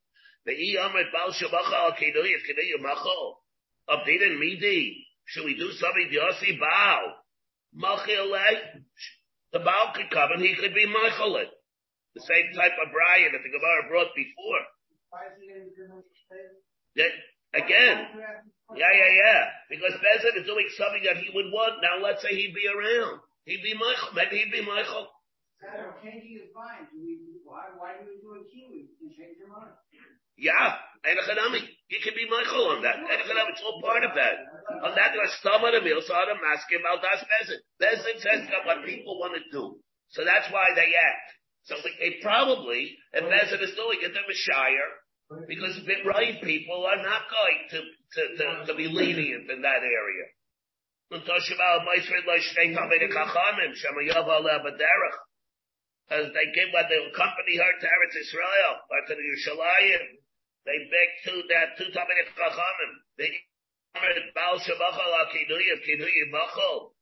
The 0.47 0.53
E 0.59 0.77
Amrit, 0.83 1.13
Baal 1.15 1.31
Shavach 1.31 1.71
HaKinuyim, 1.71 2.43
Kinuyim, 2.43 2.83
Machal. 2.83 3.39
Updated 3.89 4.37
Midi. 4.41 5.07
Should 5.31 5.47
we 5.47 5.55
do 5.55 5.71
something, 5.79 6.11
Yossi 6.11 6.59
Baal? 6.59 7.23
Machilai? 7.71 8.83
The 9.55 9.63
Baal 9.63 9.95
could 9.95 10.11
come 10.11 10.35
and 10.35 10.43
he 10.43 10.59
could 10.59 10.75
be 10.75 10.91
Machalai. 10.91 11.47
The 12.19 12.23
same 12.27 12.51
type 12.59 12.75
of 12.75 12.91
Brian 12.91 13.31
that 13.31 13.43
the 13.47 13.55
Gemara 13.55 13.87
brought 13.87 14.11
before. 14.19 14.63
That, 16.99 17.11
again, 17.55 17.97
yeah, 18.75 18.91
yeah, 18.91 19.11
yeah. 19.15 19.43
Because 19.71 19.95
Bezin 20.03 20.43
is 20.43 20.47
doing 20.47 20.67
something 20.75 21.07
that 21.07 21.23
he 21.23 21.31
would 21.31 21.55
want. 21.55 21.79
Now 21.79 22.03
let's 22.03 22.23
say 22.23 22.35
he'd 22.35 22.55
be 22.55 22.67
around. 22.67 23.23
He'd 23.47 23.63
be 23.63 23.75
Michael. 23.75 24.11
Maybe 24.15 24.43
he'd 24.43 24.51
be 24.51 24.67
Michael. 24.67 25.07
Changing 26.03 26.43
his 26.43 26.51
mind. 26.51 26.91
Why, 27.47 27.71
why 27.79 28.03
do 28.03 28.11
we 28.11 28.19
do 28.19 28.35
a 28.35 28.43
kiwi? 28.51 28.91
You 28.99 29.11
change 29.15 29.39
your 29.39 29.51
mind. 29.55 29.79
Yeah, 30.41 30.73
Enochanami. 31.05 31.61
You 31.93 32.01
can 32.01 32.17
be 32.17 32.25
Michael 32.25 32.73
on 32.73 32.81
that. 32.81 32.97
Enochanami, 32.97 33.53
it's 33.53 33.61
all 33.61 33.81
part 33.85 34.05
of 34.09 34.17
that. 34.17 34.41
On 34.89 34.93
that, 34.97 35.13
there's 35.13 35.37
some 35.45 35.61
of 35.61 35.73
the 35.77 35.85
meals, 35.85 36.09
so 36.09 36.17
I'm 36.17 36.41
asking 36.41 36.81
about 36.81 37.05
Das 37.05 37.21
Bezin. 37.21 37.61
Bezin 37.77 38.17
says 38.25 38.49
what 38.65 38.81
people 38.89 39.21
want 39.21 39.37
to 39.37 39.45
do. 39.53 39.77
So 40.17 40.25
that's 40.25 40.49
why 40.49 40.65
they 40.73 40.97
act. 40.97 41.29
So 41.69 41.77
they 41.77 42.25
probably, 42.25 42.97
if 43.13 43.25
Bezin 43.29 43.61
is 43.61 43.77
doing 43.77 44.01
it, 44.01 44.17
they're 44.17 44.25
Messiah, 44.25 44.89
because 45.45 45.77
right 46.09 46.41
people 46.41 46.89
are 46.89 47.05
not 47.05 47.29
going 47.29 47.61
to, 47.77 47.79
to, 47.85 48.23
to, 48.41 48.73
to 48.73 48.75
be 48.81 48.89
lenient 48.89 49.45
in 49.51 49.61
that 49.61 49.83
area. 49.85 50.27
As 56.11 56.27
they 56.35 56.47
give 56.55 56.71
what 56.75 56.87
they 56.91 56.99
accompany 57.07 57.55
her 57.55 57.73
to 57.79 57.87
Eretz 57.87 58.17
Israel, 58.19 58.75
or 58.91 58.99
to 59.07 59.15
the 59.15 59.23
Yerushalayim, 59.23 60.20
they 60.67 60.79
beg 60.93 61.09
to 61.25 61.33
that 61.49 61.79
two 61.79 61.89
Talmidei 61.93 62.29
Chachamim. 62.37 62.93
They 63.17 63.31
Baal 64.35 64.59
Shabachal 64.61 65.13
Akiduyim, 65.27 65.79
Kiduyim 65.83 66.29
Bachal, 66.31 66.93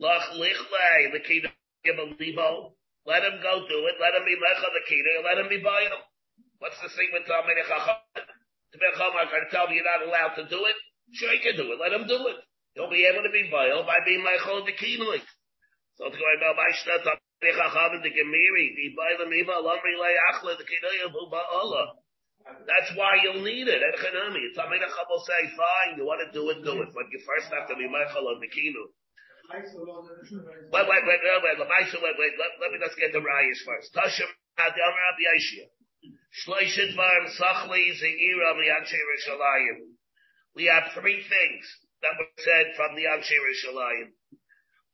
Lach 0.00 0.38
Lichlei, 0.38 1.12
the 1.12 1.20
Kiduyim 1.20 2.18
Libo. 2.20 2.74
Let 3.04 3.24
him 3.24 3.42
go 3.42 3.66
do 3.66 3.78
it. 3.90 3.98
Let 3.98 4.14
him 4.14 4.24
be 4.24 4.36
Lecha 4.38 4.68
the 4.70 4.82
Kiduyim. 4.86 5.24
Let 5.24 5.38
him 5.42 5.48
be 5.48 5.58
Bayim. 5.58 5.90
What's 6.58 6.78
the 6.78 6.88
thing 6.94 7.10
with 7.12 7.26
Talmidei 7.26 7.66
Chachamim? 7.66 8.22
To 8.72 8.76
be 8.78 8.86
Chacham, 8.94 9.18
I 9.18 9.50
tell 9.50 9.66
me 9.66 9.76
you're 9.80 9.88
not 9.88 10.06
allowed 10.06 10.34
to 10.38 10.46
do 10.48 10.62
it. 10.64 10.76
Sure, 11.12 11.32
you 11.32 11.42
can 11.42 11.56
do 11.56 11.72
it. 11.72 11.80
Let 11.80 11.92
him 11.92 12.06
do 12.06 12.16
it. 12.28 12.38
He'll 12.74 12.88
be 12.88 13.04
able 13.04 13.26
to 13.26 13.32
be 13.32 13.50
Bayim 13.50 13.84
by 13.84 13.98
being 14.06 14.22
Lecha 14.22 14.64
the 14.64 14.72
Kiduyim. 14.76 15.24
So 15.98 16.06
it's 16.06 16.16
going 16.16 16.38
about 16.38 16.60
Shtat 16.78 17.02
Talmidei 17.02 17.56
Chachamim 17.56 18.04
the 18.04 18.12
Gemiri, 18.14 18.66
the 18.78 18.94
Bayim 18.94 19.32
Iva, 19.32 19.58
Lamri 19.58 19.98
Lei 19.98 20.14
Achla 20.30 20.54
the 20.54 20.64
Kiduyim 20.64 21.10
Hu 21.10 21.26
Ba'Allah. 21.26 22.01
That's 22.42 22.90
why 22.98 23.18
you'll 23.22 23.42
need 23.42 23.68
it. 23.68 23.82
Echanami. 23.82 24.42
It's 24.50 24.58
Amina 24.58 24.86
will 25.08 25.24
say, 25.26 25.50
fine, 25.54 25.98
you 25.98 26.04
want 26.06 26.22
to 26.26 26.30
do 26.34 26.48
it, 26.50 26.62
do 26.62 26.82
it. 26.82 26.90
But 26.94 27.10
you 27.10 27.18
first 27.22 27.52
have 27.54 27.68
to 27.70 27.76
be 27.76 27.86
Michael 27.86 28.28
on 28.28 28.40
the 28.42 28.50
Kinu. 28.50 28.84
Wait, 29.52 29.66
wait, 30.72 31.02
wait, 31.04 31.20
wait, 31.22 31.40
wait, 31.42 31.58
wait, 31.58 31.68
wait, 31.68 32.16
wait, 32.18 32.34
let, 32.40 32.50
let 32.62 32.70
me 32.72 32.78
just 32.80 32.96
get 32.96 33.12
the 33.12 33.20
Rayas 33.20 33.60
first. 33.66 33.92
Tashim 33.94 34.30
Adam 34.58 34.94
Rabbi 34.94 35.24
Yeshia. 35.28 35.66
Shloishet 36.32 36.96
Var 36.96 37.20
Sachli 37.36 37.92
Zeira 37.94 38.56
Miyanshe 38.56 38.96
Rishalayim. 38.96 39.92
We 40.54 40.64
have 40.66 40.92
three 40.94 41.20
things 41.20 41.64
that 42.02 42.16
were 42.18 42.32
said 42.38 42.74
from 42.76 42.96
the 42.96 43.04
Anshe 43.04 43.36
Rishalayim. 43.36 44.10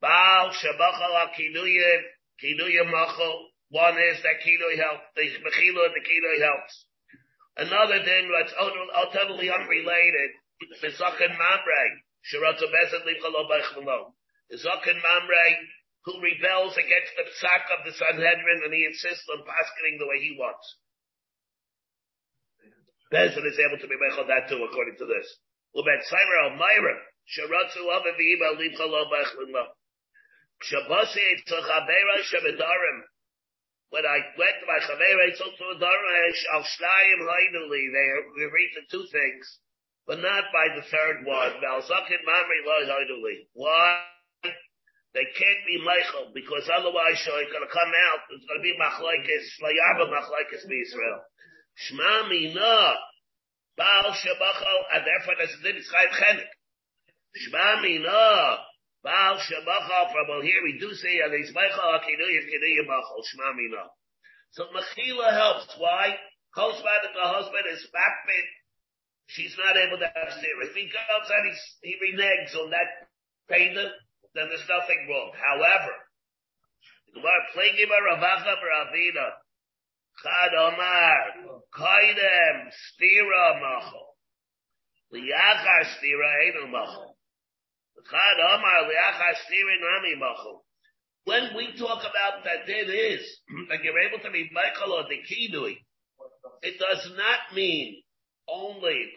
Baal 0.00 0.50
Shabachal 0.50 1.14
HaKinuyim, 1.28 2.00
Kinuyim 2.42 2.90
Machal. 2.90 3.48
One 3.70 3.98
is 3.98 4.22
that 4.22 4.40
Kinui 4.40 4.78
helps, 4.78 5.04
the 5.14 5.22
Mechila 5.22 5.86
and 5.86 5.94
the 5.94 6.04
Kinui 6.04 6.40
helps. 6.42 6.87
Another 7.58 7.98
din 8.06 8.30
that's 8.30 8.54
totally 8.54 9.50
unrelated, 9.50 10.30
Zakan 10.94 11.34
Mamre, 11.34 11.84
Shirata 12.22 12.66
Bezet 12.70 13.02
Limchalo 13.02 13.50
Bechmalo. 13.50 14.14
Zakan 14.54 14.98
Mamre, 15.02 15.46
who 16.04 16.22
rebels 16.22 16.78
against 16.78 17.12
the 17.18 17.26
psak 17.26 17.66
of 17.74 17.84
the 17.84 17.92
Sanhedrin 17.92 18.62
and 18.64 18.72
he 18.72 18.86
insists 18.86 19.26
on 19.34 19.42
paskening 19.42 19.98
the 19.98 20.06
way 20.06 20.22
he 20.22 20.38
wants. 20.38 20.78
Bezet 23.12 23.42
is 23.42 23.58
able 23.58 23.82
to 23.82 23.88
be 23.88 23.98
mechal 23.98 24.26
that 24.28 24.48
too, 24.48 24.62
according 24.62 24.94
to 24.98 25.06
this. 25.06 25.26
Ubet 25.74 26.06
Saira 26.06 26.54
Myra, 26.54 26.94
Sharatzu 27.26 27.82
Avaviba 27.90 28.54
Limchalo 28.54 29.10
Bechmalo. 29.10 29.74
Shabasi 30.62 31.42
Tzochabera 31.42 32.22
Shabedarim, 32.22 32.98
when 33.90 34.04
I 34.04 34.20
went 34.36 34.56
to 34.60 34.66
my 34.68 34.80
chaver, 34.84 35.16
I 35.16 35.32
told 35.32 35.56
to 35.56 35.64
a 35.72 35.76
Darash 35.80 36.42
al 36.52 36.64
Shnayim 36.64 37.20
Hainuli. 37.24 37.84
They 37.88 38.44
agreed 38.44 38.72
to 38.76 38.82
two 38.92 39.04
things, 39.08 39.44
but 40.06 40.20
not 40.20 40.52
by 40.52 40.76
the 40.76 40.82
third 40.82 41.24
one. 41.24 41.56
Balzakin 41.64 42.20
Mamri 42.28 42.60
Lo 42.68 42.84
Hainuli. 42.84 43.48
Why? 43.54 44.04
They 45.14 45.24
can't 45.24 45.64
be 45.64 45.80
Michael 45.80 46.30
because 46.34 46.68
otherwise 46.68 47.16
it's 47.16 47.52
going 47.52 47.64
to 47.64 47.72
come 47.72 47.92
out. 48.12 48.28
It's 48.28 48.44
going 48.44 48.60
to 48.60 48.66
be 48.66 48.76
Machlaikis, 48.76 49.56
Layaba 49.64 50.12
Machlaikis 50.12 50.68
be 50.68 50.84
Israel. 50.84 51.24
Shma 51.80 52.28
Mina, 52.28 52.94
Baal 53.76 54.12
Shabachal, 54.12 54.80
and 54.92 55.02
therefore 55.08 55.34
there's 55.38 55.56
a 55.56 55.62
din 55.64 55.80
Chaim 55.80 56.12
Chenik. 56.12 56.52
Shma 57.40 57.82
Mina, 57.82 58.58
Baal 59.02 59.38
from 59.38 60.42
here 60.42 60.62
we 60.64 60.78
do 60.78 60.92
say. 60.94 61.20
So 64.50 64.64
Mechila 64.74 65.32
helps. 65.32 65.74
Why? 65.78 66.16
That 66.56 67.14
the 67.14 67.28
husband 67.28 67.66
is 67.70 67.86
backbit. 67.94 68.48
She's 69.26 69.54
not 69.58 69.76
able 69.76 69.98
to 69.98 70.10
have 70.10 70.32
steer. 70.32 70.62
If 70.62 70.74
he 70.74 70.90
comes 70.90 71.28
and 71.30 71.46
he, 71.46 71.54
he 71.86 71.94
reneges 72.00 72.56
on 72.56 72.70
that 72.70 73.06
payment, 73.48 73.92
then 74.34 74.48
there's 74.48 74.66
nothing 74.68 75.06
wrong. 75.08 75.32
However, 75.36 75.92
the 77.14 77.20
Gemara 77.20 77.42
Plagim 77.54 77.92
Ravacha 77.92 78.56
Ravina. 78.56 79.28
Chad 80.22 80.54
Omar. 80.58 81.60
Kaidem 81.76 82.72
Stira 82.72 83.60
Machal. 83.60 84.16
Liyachar 85.12 85.84
Stira 85.94 86.28
Eino 86.42 86.70
Machal. 86.70 87.17
When 91.24 91.54
we 91.56 91.76
talk 91.76 92.00
about 92.00 92.44
that 92.44 92.68
it 92.68 92.88
is, 92.88 93.20
that 93.68 93.84
you're 93.84 93.98
able 93.98 94.22
to 94.24 94.30
be 94.30 94.50
Michael 94.52 94.92
or 94.92 95.04
the 95.04 95.20
Kidui, 95.22 95.76
it 96.62 96.78
does 96.78 97.10
not 97.16 97.54
mean 97.54 98.02
only, 98.48 99.12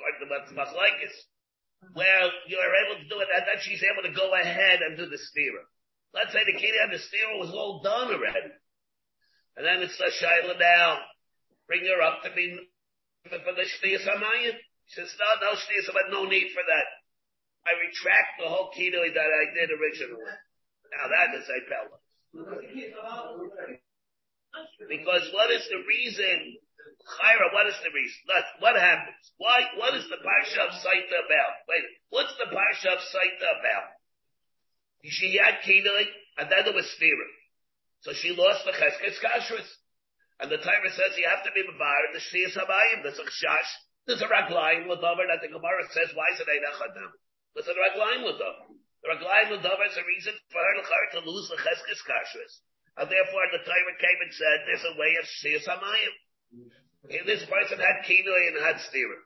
where 1.94 2.30
you're 2.48 2.76
able 2.86 3.02
to 3.02 3.08
do 3.10 3.20
it, 3.20 3.28
and 3.36 3.46
that 3.48 3.64
she's 3.64 3.84
able 3.84 4.04
to 4.04 4.14
go 4.14 4.34
ahead 4.36 4.82
and 4.82 4.98
do 4.98 5.06
the 5.06 5.18
stira. 5.18 5.64
Let's 6.14 6.34
say 6.34 6.44
the 6.46 6.60
Kidui 6.60 6.84
and 6.84 6.94
the 6.94 7.00
stira 7.00 7.40
was 7.40 7.52
all 7.52 7.82
done 7.82 8.14
already. 8.14 8.52
And 9.58 9.66
then 9.66 9.82
it's 9.84 9.98
the 9.98 10.12
Shaila 10.12 10.60
down. 10.60 10.98
Bring 11.68 11.86
her 11.86 12.02
up 12.02 12.24
to 12.24 12.32
be 12.36 12.60
for 13.24 13.54
the 13.56 13.68
Shtiyah 13.68 14.04
Samayim. 14.04 14.56
She 14.88 15.00
says, 15.00 15.16
no, 15.20 15.48
no 15.48 15.56
Shtiyah 15.56 15.88
Samayim, 15.88 16.12
no 16.12 16.26
need 16.26 16.52
for 16.54 16.64
that. 16.66 16.88
I 17.66 17.78
retract 17.78 18.42
the 18.42 18.50
whole 18.50 18.74
keto 18.74 19.06
that 19.06 19.30
I 19.30 19.44
did 19.54 19.70
originally. 19.70 20.34
Now 20.92 21.08
that 21.08 21.30
is 21.38 21.46
a 21.46 21.60
pella. 21.70 21.98
Because 24.90 25.26
what 25.32 25.52
is 25.52 25.64
the 25.70 25.82
reason? 25.88 26.58
Chaira, 27.02 27.54
what 27.54 27.68
is 27.68 27.78
the 27.82 27.94
reason? 27.94 28.22
what 28.60 28.76
happens? 28.76 29.22
Why, 29.38 29.66
what 29.78 29.94
is 29.96 30.06
the 30.10 30.22
Parsha 30.22 30.70
of 30.70 30.74
Saita 30.82 31.18
about? 31.26 31.54
Wait, 31.70 31.86
what's 32.10 32.34
the 32.38 32.50
Parsha 32.50 32.94
of 32.94 33.02
Saita 33.02 33.48
about? 33.60 33.90
She 35.04 35.38
had 35.38 35.66
Kedoi, 35.66 36.06
and 36.38 36.52
then 36.52 36.66
there 36.66 36.78
was 36.78 36.86
Stira. 36.94 37.30
So 38.02 38.14
she 38.14 38.36
lost 38.38 38.66
the 38.66 38.74
Cheskes 38.74 39.18
Kashrus. 39.18 39.66
And 40.42 40.50
the 40.50 40.58
timer 40.58 40.90
says 40.90 41.18
you 41.18 41.30
have 41.30 41.46
to 41.46 41.54
be 41.54 41.62
Bavar, 41.62 42.14
the 42.14 42.22
Shiyas 42.22 42.58
Habayim, 42.58 43.04
there's 43.04 43.22
a 43.22 43.30
Chash, 43.30 43.72
there's 44.06 44.22
a 44.22 44.30
Raglayim, 44.30 44.88
whatever 44.88 45.26
that 45.30 45.42
the 45.42 45.54
Gemara 45.54 45.86
says, 45.94 46.10
why 46.14 46.26
is 46.34 46.42
it 46.42 46.50
Ein 46.50 46.66
with 47.56 47.66
the 47.68 47.76
Raglaim 47.76 48.24
Ladavar. 48.24 48.72
The 49.04 49.10
Raglaim 49.18 49.48
Ladavar 49.56 49.88
is 49.90 49.98
a 49.98 50.06
reason 50.08 50.34
for 50.52 50.62
her 50.62 51.20
to 51.20 51.30
lose 51.30 51.48
the 51.50 51.60
Cheskes 51.60 52.02
Kashrus. 52.08 52.54
And 52.98 53.08
therefore 53.08 53.48
the 53.52 53.64
Torah 53.64 53.98
came 54.00 54.20
and 54.22 54.34
said 54.34 54.58
there's 54.68 54.88
a 54.88 55.00
way 55.00 55.16
of 55.20 55.26
Shiyas 55.26 55.66
Hamayim. 55.68 56.14
This 57.26 57.44
person 57.48 57.80
had 57.80 58.06
Kinoi 58.06 58.44
and 58.52 58.58
had 58.62 58.78
Stira. 58.84 59.20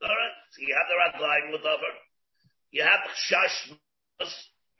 Alright? 0.00 0.36
So 0.56 0.58
you 0.62 0.72
have 0.74 0.88
the 0.88 0.98
Raglaim 0.98 1.44
Ladavar. 1.54 1.94
You 2.70 2.82
have 2.82 3.02
Shash 3.28 3.76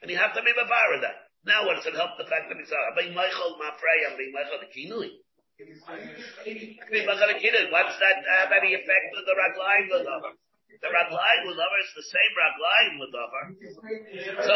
and 0.02 0.10
you 0.10 0.16
have 0.16 0.34
to 0.34 0.42
be 0.42 0.52
Mavar 0.52 1.00
that. 1.02 1.28
Now 1.44 1.66
what 1.66 1.76
does 1.76 1.86
it 1.86 1.96
help 1.96 2.16
the 2.16 2.28
fact 2.28 2.48
that 2.48 2.56
he's 2.56 2.72
uh, 2.72 2.94
being 2.96 3.14
Michael 3.14 3.56
Mafrey 3.60 4.08
and 4.08 4.16
being 4.16 4.32
Michael 4.32 4.60
the 4.60 4.70
Kinui? 4.72 5.20
What's 7.68 7.98
that 8.00 8.16
have 8.40 8.52
any 8.52 8.72
effect 8.72 9.12
on 9.12 9.24
the 9.28 9.36
Raglaim 9.36 9.84
Ladavar? 9.92 10.32
The 10.78 10.88
Raglayim 10.88 11.42
Ludavar 11.50 11.80
is 11.82 11.92
the 11.98 12.06
same 12.06 12.32
Raglayim 12.38 12.94
Ludavar. 13.02 13.44
So, 14.46 14.54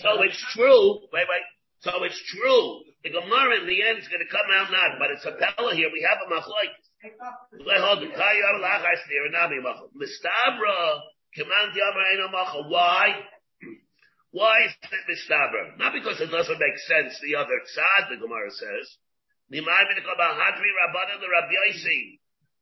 so 0.00 0.22
it's 0.22 0.40
true, 0.56 1.04
wait, 1.12 1.28
wait, 1.28 1.44
so 1.84 2.00
it's 2.00 2.16
true. 2.32 2.80
The 3.04 3.12
Gemara 3.12 3.60
in 3.60 3.68
the 3.68 3.84
end 3.84 4.00
is 4.00 4.08
going 4.08 4.24
to 4.24 4.32
come 4.32 4.48
out 4.56 4.72
not, 4.72 4.96
but 4.96 5.12
it's 5.12 5.28
a 5.28 5.36
Pella 5.36 5.76
here. 5.76 5.92
We 5.92 6.00
have 6.08 6.16
a 6.24 6.28
Machloik. 6.32 6.72
Mistabra, 9.92 11.00
command 11.36 11.76
Why? 12.72 13.20
Why 14.30 14.64
is 14.64 14.72
it 14.80 15.04
Mistabra? 15.04 15.76
Not 15.76 15.92
because 15.92 16.20
it 16.22 16.30
doesn't 16.32 16.58
make 16.58 16.78
sense, 16.88 17.20
the 17.20 17.36
other 17.36 17.60
side, 17.68 18.08
the 18.10 18.16
Gemara 18.16 18.50
says. 18.50 18.96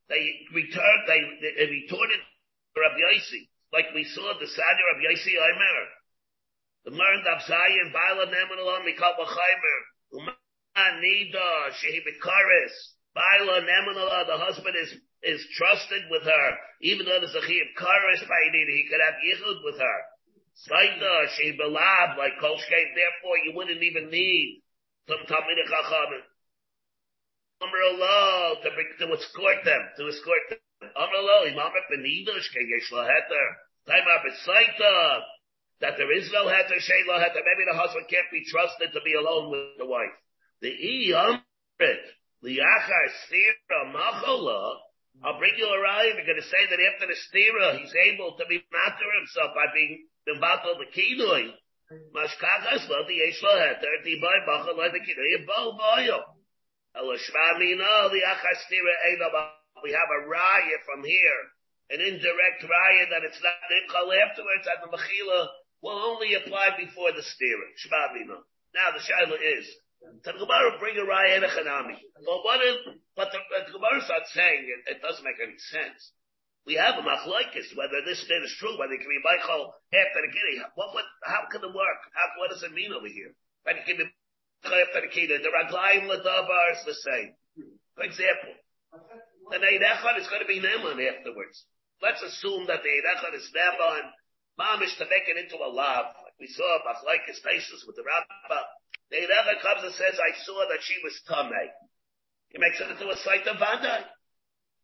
They 0.09 0.19
returned, 0.53 1.07
they, 1.07 1.21
they 1.41 1.71
retorted 1.71 2.21
Rabbi 2.77 3.01
Yossi, 3.05 3.49
like 3.73 3.93
we 3.95 4.05
saw 4.05 4.33
the 4.41 4.47
Sadi 4.49 4.83
Rabbi 4.89 5.05
Yossi 5.13 5.35
Omer. 5.37 5.79
The 6.85 6.91
of 6.91 7.39
Zayin, 7.47 7.93
Baila 7.93 8.27
Nemanalon, 8.27 8.83
Mikal 8.89 9.15
Bachaimer, 9.15 9.79
Umanida, 10.13 11.71
Shehi 11.79 12.01
Bikaris, 12.03 12.75
Baila 13.15 13.61
Nemanalon, 13.63 14.27
the 14.27 14.39
husband 14.39 14.75
is, 14.83 14.95
is 15.23 15.47
trusted 15.57 16.03
with 16.11 16.23
her, 16.23 16.49
even 16.81 17.07
though 17.07 17.21
there's 17.21 17.37
a 17.37 17.45
Chiyab 17.47 17.77
Karis 17.79 18.27
by 18.27 18.51
he 18.53 18.89
could 18.91 19.01
have 19.05 19.21
Yichud 19.21 19.65
with 19.65 19.79
her. 19.79 19.99
Saida, 20.55 21.29
Shehi 21.39 21.59
Belab, 21.59 22.19
like 22.19 22.41
Kolshkeit, 22.41 22.97
therefore 22.97 23.37
you 23.45 23.53
wouldn't 23.55 23.83
even 23.83 24.11
need 24.11 24.63
some 25.09 25.25
Talmud 25.29 25.59
Chachamim. 25.69 26.25
Amr 27.63 27.83
Allah, 27.95 28.57
to 28.63 28.71
to 29.07 29.13
escort 29.15 29.65
them, 29.65 29.83
to 29.97 30.09
escort 30.09 30.51
them. 30.51 30.59
That 35.83 35.99
there 35.99 36.15
is 36.15 36.31
no 36.33 36.47
heter, 36.47 36.79
Shay 36.79 37.03
Laheter, 37.09 37.43
maybe 37.43 37.65
the 37.67 37.75
husband 37.77 38.07
can't 38.09 38.31
be 38.31 38.45
trusted 38.47 38.93
to 38.95 39.01
be 39.05 39.15
alone 39.15 39.51
with 39.51 39.79
the 39.79 39.87
wife. 39.87 40.15
The 40.61 40.71
E 40.71 41.11
Amrit, 41.11 42.03
Liachar 42.45 43.07
Stira 43.27 43.91
Machala, 43.91 44.79
I'll 45.25 45.39
bring 45.39 45.55
you 45.59 45.67
a 45.67 45.81
ride. 45.83 46.15
You're 46.17 46.27
going 46.27 46.41
to 46.41 46.47
say 46.47 46.67
that 46.71 46.79
after 46.79 47.07
the 47.11 47.19
stira, 47.19 47.79
he's 47.79 47.95
able 48.15 48.37
to 48.39 48.47
be 48.47 48.63
matter 48.71 49.09
himself 49.19 49.55
by 49.55 49.67
being 49.75 50.07
the 50.27 50.39
battle 50.41 50.79
the 50.79 50.87
kinoi. 50.87 51.51
Mashkagas 52.15 52.89
lo 52.89 53.05
the 53.07 53.15
yesh 53.15 53.43
lo 53.43 53.51
heter, 53.51 54.03
the 54.05 54.17
boy 54.23 54.39
lo 54.47 54.87
the 54.87 55.03
kinoi, 55.03 55.47
bo 55.47 55.77
boyo. 55.77 56.23
Elo 56.95 57.15
shvamina, 57.19 58.11
the 58.11 58.23
achar 58.23 58.55
stira 58.67 58.95
eino 59.11 59.29
We 59.83 59.91
have 59.91 60.11
a 60.11 60.25
raya 60.31 60.79
from 60.87 61.03
here, 61.03 61.41
an 61.91 62.01
indirect 62.01 62.63
raya 62.63 63.05
that 63.11 63.27
it's 63.27 63.43
not 63.43 63.59
nichal 63.67 64.15
afterwards, 64.15 64.67
and 64.71 64.81
the 64.87 64.91
mechila 64.95 65.41
will 65.83 65.99
only 65.99 66.35
apply 66.35 66.79
before 66.79 67.13
the. 67.13 67.23
Shvamina. 67.23 68.39
Now 68.75 68.89
the 68.95 69.03
shaila 69.03 69.37
is, 69.37 69.67
the 70.25 70.33
Gemara 70.33 70.79
bring 70.79 70.97
a 70.97 71.05
raya 71.05 71.43
a 71.43 71.51
chanami. 71.51 71.99
But 72.25 72.41
what 72.47 72.61
but 73.17 73.29
the, 73.33 73.39
the 73.67 73.73
Gemara 73.75 74.01
starts 74.07 74.33
saying 74.33 74.65
it, 74.65 74.97
it 74.97 75.03
doesn't 75.03 75.25
make 75.25 75.39
any 75.43 75.59
sense. 75.59 76.13
We 76.65 76.75
have 76.79 76.95
a 76.95 77.03
machlokes 77.03 77.75
whether 77.75 78.07
this 78.07 78.23
thing 78.23 78.43
is 78.45 78.55
true, 78.59 78.79
whether 78.79 78.95
it 78.95 79.03
can 79.03 79.11
be 79.11 79.19
Michael 79.27 79.75
after 79.91 80.21
the 80.23 80.31
kidney. 80.31 80.63
What, 80.79 80.95
what, 80.95 81.05
how 81.27 81.51
can 81.51 81.59
it 81.59 81.75
work? 81.75 82.01
How, 82.15 82.39
what 82.39 82.51
does 82.55 82.63
it 82.63 82.73
mean 82.73 82.95
over 82.95 83.11
here? 83.11 83.35
When 83.67 83.77
it 83.77 83.85
can 83.85 83.99
be 83.99 84.07
after 84.63 85.03
the 85.03 85.11
kidney, 85.11 85.43
the 85.43 85.51
raglayim 85.51 86.07
ladavar 86.07 86.79
is 86.79 86.87
the 86.87 86.95
same. 86.95 87.35
For 87.99 88.05
example, 88.07 88.55
the 89.51 89.59
Eid 89.59 90.21
is 90.21 90.29
going 90.29 90.43
to 90.43 90.51
be 90.51 90.61
Neman 90.61 91.01
afterwards. 91.03 91.65
Let's 92.03 92.23
assume 92.23 92.67
that 92.67 92.83
the 92.83 92.91
Eid 92.91 93.35
is 93.35 93.51
Neman, 93.51 94.11
mamish 94.59 94.97
to 94.99 95.07
make 95.11 95.27
it 95.27 95.39
into 95.39 95.57
a 95.57 95.71
lav, 95.71 96.15
like 96.23 96.39
we 96.39 96.47
saw 96.47 96.79
machlokes 96.87 97.43
basis 97.43 97.85
with 97.87 97.97
the 97.97 98.05
Rabbah. 98.05 98.67
The 99.11 99.19
Erecha 99.19 99.61
comes 99.61 99.85
and 99.85 99.95
says, 99.95 100.17
I 100.17 100.33
saw 100.45 100.65
that 100.69 100.83
she 100.83 100.97
was 101.05 101.21
Tameh. 101.29 101.69
He 102.49 102.59
makes 102.59 102.81
it 102.81 102.91
into 102.91 103.09
a 103.09 103.17
site 103.17 103.47
of 103.47 103.57
Vadai. 103.57 104.05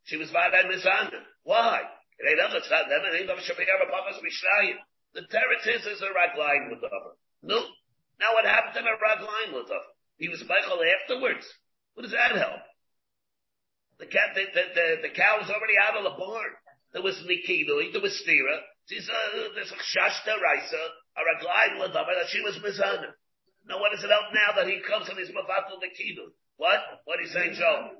She 0.05 0.17
was 0.17 0.31
Vadai 0.31 0.65
Mizana. 0.69 1.21
Why? 1.45 1.83
The 5.15 5.23
teretz 5.23 5.67
is, 5.67 5.87
is 5.87 6.03
a 6.03 6.11
ragline 6.13 6.71
with 6.71 6.85
over. 6.85 7.17
No. 7.43 7.57
Now 8.21 8.35
what 8.35 8.45
happened 8.45 8.75
to 8.75 8.83
the 8.83 8.97
ragline 9.01 9.55
with 9.55 9.71
over? 9.71 9.93
He 10.19 10.29
was 10.29 10.43
Michael 10.49 10.83
afterwards. 10.83 11.47
What 11.95 12.03
does 12.03 12.13
that 12.13 12.37
help? 12.37 12.61
The 13.99 14.07
cat, 14.07 14.31
the, 14.35 14.47
the, 14.55 15.11
the, 15.11 15.13
cow 15.15 15.43
was 15.43 15.51
already 15.51 15.75
out 15.75 15.99
of 15.99 16.07
the 16.07 16.15
barn. 16.15 16.55
There 16.95 17.03
was 17.03 17.19
Nikidui, 17.27 17.91
there 17.91 18.01
was 18.01 18.15
Stira. 18.23 18.63
There's 18.87 19.11
a, 19.11 19.21
there's 19.59 19.75
a 19.75 19.81
Shashta 19.83 20.39
Raisa, 20.39 20.83
a 21.19 21.81
with 21.83 21.93
over 21.93 22.15
that 22.15 22.31
she 22.31 22.41
was 22.41 22.57
Mizana. 22.63 23.11
Now 23.67 23.81
what 23.83 23.93
does 23.93 24.03
it 24.03 24.09
help 24.09 24.33
now 24.33 24.55
that 24.57 24.71
he 24.71 24.81
comes 24.81 25.11
and 25.11 25.19
he's 25.19 25.29
Mavatul 25.35 25.83
the 25.83 25.91
Kiddush? 25.93 26.33
What? 26.57 26.81
What 27.05 27.19
are 27.19 27.23
you 27.23 27.29
saying, 27.29 27.55
Joe? 27.59 27.91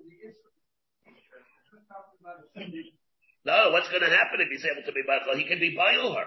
No, 3.45 3.71
what's 3.73 3.89
going 3.89 4.03
to 4.03 4.11
happen 4.11 4.41
if 4.41 4.49
he's 4.49 4.65
able 4.65 4.87
to 4.87 4.93
be 4.93 5.03
Batal? 5.03 5.39
He 5.39 5.47
can 5.47 5.59
be 5.59 5.75
Baal 5.77 6.15
her. 6.15 6.27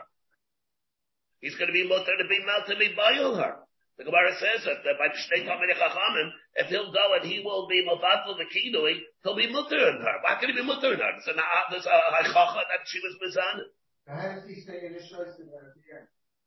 He's 1.39 1.55
going 1.55 1.67
to 1.67 1.73
be 1.73 1.87
Mutter 1.87 2.17
to 2.17 2.27
be 2.27 2.39
Mal 2.45 2.65
to 2.67 2.75
be 2.77 2.93
Baal 2.95 3.35
her. 3.35 3.55
The 3.97 4.05
Gemara 4.05 4.33
says 4.39 4.65
that 4.65 4.83
by 4.97 5.07
the 5.11 5.19
Shtei 5.19 5.45
Tamid 5.45 5.69
Chachamim, 5.77 6.29
if 6.55 6.67
he'll 6.67 6.91
go 6.91 7.13
and 7.19 7.25
he 7.29 7.39
will 7.43 7.67
be 7.67 7.85
Mavatul 7.85 8.37
the 8.37 8.47
Kidui, 8.49 8.97
he'll 9.23 9.35
be 9.35 9.51
Mutter 9.51 9.77
in 9.77 10.01
her. 10.01 10.15
Why 10.23 10.39
can 10.39 10.49
he 10.49 10.55
be 10.55 10.63
Mutter 10.65 10.93
in 10.93 10.99
her? 10.99 11.11
There's 11.21 11.37
a, 11.37 11.43
there's 11.69 11.85
a 11.85 11.97
Hachacha 12.23 12.61
that 12.65 12.81
she 12.87 12.99
was 13.03 13.13
Mizan. 13.21 13.67
How 14.07 14.33
does 14.33 14.47
he 14.47 14.55
say 14.61 14.85
in 14.87 14.93
his 14.93 15.09
choice 15.09 15.37
in 15.37 15.47
there? 15.51 15.75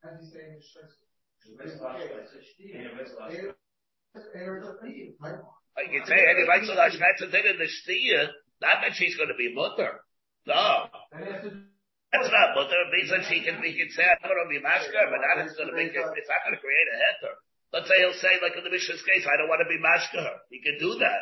How 0.03 0.11
does 0.11 0.25
he 0.25 0.29
stay 0.29 0.51
in 0.51 0.59
his 0.59 0.67
choice? 0.67 0.91
I 5.77 5.83
can 5.91 6.05
say 6.05 6.15
any 6.15 6.47
right 6.47 6.61
to 6.61 6.67
the 6.67 6.73
Shmetz 6.73 7.31
thing 7.31 7.43
in 7.49 7.57
the 7.59 7.67
steer, 7.67 8.29
not 8.61 8.81
that 8.81 8.95
she's 8.95 9.15
going 9.15 9.29
to 9.29 9.35
be 9.35 9.53
mother. 9.53 9.99
No. 10.47 10.87
That's 12.13 12.31
not 12.31 12.55
mother. 12.55 12.75
It 12.75 12.91
means 12.93 13.09
that 13.11 13.23
she 13.27 13.41
can, 13.41 13.59
he 13.63 13.75
can 13.75 13.89
say, 13.91 14.05
I'm 14.05 14.21
to 14.21 14.47
be 14.49 14.61
masker, 14.61 15.03
but 15.09 15.19
that 15.19 15.45
is 15.45 15.57
going 15.57 15.69
to 15.69 15.77
make 15.77 15.91
it, 15.91 16.03
it's 16.03 16.31
not 16.31 16.41
going 16.45 16.55
to 16.55 16.63
create 16.63 16.87
a 16.91 16.97
heter. 16.97 17.33
Let's 17.75 17.91
say 17.91 17.97
he'll 17.99 18.19
say, 18.21 18.39
like 18.39 18.55
in 18.55 18.63
the 18.63 18.71
Mishnah's 18.71 19.03
case, 19.03 19.27
I 19.27 19.35
don't 19.35 19.51
want 19.51 19.59
to 19.59 19.67
be 19.67 19.81
masker. 19.81 20.23
He 20.47 20.63
can 20.63 20.79
do 20.79 20.95
that. 21.01 21.21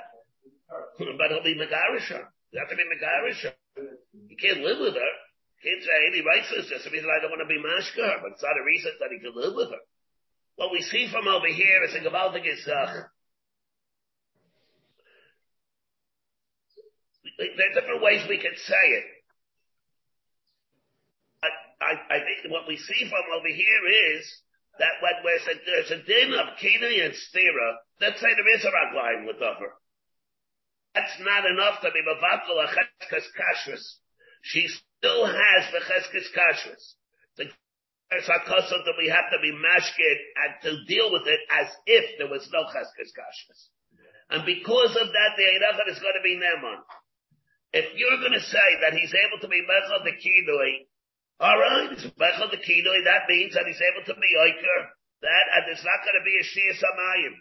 but 1.18 1.28
he'll 1.34 1.42
be 1.46 1.58
Megarisha. 1.58 2.30
You 2.54 2.58
have 2.62 2.70
to 2.70 2.78
be 2.78 2.86
Megarisha. 2.86 3.58
He 4.30 4.36
can't 4.38 4.62
live 4.62 4.78
with 4.78 4.94
her. 4.94 5.14
He 5.58 5.66
can't 5.66 5.82
say 5.82 5.98
any 6.14 6.22
rights 6.22 6.54
is 6.54 6.70
just 6.70 6.86
a 6.86 6.92
reason 6.94 7.10
I 7.10 7.26
don't 7.26 7.34
want 7.34 7.42
to 7.42 7.50
be 7.50 7.58
masker, 7.58 8.22
but 8.22 8.38
it's 8.38 8.46
not 8.46 8.60
a 8.60 8.66
reason 8.68 8.94
that 9.02 9.10
he 9.10 9.18
can 9.18 9.34
live 9.34 9.58
with 9.58 9.74
her. 9.74 9.82
What 10.62 10.70
we 10.70 10.86
see 10.86 11.10
from 11.10 11.26
over 11.26 11.50
here 11.50 11.82
is 11.90 11.96
a 11.98 12.06
Gavaldik 12.06 12.46
Isach. 12.46 13.10
There 17.38 17.50
are 17.50 17.74
different 17.74 18.04
ways 18.04 18.22
we 18.30 18.38
can 18.38 18.54
say 18.54 18.86
it. 18.94 19.06
I, 21.84 21.94
I, 22.16 22.20
think 22.24 22.52
what 22.52 22.68
we 22.68 22.78
see 22.78 23.10
from 23.10 23.26
over 23.36 23.52
here 23.52 23.84
is 24.16 24.24
that 24.80 25.04
when 25.04 25.16
there's 25.24 25.48
a, 25.48 25.56
there's 25.68 25.92
a 25.92 26.04
din 26.04 26.34
of 26.34 26.58
Kina 26.58 26.88
and 26.88 27.14
Stira, 27.14 27.70
let's 28.02 28.20
say 28.20 28.32
there 28.32 28.56
is 28.56 28.66
a 28.66 28.72
ragline 28.72 29.28
with 29.28 29.42
over. 29.44 29.76
That's 30.96 31.20
not 31.20 31.46
enough 31.46 31.82
to 31.82 31.92
be 31.92 32.02
Mavatul 32.02 32.64
a 32.64 32.68
Cheskes 32.70 33.28
Kashrus. 33.36 33.86
She 34.44 34.68
still 34.68 35.26
has 35.26 35.64
the 35.72 35.82
Cheskes 35.82 36.30
Kashrus. 36.32 36.84
The 37.38 37.50
Sakasa 38.22 38.78
that 38.86 39.00
we 39.02 39.10
have 39.10 39.26
to 39.34 39.42
be 39.42 39.50
mashkid 39.50 40.18
and 40.38 40.52
to 40.62 40.86
deal 40.86 41.12
with 41.12 41.26
it 41.26 41.40
as 41.50 41.68
if 41.86 42.18
there 42.20 42.30
was 42.30 42.48
no 42.54 42.62
cheskes 42.70 43.10
kashkas. 43.10 43.74
And 44.30 44.46
because 44.46 44.94
of 44.94 45.08
that, 45.10 45.32
the 45.38 45.44
Eirachat 45.50 45.90
is 45.90 46.00
going 46.00 46.14
to 46.14 46.24
be 46.24 46.38
Neman. 46.38 46.78
If 47.74 47.90
you're 47.98 48.22
going 48.22 48.38
to 48.38 48.46
say 48.46 48.68
that 48.82 48.94
he's 48.94 49.14
able 49.14 49.42
to 49.42 49.48
be 49.48 49.66
Mechad 49.66 50.06
the 50.06 50.14
Kidoi, 51.44 52.00
alright, 52.16 52.39
Mechad 52.39 52.52
the 52.56 52.64
Kidoi, 52.64 53.04
that 53.04 53.28
means 53.28 53.54
that 53.54 53.68
he's 53.68 53.82
able 53.84 54.06
to 54.08 54.16
be 54.16 54.32
Iker, 54.32 54.80
that, 55.28 55.46
and 55.56 55.64
there's 55.68 55.84
not 55.84 56.00
going 56.08 56.16
to 56.16 56.24
be 56.24 56.39
a 56.39 56.46
Shia 56.48 56.74
Samayim. 56.80 57.36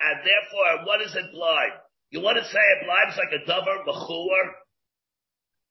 And 0.00 0.16
therefore, 0.24 0.88
what 0.88 1.00
is 1.04 1.12
it 1.12 1.32
blind? 1.32 1.72
You 2.08 2.20
want 2.20 2.40
to 2.40 2.44
say 2.48 2.60
it 2.60 2.88
is 2.88 3.16
like 3.16 3.32
a 3.36 3.44
Dover 3.44 3.84
Mechur? 3.84 4.44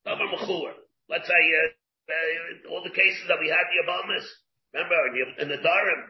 Dover 0.06 0.30
Mechur. 0.30 0.74
Let's 1.10 1.26
say, 1.26 1.42
uh, 1.42 1.70
uh, 2.10 2.74
all 2.74 2.86
the 2.86 2.94
cases 2.94 3.26
that 3.30 3.42
we 3.42 3.50
had 3.50 3.66
the 3.70 3.82
Obamas. 3.86 4.26
Remember 4.74 4.98
in 5.40 5.48
the 5.50 5.62
Durham, 5.62 6.02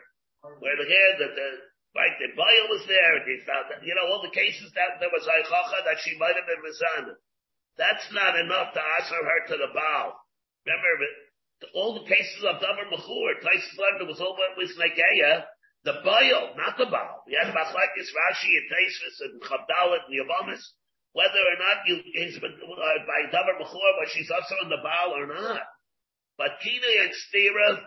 where 0.60 0.76
the 0.76 0.90
that 1.22 1.34
the 1.38 1.50
right 1.94 2.16
the 2.18 2.34
bio 2.34 2.66
was 2.74 2.84
there, 2.90 3.22
and 3.22 3.26
they 3.30 3.46
found 3.46 3.70
that 3.70 3.86
you 3.86 3.94
know 3.94 4.10
all 4.10 4.26
the 4.26 4.34
cases 4.34 4.74
that 4.74 4.98
there 4.98 5.14
was 5.14 5.28
Aichacha 5.30 5.86
that 5.86 6.02
she 6.02 6.18
might 6.18 6.34
have 6.34 6.50
been 6.50 6.66
Mizana. 6.66 7.14
That's 7.78 8.10
not 8.10 8.40
enough 8.40 8.74
to 8.74 8.82
answer 8.82 9.22
her 9.22 9.40
to 9.54 9.56
the 9.62 9.70
bow. 9.70 10.18
Remember 10.66 11.06
all 11.74 11.96
the 11.96 12.08
cases 12.08 12.44
of 12.44 12.62
Davar 12.62 12.88
Mechur, 12.92 13.32
like 13.44 13.98
there 14.00 14.08
was 14.08 14.20
all 14.20 14.38
with 14.58 14.72
Negeya, 14.78 15.46
the 15.84 16.02
bio, 16.04 16.56
not 16.58 16.78
the 16.78 16.86
bow. 16.86 17.24
We 17.28 17.38
had 17.40 17.54
Machlekes, 17.54 18.10
Rashi, 18.12 18.52
and 18.52 18.68
Taisus, 18.72 19.16
and 19.22 19.42
Chabdalit, 19.42 20.08
and 20.10 20.28
Obamas 20.28 20.62
whether 21.16 21.40
or 21.40 21.58
not 21.64 21.88
you 21.88 21.96
is 22.28 22.36
uh, 22.36 23.00
by 23.08 23.20
davar 23.32 23.56
b'chor, 23.56 23.92
but 23.96 24.12
she's 24.12 24.28
also 24.28 24.56
in 24.68 24.70
the 24.70 24.84
baal 24.84 25.16
or 25.16 25.32
not. 25.32 25.64
But 26.38 26.60
Kina 26.60 26.92
and 27.08 27.16
Stira, 27.16 27.80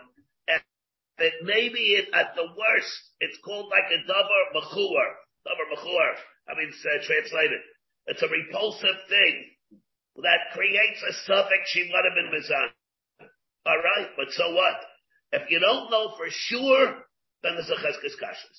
that 1.20 1.36
maybe 1.44 2.00
it, 2.00 2.08
at 2.16 2.32
the 2.32 2.48
worst, 2.48 2.96
it's 3.20 3.36
called 3.44 3.68
like 3.68 3.84
a 3.92 4.00
Davar 4.08 4.44
Mechur. 4.56 5.06
Davar 5.44 5.68
Mechur. 5.76 6.12
I 6.48 6.56
mean, 6.56 6.72
it's 6.72 6.80
uh, 6.80 7.04
translated. 7.04 7.60
It's 8.06 8.24
a 8.24 8.32
repulsive 8.32 8.96
thing 9.12 9.34
that 10.24 10.56
creates 10.56 11.04
a 11.04 11.12
suffix 11.28 11.68
she 11.68 11.84
might 11.92 12.08
have 12.08 12.16
been 12.16 12.32
mizan. 12.32 12.72
Alright, 13.68 14.16
but 14.16 14.32
so 14.32 14.54
what? 14.54 14.80
If 15.32 15.50
you 15.50 15.60
don't 15.60 15.90
know 15.90 16.16
for 16.16 16.24
sure, 16.30 17.04
then 17.42 17.52
there's 17.54 17.68
a 17.68 17.76
cheskes 17.76 18.16
kashas. 18.16 18.58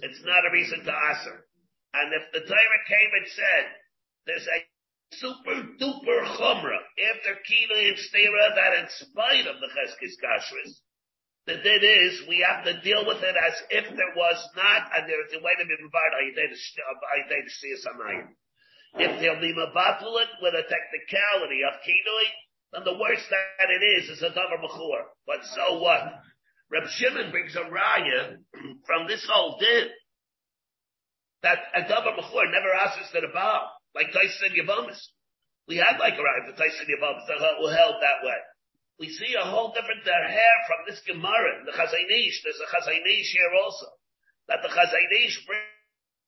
It's 0.00 0.24
not 0.24 0.48
a 0.48 0.52
reason 0.52 0.80
to 0.80 0.94
answer. 1.12 1.44
And 1.92 2.12
if 2.16 2.32
the 2.32 2.40
Torah 2.40 2.82
came 2.88 3.12
and 3.20 3.28
said, 3.28 3.64
there's 4.26 4.48
a 4.48 4.58
super 5.20 5.60
duper 5.76 6.18
chumra 6.40 6.80
after 6.80 7.36
kina 7.44 7.76
and 7.92 8.00
stira 8.00 8.54
that 8.56 8.72
in 8.80 8.88
spite 8.96 9.46
of 9.46 9.60
the 9.60 9.68
cheskis 9.76 10.16
kashrus, 10.24 10.80
the 11.46 11.56
din 11.62 11.84
is 11.84 12.26
we 12.26 12.42
have 12.42 12.64
to 12.64 12.80
deal 12.80 13.06
with 13.06 13.22
it 13.22 13.36
as 13.36 13.54
if 13.70 13.86
there 13.86 14.14
was 14.16 14.40
not, 14.56 14.90
and 14.96 15.06
there's 15.06 15.30
a 15.36 15.44
way 15.44 15.54
to 15.54 15.64
be 15.64 15.78
mavad 15.78 16.10
If 18.98 19.20
they'll 19.20 19.40
be 19.40 19.54
mavatul 19.54 20.26
with 20.42 20.54
a 20.54 20.64
technicality 20.66 21.62
of 21.62 21.78
kinoi, 21.86 22.26
then 22.76 22.84
the 22.84 23.00
worst 23.00 23.24
that 23.32 23.72
it 23.72 23.80
is 23.80 24.12
is 24.12 24.20
a 24.20 24.28
davar 24.36 24.60
mechur. 24.60 25.00
But 25.24 25.40
so 25.48 25.80
what? 25.80 26.20
Reb 26.68 26.84
Shimon 26.92 27.30
brings 27.32 27.56
a 27.56 27.64
raya 27.64 28.36
from 28.86 29.08
this 29.08 29.24
whole 29.24 29.56
din 29.56 29.88
that 31.42 31.58
a 31.72 31.88
davar 31.88 32.20
mechur 32.20 32.52
never 32.52 32.68
asks 32.76 33.10
to 33.12 33.20
the 33.24 33.32
Baal, 33.32 33.72
like 33.94 34.12
Tyson 34.12 34.52
Yavamas. 34.52 35.00
We 35.66 35.76
had 35.76 35.96
like 35.98 36.20
a 36.20 36.22
right 36.22 36.44
for 36.44 36.52
Tyson 36.52 36.86
Yavamas 36.92 37.24
that 37.26 37.40
held 37.40 37.96
that 38.04 38.20
way. 38.22 38.40
We 39.00 39.08
see 39.08 39.34
a 39.36 39.44
whole 39.44 39.72
different 39.72 40.04
uh, 40.04 40.28
hair 40.28 40.56
from 40.68 40.84
this 40.88 41.00
Gemara, 41.04 41.64
the 41.64 41.72
Chazon 41.72 42.08
Ish. 42.08 42.44
There's 42.44 42.60
a 42.60 42.68
Chazon 42.68 43.04
here 43.04 43.52
also. 43.64 43.86
That 44.48 44.60
the 44.62 44.68
Chazon 44.68 45.08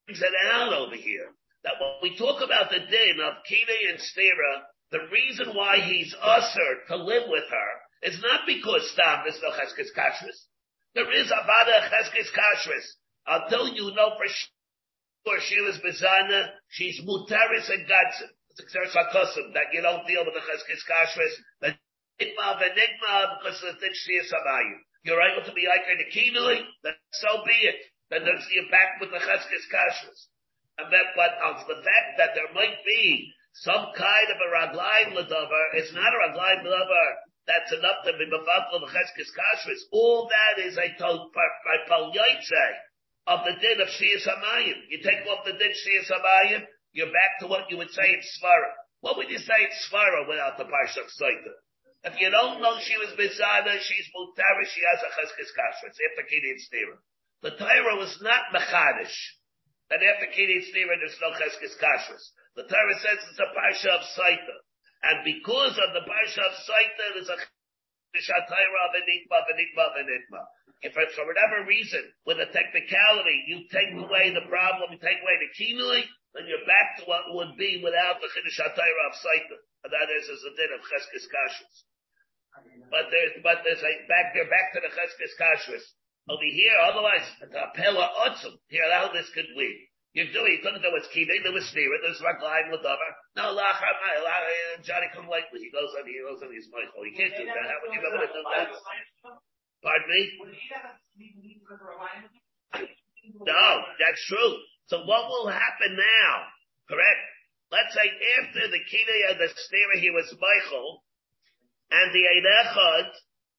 brings 0.06 0.20
it 0.20 0.34
out 0.52 0.72
over 0.72 0.96
here. 0.96 1.28
That 1.64 1.80
when 1.80 2.10
we 2.10 2.16
talk 2.16 2.40
about 2.40 2.70
the 2.70 2.80
din 2.80 3.20
of 3.20 3.44
Kine 3.48 3.92
and 3.92 3.98
Stira, 3.98 4.68
the 4.90 5.04
reason 5.12 5.54
why 5.54 5.78
he's 5.84 6.14
usher 6.20 6.70
to 6.88 6.96
live 6.96 7.28
with 7.28 7.44
her 7.50 7.70
is 8.02 8.20
not 8.22 8.46
because 8.46 8.90
Stam 8.92 9.26
is 9.26 9.38
no 9.42 9.50
Cheskes 9.50 9.92
Kashrus. 9.96 10.38
There 10.94 11.10
is 11.12 11.30
a 11.30 11.44
Vada 11.44 11.88
Cheskes 11.92 12.32
Kashrus. 12.32 12.86
Until 13.28 13.68
you 13.68 13.92
know 13.94 14.16
for 14.16 14.24
sure 14.24 15.40
she 15.44 15.60
was 15.60 15.76
bezana, 15.84 16.48
she's 16.68 17.00
mutaris 17.04 17.68
and 17.68 17.84
gadsim. 17.84 18.32
It's 18.56 18.64
a 18.64 19.52
that 19.52 19.70
you 19.72 19.82
don't 19.82 20.06
deal 20.08 20.24
with 20.24 20.34
the 20.34 20.40
cheskes 20.40 20.82
kashrus, 20.88 21.34
but 21.60 21.76
nigma 22.18 22.58
v'nigma 22.58 23.38
because 23.38 23.62
of 23.62 23.74
the 23.74 23.80
thing 23.80 23.92
she 23.92 24.12
is 24.14 24.32
You're 25.04 25.20
able 25.20 25.44
to 25.44 25.52
be 25.52 25.68
like 25.68 25.86
the 25.86 26.08
kinui, 26.10 26.64
then 26.82 26.94
so 27.12 27.44
be 27.44 27.54
it. 27.68 27.76
Then 28.10 28.24
there's 28.24 28.48
you're 28.50 28.70
back 28.70 28.98
with 29.00 29.10
the 29.10 29.20
cheskes 29.20 29.68
kashrus. 29.70 30.26
And 30.78 30.92
that, 30.92 31.14
but 31.14 31.36
of 31.44 31.66
the 31.68 31.82
fact 31.84 32.16
that 32.16 32.30
there 32.34 32.50
might 32.54 32.82
be 32.86 33.30
some 33.52 33.92
kind 33.96 34.28
of 34.30 34.38
a 34.38 34.48
raglayim 34.52 35.16
ledover, 35.16 35.62
it's 35.74 35.92
not 35.94 36.12
a 36.12 36.18
raglayim 36.28 36.64
ledover 36.64 37.06
that's 37.48 37.72
enough 37.72 38.04
to 38.04 38.12
be 38.12 38.28
mevatel 38.28 38.84
the 38.84 38.92
cheskes 38.92 39.32
kashrus. 39.32 39.80
All 39.90 40.28
that 40.28 40.60
is 40.68 40.76
I 40.76 40.92
told 41.00 41.32
by 41.32 41.76
Paul 41.88 42.12
of 42.12 43.40
the 43.44 43.56
din 43.60 43.80
of 43.80 43.88
Shiyas 43.88 44.28
Hamayim. 44.28 44.88
You 44.88 45.00
take 45.00 45.24
off 45.24 45.44
the 45.44 45.56
din 45.56 45.72
Shiyas 45.72 46.12
Hamayim, 46.12 46.64
you're 46.92 47.12
back 47.12 47.40
to 47.40 47.46
what 47.46 47.68
you 47.72 47.76
would 47.76 47.90
say 47.90 48.04
it's 48.04 48.36
Svara. 48.36 48.72
What 49.00 49.16
would 49.16 49.30
you 49.30 49.38
say 49.38 49.56
it's 49.64 49.88
Svara 49.88 50.28
without 50.28 50.56
the 50.56 50.64
Parsha 50.64 51.08
Saita? 51.08 51.52
If 52.04 52.20
you 52.20 52.30
don't 52.30 52.60
know 52.60 52.78
she 52.80 52.96
was 52.96 53.16
Bizana, 53.16 53.80
she's 53.80 54.08
Mutara, 54.12 54.64
she 54.68 54.80
has 54.84 55.00
a 55.02 55.10
Cheskes 55.16 55.52
Kashrus, 55.56 55.96
after 55.96 56.24
Kidin 56.28 56.60
Stira. 56.62 56.96
The 57.42 57.56
Torah 57.56 57.96
was 57.96 58.18
not 58.20 58.52
Mechadish. 58.54 59.16
That 59.90 60.04
after 60.04 60.26
Kidin 60.32 60.62
Stira, 60.68 61.00
there's 61.00 61.18
no 61.20 61.32
Cheskes 61.32 61.76
Kashrus. 61.80 62.24
The 62.58 62.66
Torah 62.66 62.98
says 62.98 63.22
it's 63.22 63.38
a 63.38 63.54
Parsha 63.54 63.94
of 63.94 64.02
Saita. 64.18 64.56
And 65.06 65.22
because 65.22 65.78
of 65.78 65.94
the 65.94 66.02
Parsha 66.02 66.42
of 66.42 66.54
Saita, 66.66 67.14
there's 67.14 67.30
a 67.30 67.38
if 70.82 70.94
for 70.94 71.26
whatever 71.26 71.66
reason, 71.66 72.02
with 72.26 72.38
a 72.38 72.50
technicality, 72.50 73.44
you 73.46 73.68
take 73.70 73.94
away 73.94 74.34
the 74.34 74.46
problem, 74.48 74.90
you 74.90 74.98
take 74.98 75.22
away 75.22 75.36
the 75.38 75.50
kinui, 75.54 76.02
then 76.34 76.46
you're 76.50 76.66
back 76.66 76.98
to 76.98 77.04
what 77.06 77.30
would 77.34 77.54
be 77.58 77.78
without 77.82 78.18
the 78.18 78.26
Chiddush 78.26 78.58
of 78.58 78.74
Saita. 78.74 79.58
And 79.84 79.92
that 79.92 80.10
is, 80.18 80.26
is 80.26 80.42
a 80.42 80.54
din 80.56 80.74
of 80.74 80.82
Cheskes 80.82 81.30
Kashrus. 81.30 81.76
But 82.90 83.10
there's, 83.10 83.38
but 83.42 83.62
there's 83.62 83.82
a 83.82 83.92
back, 84.08 84.34
they're 84.34 84.50
back 84.50 84.72
to 84.74 84.80
the 84.82 84.90
Cheskes 84.90 85.38
Kashrus. 85.38 85.84
Over 86.28 86.44
here, 86.44 86.76
otherwise, 86.90 87.22
the 87.40 87.46
Apella 87.54 88.08
Otzum, 88.26 88.58
here, 88.66 88.84
how 88.92 89.12
this 89.12 89.30
could 89.30 89.46
lead. 89.54 89.87
You're 90.16 90.32
doing, 90.32 90.56
you 90.56 90.62
couldn't 90.64 90.80
do 90.80 90.88
what's 90.90 91.08
keeping, 91.12 91.44
there 91.44 91.52
was 91.52 91.68
spirit, 91.68 92.00
there's 92.00 92.18
Ragline 92.24 92.72
with 92.72 92.80
other. 92.80 93.10
No, 93.36 93.52
Johnny 94.80 95.08
come 95.12 95.28
lately, 95.28 95.60
he 95.60 95.70
goes 95.70 95.92
on, 95.94 96.08
he 96.08 96.16
goes 96.24 96.40
on 96.40 96.48
his 96.48 96.66
Michael. 96.72 97.04
He 97.04 97.12
can't 97.12 97.34
do 97.36 97.44
that. 97.44 97.68
How 97.68 97.78
would 97.84 97.92
you 97.92 98.00
to 98.00 98.28
do 98.32 98.42
that? 98.56 98.72
Pardon 99.84 100.08
me? 100.08 100.22
No, 103.44 103.66
that's 104.00 104.22
true. 104.26 104.54
So 104.88 105.04
what 105.04 105.28
will 105.28 105.52
happen 105.52 105.92
now? 105.92 106.32
Correct? 106.88 107.22
Let's 107.70 107.92
say 107.92 108.08
after 108.40 108.64
the 108.72 108.80
Kidei 108.88 109.30
of 109.30 109.36
the 109.36 109.52
Stira, 109.52 110.00
he 110.00 110.08
was 110.08 110.32
Michael, 110.32 111.04
and 111.92 112.08
the 112.16 112.24
Einechad 112.24 113.12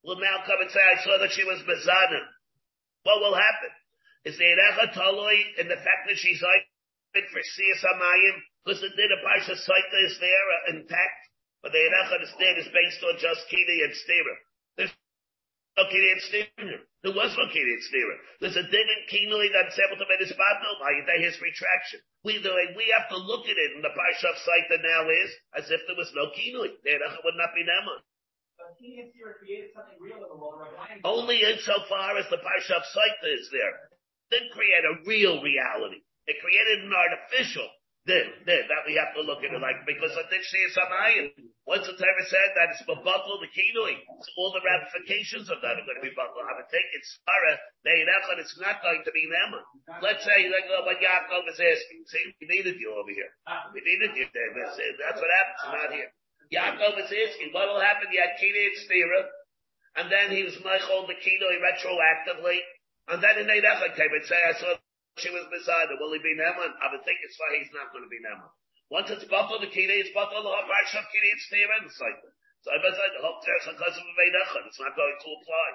will 0.03 0.17
now 0.17 0.41
come 0.45 0.57
and 0.61 0.71
say, 0.71 0.81
I 0.81 0.97
saw 1.05 1.17
that 1.21 1.31
she 1.31 1.45
was 1.45 1.61
Bezana. 1.61 2.25
What 3.03 3.21
will 3.21 3.35
happen? 3.35 3.69
Is 4.25 4.37
the 4.37 4.43
Einechad 4.43 4.93
Taloi 4.93 5.63
in 5.63 5.67
the 5.67 5.79
fact 5.79 6.07
that 6.07 6.17
she's 6.17 6.41
like 6.41 6.65
for 7.13 7.41
Siyas 7.41 7.81
Hamayim, 7.81 8.35
because 8.63 8.81
the 8.81 8.91
Din 8.93 9.11
of 9.15 9.23
Parsha 9.25 9.55
Saita 9.55 9.99
is 10.05 10.19
there 10.19 10.47
uh, 10.51 10.77
intact, 10.77 11.21
but 11.63 11.71
the 11.71 11.79
Einechad 11.79 12.21
is 12.21 12.33
is 12.37 12.69
based 12.69 13.01
on 13.03 13.15
just 13.17 13.47
Kidei 13.49 13.83
and 13.87 13.95
Stira. 13.95 14.35
There's 14.77 14.93
located 15.79 16.11
in 16.11 16.21
Stira. 16.27 16.77
There 17.01 17.15
was 17.15 17.31
located 17.39 17.71
in 17.71 17.81
Stira. 17.87 18.15
There's 18.43 18.59
a 18.59 18.67
din 18.67 18.87
in 18.91 19.51
that's 19.55 19.79
able 19.79 19.97
to 19.97 20.07
make 20.11 20.19
his 20.19 20.35
battle 20.35 20.75
by 20.83 20.91
his 21.23 21.39
retraction. 21.39 22.03
We, 22.23 22.43
the 22.43 22.51
way 22.51 22.75
we 22.75 22.91
have 22.91 23.07
to 23.09 23.17
look 23.17 23.47
at 23.47 23.55
it 23.55 23.71
in 23.75 23.81
the 23.81 23.95
Parsha 23.95 24.27
of 24.29 24.37
Saita 24.43 24.83
now 24.83 25.07
is 25.07 25.31
as 25.55 25.65
if 25.71 25.81
there 25.87 25.95
was 25.95 26.11
no 26.13 26.27
Kinui. 26.35 26.75
There 26.83 26.99
would 26.99 27.39
not 27.39 27.55
be 27.55 27.63
Neman. 27.63 28.03
Only 31.03 31.41
insofar 31.41 32.17
as 32.19 32.27
the 32.29 32.43
Parsha 32.43 32.75
of 32.75 32.83
Saita 32.83 33.27
is 33.33 33.49
there. 33.51 33.88
Didn't 34.31 34.53
create 34.53 34.85
a 34.85 35.01
real 35.05 35.41
reality. 35.41 36.05
It 36.29 36.37
created 36.41 36.85
an 36.85 36.93
artificial 36.93 37.65
there, 38.05 38.25
there, 38.45 38.65
that 38.65 38.87
we 38.89 38.97
have 38.97 39.13
to 39.13 39.21
look 39.21 39.45
at 39.45 39.53
it 39.53 39.61
like, 39.61 39.85
because 39.85 40.13
I 40.17 40.25
think 40.33 40.41
she 40.41 40.57
is 40.65 40.73
Samayim. 40.73 41.29
Once 41.69 41.85
the 41.85 41.93
Torah 41.93 42.25
said 42.25 42.49
that 42.57 42.73
it's 42.73 42.81
Babatul 42.89 43.37
the 43.43 43.51
Kinui, 43.53 44.01
so 44.01 44.29
all 44.39 44.49
the 44.55 44.65
ramifications 44.65 45.45
of 45.51 45.61
that 45.61 45.77
are 45.77 45.85
going 45.85 46.01
to 46.01 46.05
be 46.05 46.15
Babatul. 46.17 46.41
I 46.41 46.57
would 46.57 46.71
take 46.73 46.89
it 46.89 47.03
Spara, 47.05 47.53
Neirechad, 47.85 48.41
it's 48.41 48.57
not 48.57 48.81
going 48.81 49.05
to 49.05 49.13
be 49.13 49.29
them. 49.29 49.61
Let's 50.01 50.25
say, 50.25 50.49
like, 50.49 50.65
uh, 50.73 50.89
what 50.89 50.97
Yaakov 50.97 51.45
is 51.53 51.61
asking, 51.61 52.01
see, 52.09 52.23
we 52.41 52.49
needed 52.49 52.81
you 52.81 52.97
over 52.97 53.13
here. 53.13 53.29
We 53.77 53.85
needed 53.85 54.17
you 54.17 54.25
there. 54.33 54.51
That's 54.57 55.19
what 55.21 55.29
happens, 55.29 55.61
not 55.69 55.91
here. 55.93 56.09
Yaakov 56.49 56.97
is 56.97 57.13
asking, 57.13 57.53
what 57.53 57.69
will 57.69 57.83
happen? 57.83 58.09
Kinui 58.09 58.73
and 58.73 58.77
Stira, 58.81 59.21
and 60.01 60.05
then 60.09 60.33
he 60.33 60.41
was 60.47 60.57
Michael 60.65 61.05
the 61.05 61.13
Kinui 61.19 61.61
retroactively, 61.61 62.57
and 63.09 63.19
then 63.21 63.41
in 63.41 63.49
Neirechad 63.49 63.97
came 63.97 64.13
and 64.13 64.25
say, 64.25 64.37
I 64.37 64.53
saw 64.57 64.77
she 65.17 65.33
was 65.33 65.49
beside 65.51 65.91
her. 65.91 65.99
Will 65.99 66.15
he 66.15 66.23
be 66.23 66.37
Neman? 66.37 66.71
I 66.79 66.93
would 66.93 67.03
think 67.03 67.19
it's 67.25 67.35
why 67.35 67.59
he's 67.59 67.73
not 67.75 67.91
going 67.91 68.05
to 68.05 68.11
be 68.11 68.21
Neman. 68.23 68.49
Once 68.89 69.11
it's 69.11 69.25
Batal 69.27 69.61
the 69.61 69.69
Kiri, 69.69 70.01
it's 70.01 70.13
Batal 70.15 70.41
the 70.41 70.49
Parshat 70.49 71.05
Kiri, 71.11 71.29
it's 71.33 71.49
Near 71.51 71.69
and 71.77 71.89
Saitan. 71.91 72.31
So 72.65 72.73
I 72.73 72.81
bet 72.81 72.95
the 72.95 73.23
whole 73.23 73.39
Teres 73.41 73.67
HaKasim 73.69 74.03
of 74.03 74.15
Veidachon, 74.17 74.67
it's 74.67 74.81
not 74.81 74.95
going 74.95 75.15
to 75.15 75.29
apply. 75.29 75.69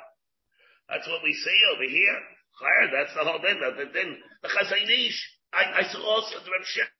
That's 0.90 1.08
what 1.08 1.24
we 1.24 1.32
see 1.32 1.60
over 1.72 1.88
here. 1.88 2.18
That's 2.92 3.14
the 3.14 3.24
whole 3.24 3.40
thing. 3.40 3.56
The, 3.58 3.70
the, 3.82 4.04
the 4.42 4.48
Chazon 4.50 4.84
Ish, 4.84 5.18
I, 5.52 5.80
I 5.80 5.82
saw 5.88 6.02
also 6.02 6.38
the 6.44 6.52
Reb 6.52 6.66
Shem 6.66 6.90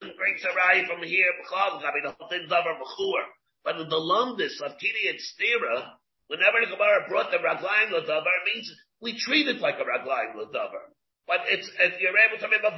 brings 0.00 0.42
a 0.42 0.52
rai 0.54 0.86
from 0.86 1.02
here, 1.06 1.30
I 1.30 1.90
mean, 1.94 2.04
the 2.04 2.14
whole 2.18 2.28
thing, 2.28 2.46
Davar 2.50 2.74
Mechur. 2.74 3.22
But 3.64 3.78
in 3.78 3.88
the 3.88 4.02
longest 4.02 4.60
of 4.62 4.78
Kiri 4.78 5.14
and 5.14 5.18
Stira, 5.18 5.94
whenever 6.26 6.58
the 6.62 6.74
Gemara 6.74 7.06
brought 7.08 7.30
the 7.30 7.38
Raglayim 7.38 7.94
Ladavar, 7.94 8.38
means 8.52 8.66
we 9.02 9.18
treat 9.18 9.50
it 9.50 9.58
like 9.58 9.82
a 9.82 9.84
Raglayim 9.84 10.38
Ladavar. 10.38 10.94
But 11.26 11.50
it's, 11.50 11.66
if 11.66 11.98
you're 11.98 12.14
able 12.14 12.38
to 12.38 12.46
a 12.46 12.72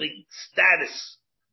the 0.00 0.10
status 0.48 0.96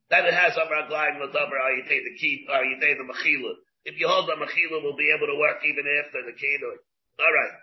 that 0.10 0.24
it 0.24 0.34
has 0.34 0.56
on 0.56 0.72
Raglayim 0.72 1.20
Ladavar, 1.20 1.60
are 1.60 1.76
you 1.76 1.84
take 1.84 2.08
the 2.08 2.16
keep, 2.16 2.48
are 2.50 2.64
you 2.64 2.80
take 2.80 2.96
the 2.96 3.04
Mechila. 3.04 3.60
If 3.84 4.00
you 4.00 4.08
hold 4.08 4.32
the 4.32 4.40
Mechila, 4.40 4.80
will 4.80 4.96
be 4.96 5.12
able 5.12 5.28
to 5.28 5.36
work 5.36 5.60
even 5.68 5.84
after 6.04 6.24
the 6.24 6.32
Kinoi. 6.32 6.80
Alright. 7.20 7.56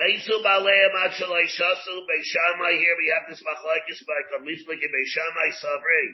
Meisu 0.00 0.40
Baleim 0.40 0.94
Achalai 1.04 1.44
Shasu, 1.44 1.94
Beis 2.08 2.24
Shammai, 2.24 2.80
here 2.80 2.96
we 2.96 3.12
have 3.12 3.28
this 3.28 3.44
Machlaikis 3.44 4.00
by 4.08 4.20
Kamishlik, 4.32 4.80
Beis 4.80 5.08
Shammai 5.12 5.48
Savri. 5.60 6.06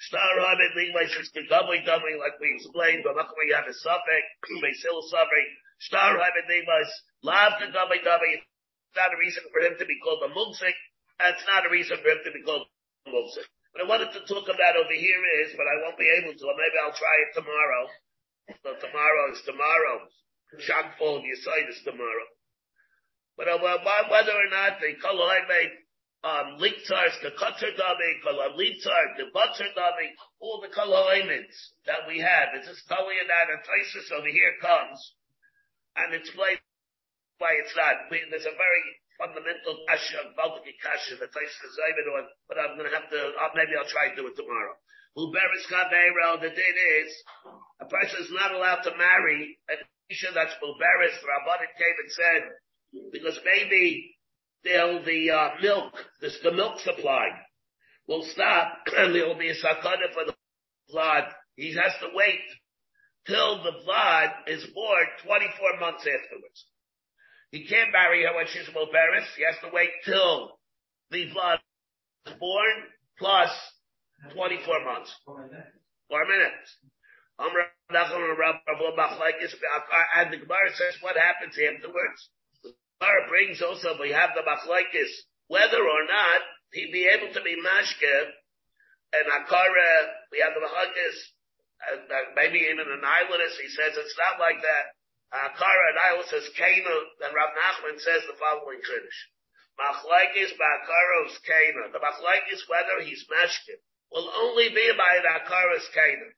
Star 0.00 0.34
Hamid 0.34 0.72
Levi 0.74 1.04
Shishkin 1.12 1.46
Gummy 1.46 1.84
Gummy, 1.84 2.16
like 2.18 2.40
we 2.40 2.56
explained, 2.56 3.04
but 3.04 3.14
luckily 3.14 3.52
you 3.52 3.54
have 3.54 3.68
a 3.68 3.74
suffix, 3.74 4.24
Beis 4.58 4.82
Hillel 4.82 5.06
Savri. 5.12 5.44
Star 5.78 6.16
Hamid 6.16 6.46
Levi, 6.48 6.82
Lav 7.22 7.52
the 7.60 7.70
Gummy 7.70 8.00
Gummy. 8.02 8.42
It's 8.90 8.98
not 8.98 9.14
a 9.14 9.22
reason 9.22 9.46
for 9.54 9.62
him 9.62 9.78
to 9.78 9.86
be 9.86 10.02
called 10.02 10.26
a 10.26 10.34
Munzik. 10.34 10.74
That's 11.22 11.46
not 11.46 11.62
a 11.62 11.70
reason 11.70 11.94
for 12.02 12.10
him 12.10 12.26
to 12.26 12.32
be 12.34 12.42
called 12.42 12.66
Moshe. 13.06 13.38
What 13.70 13.86
I 13.86 13.86
wanted 13.86 14.10
to 14.18 14.26
talk 14.26 14.50
about 14.50 14.74
over 14.74 14.96
here 14.98 15.22
is, 15.46 15.54
but 15.54 15.62
I 15.62 15.78
won't 15.86 15.94
be 15.94 16.10
able 16.10 16.34
to, 16.34 16.44
maybe 16.58 16.76
I'll 16.82 16.98
try 16.98 17.16
it 17.22 17.38
tomorrow. 17.38 17.82
So 18.66 18.74
tomorrow 18.82 19.30
is 19.30 19.38
tomorrow. 19.46 20.10
Shakful 20.58 21.22
Yisait 21.22 21.70
is 21.70 21.78
tomorrow. 21.86 22.26
But 23.38 23.46
uh, 23.46 23.62
whether 23.62 24.34
or 24.34 24.50
not 24.50 24.82
the 24.82 24.98
Koloai 24.98 25.46
made 25.46 25.70
um, 26.26 26.58
Liktzars, 26.58 27.14
the 27.22 27.30
Kutzer 27.38 27.70
Dami, 27.78 28.10
Kolom 28.26 28.58
Liktzar, 28.58 29.16
the 29.22 29.30
Butzer 29.30 29.70
Dami, 29.78 30.10
all 30.40 30.60
the 30.60 30.74
Koloimins 30.74 31.54
that 31.86 32.10
we 32.10 32.18
have. 32.18 32.58
It's 32.58 32.66
just 32.66 32.90
you 32.90 33.24
that 33.30 33.54
a 33.54 33.62
Taisus 33.62 34.10
over 34.18 34.28
here 34.28 34.58
comes 34.60 35.14
and 35.96 36.12
explains 36.12 36.58
why 37.40 37.56
it's 37.56 37.72
not. 37.74 38.12
There's 38.12 38.44
a 38.44 38.54
very 38.54 38.84
fundamental 39.16 39.84
kasha, 39.88 40.32
Baltic 40.36 40.76
kasha, 40.80 41.16
the 41.16 41.28
Taisa 41.28 41.66
Zayman 41.76 42.06
on, 42.20 42.24
but 42.48 42.60
I'm 42.60 42.76
going 42.76 42.88
to 42.88 42.96
have 42.96 43.08
to, 43.08 43.20
uh, 43.36 43.52
maybe 43.56 43.76
I'll 43.76 43.88
try 43.88 44.12
to 44.12 44.16
do 44.16 44.28
it 44.28 44.36
tomorrow. 44.36 44.76
Uberis 45.16 45.64
Kabeiro, 45.68 46.40
the 46.40 46.52
date 46.52 46.80
is, 47.02 47.10
a 47.80 47.86
person 47.88 48.16
is 48.24 48.32
not 48.32 48.52
allowed 48.52 48.84
to 48.84 48.96
marry 48.96 49.58
an 49.68 49.80
Isha 50.08 50.28
that's 50.34 50.54
Uberis, 50.60 51.16
Rabbanim 51.24 51.72
came 51.76 51.96
and 52.00 52.12
said, 52.12 52.42
because 53.12 53.38
maybe 53.44 54.16
they'll, 54.64 55.02
the, 55.04 55.30
uh, 55.30 55.50
milk, 55.60 55.92
this, 56.20 56.38
the 56.42 56.52
milk 56.52 56.80
supply 56.80 57.28
will 58.06 58.24
stop 58.24 58.84
and 58.96 59.14
there 59.14 59.26
will 59.26 59.38
be 59.38 59.50
a 59.50 59.56
sakana 59.56 60.12
for 60.12 60.24
the 60.26 60.34
blood. 60.88 61.24
He 61.56 61.74
has 61.74 61.92
to 62.00 62.08
wait 62.14 62.40
till 63.26 63.62
the 63.62 63.72
blood 63.84 64.30
is 64.46 64.64
born 64.74 65.06
24 65.24 65.80
months 65.80 66.06
afterwards. 66.06 66.69
He 67.50 67.66
can't 67.66 67.90
marry 67.92 68.22
her 68.24 68.34
when 68.34 68.46
she's 68.46 68.68
a 68.68 68.72
Beres. 68.72 69.26
He 69.36 69.42
has 69.42 69.58
to 69.62 69.70
wait 69.74 69.90
till 70.04 70.58
the 71.10 71.32
blood 71.32 71.58
is 72.26 72.32
born 72.38 72.86
plus 73.18 73.50
24 74.32 74.84
months. 74.84 75.10
Four 75.26 75.48
minutes. 76.26 76.76
And 77.38 77.50
the 80.30 80.36
Gemara 80.36 80.70
says 80.74 80.94
what 81.00 81.16
happens 81.16 81.56
afterwards. 81.58 82.30
The 82.62 82.74
Gemara 83.00 83.28
brings 83.28 83.62
also, 83.62 83.98
we 83.98 84.10
have 84.10 84.30
the 84.36 84.42
machlaikis, 84.46 85.10
whether 85.48 85.82
or 85.82 86.04
not 86.06 86.40
he'd 86.72 86.92
be 86.92 87.08
able 87.08 87.32
to 87.32 87.42
be 87.42 87.56
mashke, 87.56 88.30
and 89.12 89.26
Akara, 89.26 90.22
we 90.30 90.38
have 90.38 90.54
the 90.54 90.60
machlaikis, 90.62 91.16
uh, 91.90 92.36
maybe 92.36 92.58
even 92.70 92.86
an 92.86 93.02
islandist, 93.02 93.58
he 93.58 93.68
says 93.68 93.96
it's 93.96 94.18
not 94.18 94.38
like 94.38 94.62
that. 94.62 94.94
Akara 95.30 95.84
and 95.94 95.98
Island 95.98 96.26
says 96.26 96.50
Kana, 96.58 96.96
and 97.22 97.34
Rav 97.34 97.54
Nachman 97.54 98.02
says 98.02 98.26
the 98.26 98.34
following 98.34 98.82
Kiddush. 98.82 99.20
Machlaikis 99.78 100.58
ba'akaros 100.58 101.38
Kana. 101.46 101.94
The 101.94 102.02
machlaikis 102.02 102.66
whether 102.66 103.00
he's 103.06 103.24
mashke 103.30 103.78
will 104.10 104.26
only 104.26 104.68
be 104.74 104.90
by 104.98 105.22
the 105.22 105.30
Akara's 105.30 105.86
Kana. 105.94 106.34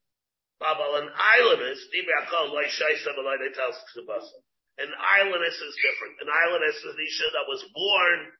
Babal, 0.60 1.00
an 1.02 1.08
islandist, 1.08 1.88
an 4.78 4.88
islandess 4.94 5.58
is 5.58 5.74
different. 5.82 6.14
An 6.20 6.28
islandess 6.30 6.76
is 6.76 6.94
the 6.96 7.02
Isha 7.02 7.28
that 7.32 7.48
was 7.48 7.64
born 7.74 8.32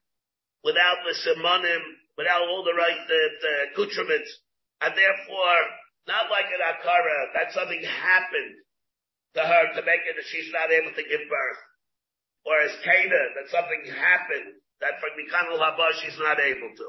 without 0.63 1.03
the 1.03 1.13
simonim, 1.19 1.83
without 2.17 2.47
all 2.47 2.63
the 2.63 2.73
right 2.73 3.07
the, 3.07 3.21
the 3.41 3.53
accoutrements, 3.71 4.39
and 4.81 4.95
therefore, 4.95 5.59
not 6.07 6.31
like 6.31 6.45
an 6.45 6.61
akara, 6.61 7.33
that 7.33 7.51
something 7.51 7.83
happened 7.83 8.55
to 9.35 9.41
her 9.41 9.63
to 9.73 9.81
make 9.85 10.03
it 10.05 10.15
that 10.15 10.29
she's 10.29 10.51
not 10.53 10.69
able 10.69 10.93
to 10.93 11.03
give 11.03 11.25
birth. 11.25 11.61
Or 12.45 12.59
as 12.61 12.75
Kana, 12.83 13.21
that 13.39 13.47
something 13.49 13.83
happened 13.87 14.59
that 14.83 14.99
for 14.99 15.09
Mikanul 15.15 15.63
Haba 15.63 15.95
she's 16.03 16.19
not 16.19 16.39
able 16.39 16.69
to. 16.75 16.87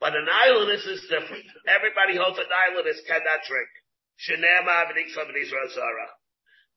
But 0.00 0.16
an 0.16 0.26
islandess 0.26 0.86
is 0.86 1.04
different. 1.12 1.44
Everybody 1.68 2.16
holds 2.16 2.40
an 2.40 2.48
islandess 2.48 3.04
cannot 3.04 3.44
drink. 3.44 3.70
Shenema 4.16 4.88
v'niksam 4.88 5.28
v'nizra 5.28 5.68
zara. 5.76 6.08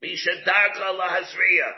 Mishadarka 0.04 0.92
lahazriya. 1.00 1.72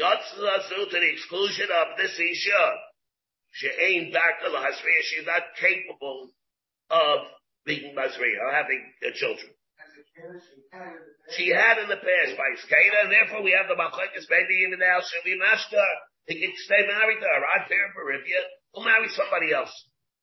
Yotzazu 0.00 0.88
to 0.88 0.96
the 0.98 1.12
exclusion 1.12 1.68
of 1.68 1.98
this 1.98 2.18
Isha. 2.18 2.64
She 3.52 3.68
ain't 3.68 4.14
darka 4.14 4.48
lahazriya. 4.48 5.02
She's 5.04 5.26
not 5.26 5.42
capable 5.60 6.30
of 6.90 7.18
being 7.66 7.94
mazriya, 7.94 8.40
or 8.40 8.52
having 8.52 8.92
uh, 9.04 9.10
children. 9.14 9.52
She 11.36 11.48
had 11.48 11.78
in 11.78 11.88
the 11.88 11.96
past 11.96 12.32
by 12.36 12.50
Skada, 12.62 13.04
and 13.04 13.12
therefore 13.12 13.42
we 13.42 13.52
have 13.52 13.68
the 13.68 13.76
Machlekes 13.76 14.28
now 14.78 15.00
she'll 15.00 15.24
be 15.24 15.38
master. 15.38 15.86
He 16.26 16.40
can 16.40 16.52
stay 16.56 16.86
married 16.86 17.20
to 17.20 17.26
her. 17.26 17.42
I'd 17.44 17.68
in 17.70 17.92
Baribia. 17.96 18.42
He'll 18.74 18.84
marry 18.84 19.08
somebody 19.08 19.52
else 19.52 19.72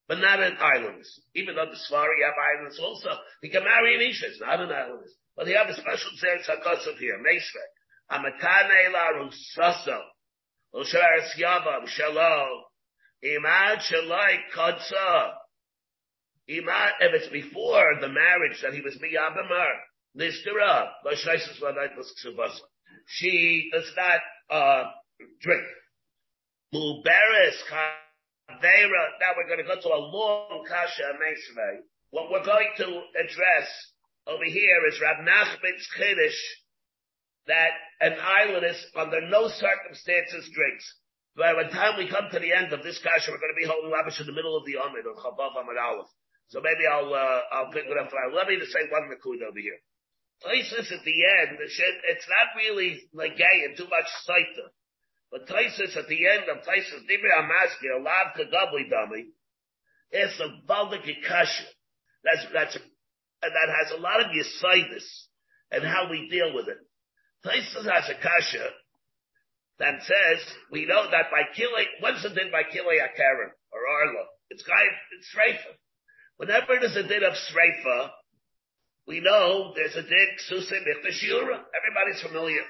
but 0.07 0.19
not 0.19 0.39
in 0.39 0.57
islands. 0.57 1.21
Even 1.33 1.55
though 1.55 1.65
the 1.65 1.79
Svari 1.89 2.21
have 2.23 2.35
islands 2.57 2.79
also, 2.79 3.09
he 3.41 3.49
can 3.49 3.63
marry 3.63 3.95
an 3.95 4.01
Isha, 4.01 4.27
not 4.39 4.61
an 4.61 4.71
island. 4.71 5.07
But 5.35 5.45
they 5.45 5.53
have 5.53 5.69
a 5.69 5.73
special 5.73 6.11
Zer 6.17 6.37
Tzakosov 6.45 6.97
here, 6.97 7.17
Meishvek. 7.19 7.71
Amatane 8.11 8.93
la 8.93 9.07
rusaso, 9.17 9.99
Osharis 10.75 11.35
yavam 11.39 11.87
shalom, 11.87 12.63
imad 13.23 13.81
shalai 13.81 14.37
imad, 14.53 15.33
if 16.47 17.13
it's 17.13 17.29
before 17.29 17.97
the 18.01 18.09
marriage 18.09 18.61
that 18.61 18.73
he 18.73 18.81
was 18.81 18.95
v'adait 21.59 21.97
l'sksubaso. 21.97 22.61
She 23.07 23.69
does 23.73 23.91
not, 23.95 24.21
uh, 24.49 24.91
drink. 25.41 25.63
Now 26.73 26.91
we're 29.35 29.47
going 29.47 29.59
to 29.59 29.63
go 29.63 29.79
to 29.81 29.89
a 29.89 29.97
long 29.97 30.65
kasha 30.67 31.03
Meisvei. 31.19 31.79
What 32.11 32.31
we're 32.31 32.45
going 32.45 32.69
to 32.77 33.01
address 33.19 33.67
over 34.27 34.45
here 34.45 34.85
is 34.87 35.01
Rav 35.01 35.17
Nachman's 35.25 35.87
Kiddush 35.97 36.39
that 37.47 37.71
an 38.01 38.13
islandist 38.13 38.83
under 38.95 39.21
no 39.21 39.47
circumstances 39.47 40.49
drinks. 40.53 40.85
By 41.37 41.53
the 41.53 41.69
time 41.69 41.97
we 41.97 42.07
come 42.07 42.29
to 42.31 42.39
the 42.39 42.53
end 42.53 42.73
of 42.73 42.81
this 42.83 42.99
kasha, 43.03 43.31
we're 43.31 43.39
going 43.39 43.53
to 43.53 43.59
be 43.59 43.67
holding 43.67 43.91
Rabish 43.91 44.19
in 44.21 44.25
the 44.25 44.33
middle 44.33 44.55
of 44.57 44.65
the 44.65 44.77
Amid 44.79 45.05
or 45.05 45.15
Chabav 45.15 45.59
Amid 45.59 45.77
Aleph. 45.77 46.07
So 46.49 46.61
maybe 46.61 46.85
I'll, 46.85 47.13
uh, 47.13 47.41
I'll 47.51 47.71
pick 47.71 47.85
it 47.85 47.97
up. 47.97 48.11
Let 48.33 48.47
me 48.47 48.57
just 48.59 48.71
say 48.71 48.85
one 48.89 49.09
Nakud 49.09 49.41
over 49.41 49.59
here. 49.59 49.79
Places 50.41 50.91
at 50.91 51.03
the 51.03 51.17
end, 51.25 51.57
it's 51.59 52.27
not 52.27 52.55
really 52.57 53.01
like 53.13 53.37
gay 53.37 53.65
and 53.65 53.77
too 53.77 53.87
much 53.89 54.05
saita. 54.27 54.69
But 55.31 55.47
Taisus 55.47 55.97
at 55.97 56.07
the 56.07 56.27
end 56.27 56.45
of 56.51 56.63
Taisus 56.63 57.03
Dibri 57.09 57.31
Amaski, 57.33 57.89
a 57.91 58.01
lav 58.01 58.35
kagabli 58.37 58.89
dummy, 58.89 59.25
is 60.11 60.39
a 60.39 60.61
baldik 60.67 61.07
kasha. 61.27 61.63
That's, 62.23 62.45
that's, 62.53 62.75
and 62.75 63.51
that 63.53 63.69
has 63.69 63.91
a 63.97 64.01
lot 64.01 64.21
of 64.21 64.27
yisaidis 64.27 65.07
and 65.71 65.83
how 65.83 66.09
we 66.09 66.29
deal 66.29 66.53
with 66.53 66.67
it. 66.67 66.77
Taisus 67.45 67.85
has 67.89 68.09
a 68.09 68.21
kasha 68.21 68.69
that 69.79 70.01
says, 70.03 70.45
we 70.71 70.85
know 70.85 71.09
that 71.09 71.31
by 71.31 71.43
killing, 71.55 71.85
what's 71.99 72.23
it 72.23 72.35
did 72.35 72.51
by 72.51 72.63
killing 72.71 72.99
a 72.99 73.15
Karen 73.15 73.51
or 73.71 73.79
Arla? 73.79 74.25
It's 74.49 74.63
guy, 74.63 74.85
it's 75.17 75.27
Sreifa. 75.35 75.75
Whenever 76.37 76.79
there's 76.79 76.95
a 76.95 77.07
din 77.07 77.23
of 77.23 77.33
Sreifa, 77.33 78.09
we 79.07 79.21
know 79.21 79.73
there's 79.75 79.95
a 79.95 80.03
din 80.03 80.27
Susim 80.49 80.83
Ichtashura. 80.83 81.63
Everybody's 81.71 82.21
familiar. 82.21 82.63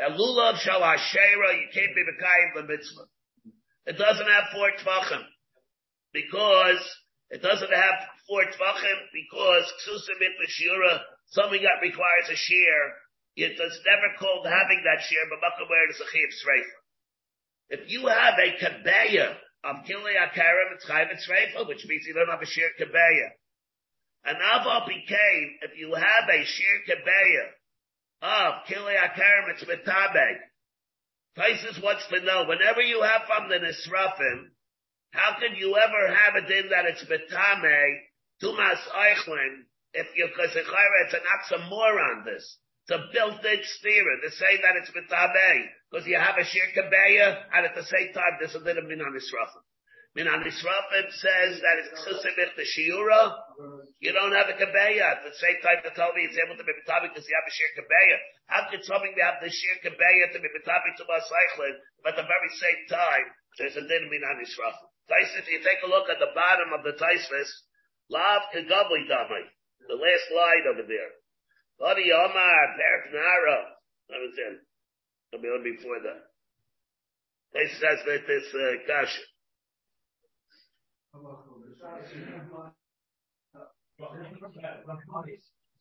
A 0.00 0.10
lulav 0.10 0.56
shal 0.58 0.80
you 0.80 1.68
can't 1.72 1.94
be 1.94 2.02
mekayim 2.08 2.54
the 2.56 2.62
mitzvah. 2.72 3.06
It 3.86 3.98
doesn't 3.98 4.26
have 4.26 4.44
four 4.52 4.70
tvachim. 4.82 5.22
Because, 6.12 6.82
it 7.30 7.42
doesn't 7.42 7.72
have 7.72 7.96
four 8.26 8.42
tvachim, 8.42 8.98
because 9.12 9.72
ksusim 9.86 10.18
it 10.20 11.00
something 11.28 11.62
that 11.62 11.82
requires 11.82 12.28
a 12.32 12.36
shear, 12.36 12.92
it's 13.36 13.80
never 13.86 14.16
called 14.18 14.46
having 14.46 14.82
that 14.84 15.04
shear, 15.04 15.22
but 15.30 15.38
where 15.68 15.84
it 15.84 15.90
is 15.90 16.00
a 16.00 16.10
chiv 16.10 16.30
sreifa. 16.42 16.78
If 17.70 17.90
you 17.90 18.06
have 18.08 18.34
a 18.38 18.56
kabeya 18.58 19.36
of 19.64 19.76
kilei 19.86 20.16
akarim, 20.16 20.78
sreifa, 20.86 21.66
which 21.68 21.84
means 21.86 22.04
you 22.06 22.14
don't 22.14 22.28
have 22.28 22.42
a 22.42 22.46
shear 22.46 22.70
kabeya. 22.80 23.30
And 24.24 24.36
Ava 24.36 24.86
became, 24.86 25.58
if 25.62 25.78
you 25.78 25.94
have 25.94 26.28
a 26.28 26.44
sheer 26.44 26.78
kabeya, 26.88 27.46
of 28.22 28.54
Kili 28.68 28.94
Akarim, 28.96 29.48
it's 29.48 29.64
Metabeg. 29.64 30.36
Taisus 31.38 31.82
wants 31.82 32.06
to 32.08 32.20
know, 32.20 32.44
whenever 32.46 32.82
you 32.82 33.02
have 33.02 33.22
from 33.26 33.48
the 33.48 33.56
Nisrafim, 33.56 34.50
how 35.12 35.36
can 35.40 35.56
you 35.56 35.76
ever 35.76 36.14
have 36.14 36.36
it 36.36 36.50
in 36.50 36.70
that 36.70 36.84
it's 36.86 37.04
Metame, 37.04 37.96
Tumas 38.42 38.78
Eichlin, 38.94 39.64
if 39.94 40.06
you, 40.16 40.28
cause 40.36 40.54
it's 40.54 41.14
an 41.14 41.20
oxymoron 41.60 42.18
on 42.18 42.24
this. 42.24 42.58
It's 42.82 42.96
a 42.96 43.06
built-in 43.12 43.60
steerer 43.62 44.16
to 44.24 44.30
say 44.30 44.56
that 44.62 44.76
it's 44.80 44.90
Metame, 44.90 45.68
because 45.90 46.06
you 46.06 46.16
have 46.16 46.38
a 46.38 46.44
Shir 46.44 46.68
Kabeya, 46.74 47.44
and 47.54 47.66
at 47.66 47.74
the 47.74 47.84
same 47.84 48.12
time, 48.12 48.38
there's 48.40 48.54
a 48.54 48.64
little 48.64 48.88
bit 48.88 49.00
on 49.00 49.12
Nisrafim. 49.12 49.64
Minan 50.10 50.42
Israfim 50.42 51.06
says 51.22 51.62
that 51.62 51.78
it's 51.78 51.94
Chusavich 52.02 52.58
the 52.58 52.66
Shiura. 52.66 53.30
You 54.02 54.10
don't 54.10 54.34
have 54.34 54.50
a 54.50 54.58
Kabeya. 54.58 55.06
At 55.06 55.22
the 55.22 55.30
same 55.38 55.62
time, 55.62 55.86
the 55.86 55.94
Talmud 55.94 56.18
is 56.26 56.34
able 56.34 56.58
to 56.58 56.66
be 56.66 56.74
Betabi 56.82 57.14
because 57.14 57.22
you 57.30 57.34
have 57.38 57.46
a 57.46 57.54
sheer 57.54 57.70
Kabeya. 57.78 58.18
How 58.50 58.66
could 58.66 58.82
something 58.82 59.14
have 59.22 59.38
the 59.38 59.54
sheer 59.54 59.78
Kabeya 59.86 60.34
to 60.34 60.42
be 60.42 60.50
Betabi 60.50 60.98
to 60.98 61.06
Masaychlin, 61.06 61.78
but 62.02 62.18
at 62.18 62.26
the 62.26 62.26
very 62.26 62.50
same 62.58 62.82
time, 62.90 63.26
there's 63.62 63.78
a 63.78 63.86
din 63.86 64.10
Minan 64.10 64.42
Israfim. 64.42 64.90
Taisis, 65.06 65.46
you 65.46 65.62
take 65.62 65.78
a 65.86 65.90
look 65.90 66.10
at 66.10 66.18
the 66.18 66.34
bottom 66.34 66.74
of 66.74 66.82
the 66.82 66.98
Taisvis, 66.98 67.50
Lav 68.10 68.50
Kagabli 68.50 69.06
Dami, 69.06 69.46
the 69.86 69.94
last 69.94 70.26
line 70.34 70.74
over 70.74 70.90
there. 70.90 71.19
Body 71.80 72.12
Omar, 72.12 72.76
Berik 72.76 73.08
Nara. 73.16 73.80
That 74.12 74.20
was 74.20 74.36
it. 74.36 74.60
Let 75.32 75.40
me 75.40 75.48
before 75.72 76.00
that. 76.04 76.28
Taisis 77.56 77.80
says 77.80 78.04
that 78.04 78.22
this, 78.28 78.46
uh, 78.52 78.84
Kasha. 78.86 79.24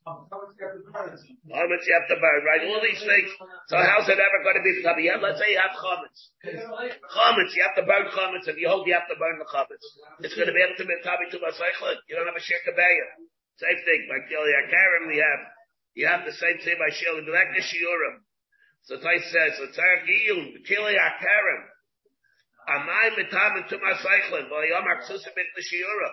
Much 0.10 1.86
you 1.86 1.94
have 1.94 2.08
to 2.10 2.18
burn, 2.18 2.42
right? 2.48 2.64
All 2.66 2.82
these 2.82 3.04
things. 3.04 3.30
So 3.68 3.78
how's 3.78 4.08
it 4.10 4.18
ever 4.18 4.40
going 4.42 4.58
to 4.58 4.64
be 4.64 4.74
become? 4.80 4.98
Yeah, 5.04 5.22
let's 5.22 5.38
say 5.38 5.52
you 5.54 5.62
have 5.62 5.76
chametz. 5.78 6.32
Chametz, 6.42 7.52
you 7.54 7.62
have 7.62 7.76
to 7.78 7.86
burn 7.86 8.08
chametz. 8.16 8.48
If 8.48 8.58
you 8.58 8.72
hold, 8.72 8.88
you 8.88 8.96
have 8.96 9.06
to 9.12 9.20
burn 9.20 9.38
the 9.38 9.46
chametz. 9.46 9.86
It's 10.24 10.34
going 10.34 10.48
to 10.48 10.56
be 10.56 10.64
able 10.64 10.80
to 10.80 10.88
be 10.88 10.96
tabi 11.04 11.30
to 11.30 11.38
masaychlet. 11.38 12.00
You 12.10 12.16
don't 12.16 12.26
have 12.26 12.40
a 12.40 12.42
shir 12.42 12.58
kabeya. 12.66 13.28
Same 13.60 13.78
thing. 13.86 14.08
By 14.08 14.24
kili 14.26 14.52
akarim, 14.56 15.12
we 15.12 15.20
have, 15.20 15.42
you 16.00 16.08
have 16.08 16.24
the 16.24 16.32
same 16.32 16.56
thing 16.64 16.80
by 16.80 16.88
shir 16.96 17.12
the 17.20 17.60
shiurim. 17.60 18.24
So 18.88 18.96
Tais 18.96 19.20
says, 19.20 19.60
the 19.60 19.68
tzarek 19.76 20.08
iyum, 20.08 20.64
kili 20.64 20.96
akarim. 20.96 21.64
Amai 22.72 23.20
mitam 23.20 23.68
to 23.68 23.76
my 23.84 23.94
cycling, 24.00 24.48
v'ayom 24.48 24.88
aksusim 24.96 25.36
bit 25.36 25.52
l'shiura. 25.60 26.10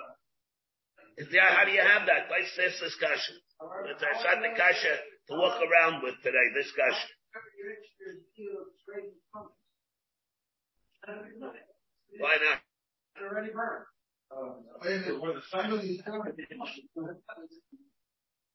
Is 1.18 1.28
there, 1.30 1.46
how 1.46 1.64
do 1.64 1.70
you 1.70 1.80
have 1.80 2.04
that? 2.06 2.26
Let's 2.28 2.50
this 2.56 2.80
discussion. 2.80 3.36
It's 3.86 4.02
our 4.02 4.16
Sunday 4.26 4.58
kasha 4.58 4.98
to 5.30 5.34
walk 5.38 5.62
around 5.62 6.02
with 6.02 6.18
today, 6.24 6.50
discussion. 6.58 7.10
Why 12.18 12.36
not? 12.42 12.58
Already 13.22 13.52
burned. 13.54 13.86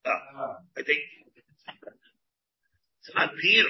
Uh, 0.04 0.58
I 0.78 0.84
think 0.84 1.00
it's 1.68 3.16
not 3.16 3.32
Peter. 3.42 3.70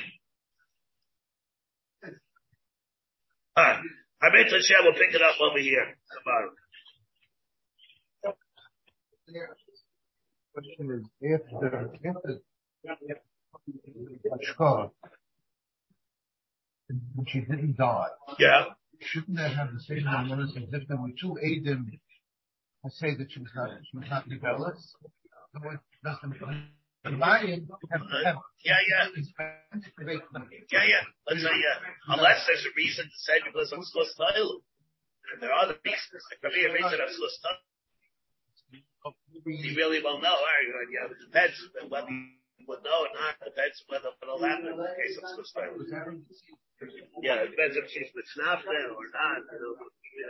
Alright. 3.58 3.80
I 4.22 4.30
bet 4.30 4.52
Hashem 4.52 4.86
will 4.86 4.94
pick 4.94 5.16
it 5.16 5.22
up 5.22 5.36
over 5.42 5.60
here 5.60 5.98
tomorrow. 6.24 6.52
Question 10.54 10.92
is, 10.92 11.06
if 11.22 11.42
the, 11.50 11.90
if 12.04 12.16
the, 12.24 12.42
when 17.16 17.26
she 17.28 17.40
didn't 17.40 17.78
die. 17.78 18.08
Yeah. 18.38 18.66
Shouldn't 19.00 19.38
that 19.38 19.56
have 19.56 19.74
the 19.74 19.80
same 19.80 20.04
number 20.04 20.44
as 20.44 20.52
if 20.56 20.88
there 20.88 20.98
were 20.98 21.10
two 21.20 21.38
eidim 21.44 22.00
I 22.84 22.90
say 22.90 23.16
that 23.16 23.32
she 23.32 23.40
was 23.40 23.52
not, 23.56 23.70
she 23.90 23.98
was 23.98 24.08
not 24.10 24.28
developed? 24.28 24.80
Does 27.02 27.14
the 27.14 27.18
lion 27.18 27.66
have, 27.90 28.06
have 28.06 28.38
yeah, 28.62 28.78
yeah. 28.86 29.10
Yeah, 30.70 30.86
yeah. 30.86 31.02
Let's 31.26 31.42
say, 31.42 31.50
yeah. 31.50 32.14
Unless 32.14 32.46
there's 32.46 32.62
a 32.62 32.74
reason 32.78 33.10
to 33.10 33.18
say 33.26 33.42
because 33.42 33.74
I'm 33.74 33.82
supposed 33.82 34.14
to 34.22 34.62
There 35.42 35.50
are 35.50 35.66
other 35.66 35.82
reasons. 35.82 36.22
There 36.30 36.38
could 36.46 36.54
be 36.54 36.70
a 36.70 36.74
reason 36.74 37.02
I'm 37.02 37.10
supposed 37.10 37.42
to 37.42 37.58
You 39.50 39.74
really 39.74 39.98
won't 40.06 40.22
know, 40.22 40.38
you? 40.62 40.78
Yeah, 40.94 41.10
it 41.10 41.18
depends 41.26 41.58
whether 41.90 42.14
you 42.14 42.70
would 42.70 42.86
know 42.86 43.10
or 43.10 43.12
not. 43.18 43.34
It 43.42 43.58
depends 43.58 43.82
whether 43.90 44.14
it'll 44.22 44.38
happen 44.38 44.70
in 44.70 44.78
the 44.78 44.94
case 44.94 45.18
of 45.18 45.26
supposed 45.34 45.58
Yeah, 47.26 47.50
it 47.50 47.58
depends 47.58 47.82
if 47.82 47.90
she's 47.90 48.14
with 48.14 48.30
snafta 48.38 48.70
or 48.94 49.10
not. 49.10 49.42
You 49.50 50.30